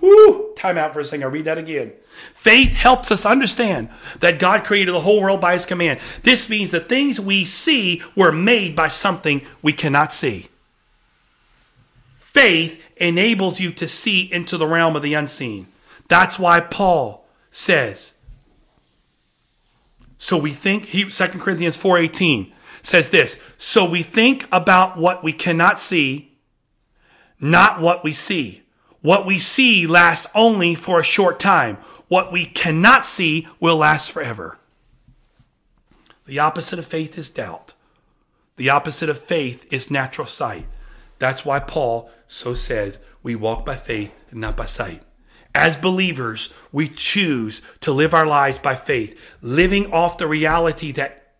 Woo! 0.00 0.52
Time 0.54 0.78
out 0.78 0.92
for 0.92 1.00
a 1.00 1.04
second. 1.04 1.24
I'll 1.24 1.30
read 1.30 1.46
that 1.46 1.58
again. 1.58 1.92
Faith 2.34 2.72
helps 2.72 3.10
us 3.10 3.24
understand 3.24 3.88
that 4.20 4.38
God 4.38 4.64
created 4.64 4.94
the 4.94 5.00
whole 5.00 5.20
world 5.20 5.40
by 5.40 5.54
his 5.54 5.66
command. 5.66 6.00
This 6.24 6.48
means 6.48 6.72
the 6.72 6.80
things 6.80 7.20
we 7.20 7.44
see 7.44 8.02
were 8.14 8.32
made 8.32 8.76
by 8.76 8.88
something 8.88 9.42
we 9.62 9.72
cannot 9.72 10.12
see. 10.12 10.48
Faith 12.28 12.84
enables 12.98 13.58
you 13.58 13.72
to 13.72 13.88
see 13.88 14.30
into 14.30 14.58
the 14.58 14.66
realm 14.66 14.94
of 14.94 15.00
the 15.00 15.14
unseen. 15.14 15.66
That's 16.08 16.38
why 16.38 16.60
Paul 16.60 17.26
says, 17.50 18.12
so 20.18 20.36
we 20.36 20.52
think 20.52 20.84
he 20.84 21.04
2 21.04 21.26
Corinthians 21.40 21.78
4:18 21.78 22.52
says 22.82 23.08
this, 23.08 23.40
so 23.56 23.88
we 23.88 24.02
think 24.02 24.46
about 24.52 24.98
what 24.98 25.24
we 25.24 25.32
cannot 25.32 25.80
see, 25.80 26.36
not 27.40 27.80
what 27.80 28.04
we 28.04 28.12
see. 28.12 28.62
What 29.00 29.24
we 29.24 29.38
see 29.38 29.86
lasts 29.86 30.26
only 30.34 30.74
for 30.74 31.00
a 31.00 31.04
short 31.04 31.40
time. 31.40 31.76
What 32.08 32.30
we 32.30 32.44
cannot 32.44 33.06
see 33.06 33.48
will 33.58 33.76
last 33.76 34.12
forever. 34.12 34.58
The 36.26 36.40
opposite 36.40 36.78
of 36.78 36.84
faith 36.84 37.16
is 37.16 37.30
doubt. 37.30 37.72
The 38.56 38.68
opposite 38.68 39.08
of 39.08 39.18
faith 39.18 39.66
is 39.72 39.90
natural 39.90 40.26
sight. 40.26 40.66
That's 41.18 41.44
why 41.44 41.60
Paul 41.60 42.10
so 42.26 42.54
says 42.54 42.98
we 43.22 43.34
walk 43.34 43.64
by 43.64 43.76
faith 43.76 44.12
and 44.30 44.40
not 44.40 44.56
by 44.56 44.66
sight. 44.66 45.02
As 45.54 45.76
believers, 45.76 46.54
we 46.70 46.88
choose 46.88 47.62
to 47.80 47.92
live 47.92 48.14
our 48.14 48.26
lives 48.26 48.58
by 48.58 48.76
faith, 48.76 49.18
living 49.40 49.92
off 49.92 50.18
the 50.18 50.28
reality 50.28 50.92
that 50.92 51.34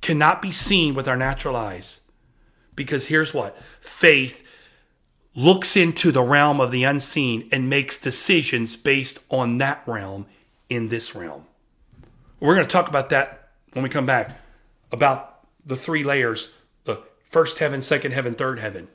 cannot 0.00 0.40
be 0.40 0.52
seen 0.52 0.94
with 0.94 1.08
our 1.08 1.16
natural 1.16 1.56
eyes. 1.56 2.00
Because 2.74 3.06
here's 3.06 3.34
what 3.34 3.56
faith 3.80 4.44
looks 5.34 5.76
into 5.76 6.10
the 6.10 6.22
realm 6.22 6.60
of 6.60 6.70
the 6.70 6.84
unseen 6.84 7.48
and 7.52 7.68
makes 7.68 8.00
decisions 8.00 8.76
based 8.76 9.20
on 9.30 9.58
that 9.58 9.82
realm 9.86 10.26
in 10.68 10.88
this 10.88 11.14
realm. 11.14 11.44
We're 12.40 12.54
going 12.54 12.66
to 12.66 12.72
talk 12.72 12.88
about 12.88 13.10
that 13.10 13.50
when 13.72 13.82
we 13.82 13.88
come 13.88 14.06
back 14.06 14.38
about 14.92 15.40
the 15.66 15.76
three 15.76 16.04
layers 16.04 16.52
first 17.28 17.58
heaven, 17.58 17.82
second 17.82 18.12
heaven, 18.12 18.34
third 18.34 18.58
heaven 18.58 18.88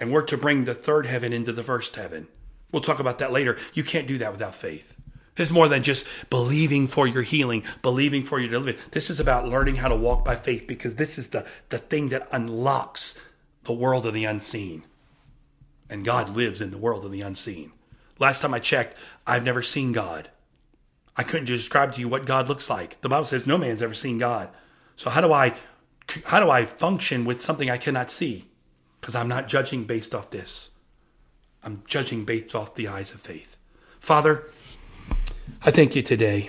and 0.00 0.12
we're 0.12 0.22
to 0.22 0.36
bring 0.36 0.64
the 0.64 0.74
third 0.74 1.06
heaven 1.06 1.32
into 1.32 1.52
the 1.52 1.62
first 1.62 1.96
heaven. 1.96 2.28
We'll 2.72 2.82
talk 2.82 2.98
about 2.98 3.18
that 3.18 3.32
later. 3.32 3.56
You 3.72 3.84
can't 3.84 4.08
do 4.08 4.18
that 4.18 4.32
without 4.32 4.54
faith. 4.54 4.96
It's 5.36 5.50
more 5.50 5.68
than 5.68 5.82
just 5.82 6.06
believing 6.30 6.86
for 6.86 7.06
your 7.06 7.22
healing, 7.22 7.64
believing 7.82 8.22
for 8.22 8.38
your 8.38 8.50
deliverance. 8.50 8.80
This 8.92 9.10
is 9.10 9.18
about 9.18 9.48
learning 9.48 9.76
how 9.76 9.88
to 9.88 9.96
walk 9.96 10.24
by 10.24 10.36
faith 10.36 10.66
because 10.66 10.94
this 10.94 11.18
is 11.18 11.28
the, 11.28 11.46
the 11.70 11.78
thing 11.78 12.10
that 12.10 12.28
unlocks 12.30 13.20
the 13.64 13.72
world 13.72 14.06
of 14.06 14.14
the 14.14 14.24
unseen. 14.24 14.84
And 15.90 16.04
God 16.04 16.30
lives 16.30 16.60
in 16.60 16.70
the 16.70 16.78
world 16.78 17.04
of 17.04 17.12
the 17.12 17.22
unseen. 17.22 17.72
Last 18.18 18.42
time 18.42 18.54
I 18.54 18.60
checked, 18.60 18.96
I've 19.26 19.44
never 19.44 19.60
seen 19.60 19.92
God. 19.92 20.30
I 21.16 21.24
couldn't 21.24 21.46
describe 21.46 21.94
to 21.94 22.00
you 22.00 22.08
what 22.08 22.26
God 22.26 22.48
looks 22.48 22.70
like. 22.70 23.00
The 23.00 23.08
Bible 23.08 23.24
says 23.24 23.46
no 23.46 23.58
man's 23.58 23.82
ever 23.82 23.94
seen 23.94 24.18
God. 24.18 24.50
So 24.96 25.10
how 25.10 25.20
do 25.20 25.32
I 25.32 25.56
how 26.26 26.40
do 26.40 26.50
I 26.50 26.64
function 26.64 27.24
with 27.24 27.40
something 27.40 27.70
I 27.70 27.76
cannot 27.76 28.10
see? 28.10 28.48
because 29.04 29.14
I'm 29.14 29.28
not 29.28 29.48
judging 29.48 29.84
based 29.84 30.14
off 30.14 30.30
this. 30.30 30.70
I'm 31.62 31.82
judging 31.86 32.24
based 32.24 32.54
off 32.54 32.74
the 32.74 32.88
eyes 32.88 33.12
of 33.12 33.20
faith. 33.20 33.54
Father, 34.00 34.44
I 35.62 35.70
thank 35.70 35.94
you 35.94 36.00
today 36.00 36.48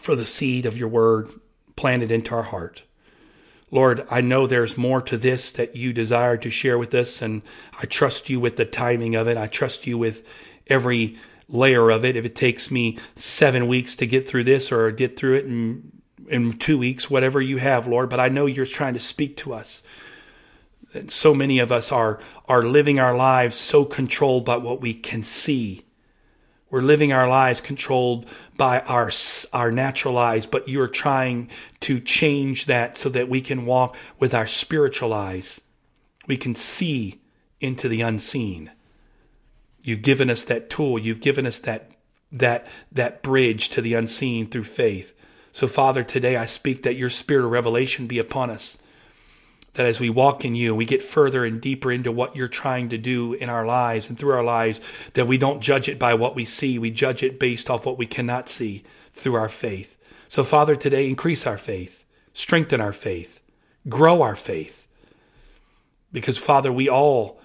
for 0.00 0.16
the 0.16 0.24
seed 0.24 0.64
of 0.64 0.78
your 0.78 0.88
word 0.88 1.28
planted 1.76 2.10
into 2.10 2.34
our 2.34 2.44
heart. 2.44 2.84
Lord, 3.70 4.06
I 4.10 4.22
know 4.22 4.46
there's 4.46 4.78
more 4.78 5.02
to 5.02 5.18
this 5.18 5.52
that 5.52 5.76
you 5.76 5.92
desire 5.92 6.38
to 6.38 6.48
share 6.48 6.78
with 6.78 6.94
us, 6.94 7.20
and 7.20 7.42
I 7.78 7.84
trust 7.84 8.30
you 8.30 8.40
with 8.40 8.56
the 8.56 8.64
timing 8.64 9.14
of 9.14 9.28
it. 9.28 9.36
I 9.36 9.46
trust 9.46 9.86
you 9.86 9.98
with 9.98 10.26
every 10.68 11.18
layer 11.48 11.90
of 11.90 12.02
it. 12.02 12.16
If 12.16 12.24
it 12.24 12.34
takes 12.34 12.70
me 12.70 12.96
seven 13.14 13.66
weeks 13.66 13.94
to 13.96 14.06
get 14.06 14.26
through 14.26 14.44
this 14.44 14.72
or 14.72 14.90
get 14.90 15.18
through 15.18 15.34
it 15.34 15.44
in, 15.44 15.91
in 16.32 16.54
two 16.54 16.78
weeks, 16.78 17.10
whatever 17.10 17.40
you 17.40 17.58
have, 17.58 17.86
Lord, 17.86 18.08
but 18.10 18.20
I 18.20 18.28
know 18.28 18.46
you're 18.46 18.66
trying 18.66 18.94
to 18.94 19.00
speak 19.00 19.36
to 19.38 19.52
us 19.52 19.82
so 21.08 21.34
many 21.34 21.58
of 21.58 21.72
us 21.72 21.90
are 21.90 22.18
are 22.48 22.62
living 22.62 22.98
our 22.98 23.16
lives 23.16 23.56
so 23.56 23.84
controlled 23.84 24.44
by 24.44 24.56
what 24.56 24.80
we 24.80 24.94
can 24.94 25.22
see. 25.22 25.84
We're 26.70 26.82
living 26.82 27.12
our 27.12 27.28
lives 27.28 27.60
controlled 27.60 28.26
by 28.56 28.80
our 28.80 29.10
our 29.52 29.70
natural 29.70 30.18
eyes, 30.18 30.46
but 30.46 30.68
you're 30.68 30.88
trying 30.88 31.50
to 31.80 32.00
change 32.00 32.66
that 32.66 32.98
so 32.98 33.08
that 33.10 33.28
we 33.28 33.40
can 33.40 33.66
walk 33.66 33.96
with 34.18 34.34
our 34.34 34.46
spiritual 34.46 35.12
eyes. 35.12 35.60
We 36.26 36.36
can 36.36 36.54
see 36.54 37.20
into 37.60 37.88
the 37.88 38.02
unseen. 38.02 38.70
You've 39.82 40.02
given 40.02 40.30
us 40.30 40.44
that 40.44 40.70
tool. 40.70 40.98
You've 40.98 41.20
given 41.20 41.46
us 41.46 41.58
that 41.60 41.90
that 42.30 42.66
that 42.90 43.22
bridge 43.22 43.68
to 43.70 43.80
the 43.80 43.94
unseen 43.94 44.46
through 44.46 44.64
faith. 44.64 45.14
So 45.52 45.68
Father, 45.68 46.02
today 46.02 46.36
I 46.36 46.46
speak 46.46 46.82
that 46.82 46.96
your 46.96 47.10
spirit 47.10 47.44
of 47.44 47.50
revelation 47.50 48.06
be 48.06 48.18
upon 48.18 48.50
us 48.50 48.78
that 49.74 49.86
as 49.86 49.98
we 49.98 50.10
walk 50.10 50.44
in 50.44 50.54
you, 50.54 50.74
we 50.74 50.84
get 50.84 51.02
further 51.02 51.44
and 51.44 51.60
deeper 51.60 51.90
into 51.90 52.12
what 52.12 52.36
you're 52.36 52.48
trying 52.48 52.90
to 52.90 52.98
do 52.98 53.32
in 53.32 53.48
our 53.48 53.64
lives 53.64 54.08
and 54.08 54.18
through 54.18 54.32
our 54.32 54.44
lives, 54.44 54.80
that 55.14 55.26
we 55.26 55.38
don't 55.38 55.60
judge 55.60 55.88
it 55.88 55.98
by 55.98 56.14
what 56.14 56.34
we 56.34 56.44
see. 56.44 56.78
We 56.78 56.90
judge 56.90 57.22
it 57.22 57.38
based 57.38 57.70
off 57.70 57.86
what 57.86 57.96
we 57.96 58.06
cannot 58.06 58.48
see 58.48 58.84
through 59.12 59.34
our 59.34 59.48
faith. 59.48 59.96
So, 60.28 60.44
Father, 60.44 60.76
today 60.76 61.08
increase 61.08 61.46
our 61.46 61.58
faith, 61.58 62.04
strengthen 62.34 62.80
our 62.80 62.92
faith, 62.92 63.40
grow 63.88 64.22
our 64.22 64.36
faith. 64.36 64.86
Because, 66.12 66.36
Father, 66.36 66.70
we 66.70 66.88
all 66.88 67.40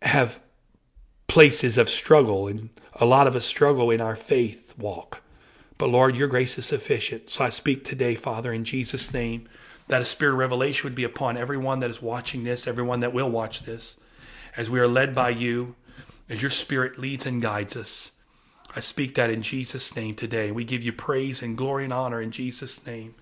have 0.00 0.38
places 1.26 1.76
of 1.76 1.88
struggle, 1.88 2.46
and 2.46 2.70
a 2.94 3.04
lot 3.04 3.26
of 3.26 3.34
us 3.34 3.44
struggle 3.44 3.90
in 3.90 4.00
our 4.00 4.14
faith 4.14 4.74
walk. 4.78 5.22
But 5.82 5.90
Lord, 5.90 6.14
your 6.14 6.28
grace 6.28 6.56
is 6.58 6.64
sufficient. 6.64 7.28
So 7.28 7.44
I 7.44 7.48
speak 7.48 7.82
today, 7.82 8.14
Father, 8.14 8.52
in 8.52 8.64
Jesus' 8.64 9.12
name, 9.12 9.48
that 9.88 10.00
a 10.00 10.04
spirit 10.04 10.34
of 10.34 10.38
revelation 10.38 10.86
would 10.86 10.94
be 10.94 11.02
upon 11.02 11.36
everyone 11.36 11.80
that 11.80 11.90
is 11.90 12.00
watching 12.00 12.44
this, 12.44 12.68
everyone 12.68 13.00
that 13.00 13.12
will 13.12 13.28
watch 13.28 13.64
this, 13.64 13.96
as 14.56 14.70
we 14.70 14.78
are 14.78 14.86
led 14.86 15.12
by 15.12 15.30
you, 15.30 15.74
as 16.28 16.40
your 16.40 16.52
spirit 16.52 17.00
leads 17.00 17.26
and 17.26 17.42
guides 17.42 17.74
us. 17.74 18.12
I 18.76 18.78
speak 18.78 19.16
that 19.16 19.30
in 19.30 19.42
Jesus' 19.42 19.96
name 19.96 20.14
today. 20.14 20.52
We 20.52 20.62
give 20.62 20.84
you 20.84 20.92
praise 20.92 21.42
and 21.42 21.56
glory 21.56 21.82
and 21.82 21.92
honor 21.92 22.20
in 22.20 22.30
Jesus' 22.30 22.86
name. 22.86 23.16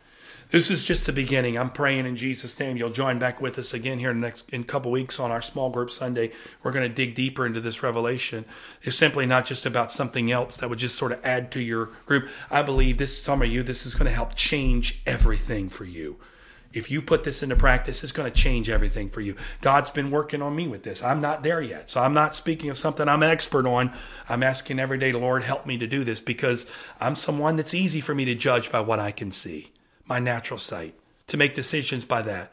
This 0.50 0.68
is 0.68 0.84
just 0.84 1.06
the 1.06 1.12
beginning. 1.12 1.56
I'm 1.56 1.70
praying 1.70 2.06
in 2.06 2.16
Jesus' 2.16 2.58
name 2.58 2.76
you'll 2.76 2.90
join 2.90 3.20
back 3.20 3.40
with 3.40 3.56
us 3.56 3.72
again 3.72 4.00
here 4.00 4.10
in 4.10 4.20
the 4.20 4.26
next 4.26 4.50
in 4.50 4.62
a 4.62 4.64
couple 4.64 4.90
weeks 4.90 5.20
on 5.20 5.30
our 5.30 5.40
small 5.40 5.70
group 5.70 5.92
Sunday. 5.92 6.32
We're 6.64 6.72
going 6.72 6.88
to 6.88 6.92
dig 6.92 7.14
deeper 7.14 7.46
into 7.46 7.60
this 7.60 7.84
revelation. 7.84 8.44
It's 8.82 8.96
simply 8.96 9.26
not 9.26 9.46
just 9.46 9.64
about 9.64 9.92
something 9.92 10.32
else 10.32 10.56
that 10.56 10.68
would 10.68 10.80
just 10.80 10.96
sort 10.96 11.12
of 11.12 11.24
add 11.24 11.52
to 11.52 11.62
your 11.62 11.90
group. 12.04 12.28
I 12.50 12.62
believe 12.62 12.98
this 12.98 13.22
some 13.22 13.42
of 13.42 13.48
you 13.48 13.62
this 13.62 13.86
is 13.86 13.94
going 13.94 14.06
to 14.06 14.14
help 14.14 14.34
change 14.34 15.02
everything 15.06 15.68
for 15.68 15.84
you. 15.84 16.16
If 16.72 16.90
you 16.90 17.00
put 17.00 17.22
this 17.22 17.44
into 17.44 17.54
practice, 17.54 18.02
it's 18.02 18.12
going 18.12 18.30
to 18.30 18.36
change 18.36 18.68
everything 18.68 19.08
for 19.08 19.20
you. 19.20 19.36
God's 19.60 19.90
been 19.90 20.10
working 20.10 20.42
on 20.42 20.56
me 20.56 20.66
with 20.66 20.82
this. 20.82 21.00
I'm 21.00 21.20
not 21.20 21.44
there 21.44 21.62
yet. 21.62 21.88
So 21.88 22.00
I'm 22.00 22.14
not 22.14 22.34
speaking 22.34 22.70
of 22.70 22.76
something 22.76 23.08
I'm 23.08 23.22
an 23.22 23.30
expert 23.30 23.66
on. 23.66 23.92
I'm 24.28 24.42
asking 24.42 24.80
every 24.80 24.98
day, 24.98 25.12
Lord, 25.12 25.44
help 25.44 25.64
me 25.64 25.78
to 25.78 25.86
do 25.86 26.02
this 26.02 26.18
because 26.18 26.66
I'm 27.00 27.14
someone 27.14 27.54
that's 27.54 27.74
easy 27.74 28.00
for 28.00 28.16
me 28.16 28.24
to 28.24 28.34
judge 28.34 28.72
by 28.72 28.80
what 28.80 28.98
I 28.98 29.12
can 29.12 29.30
see 29.30 29.70
my 30.10 30.18
natural 30.18 30.58
sight, 30.58 30.94
to 31.28 31.36
make 31.36 31.54
decisions 31.54 32.04
by 32.04 32.20
that. 32.22 32.52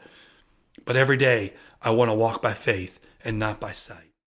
But 0.84 0.96
every 0.96 1.16
day, 1.16 1.52
I 1.82 1.90
want 1.90 2.10
to 2.10 2.14
walk 2.14 2.40
by 2.40 2.54
faith 2.54 3.00
and 3.24 3.38
not 3.38 3.60
by 3.60 3.72
sight. 3.72 4.07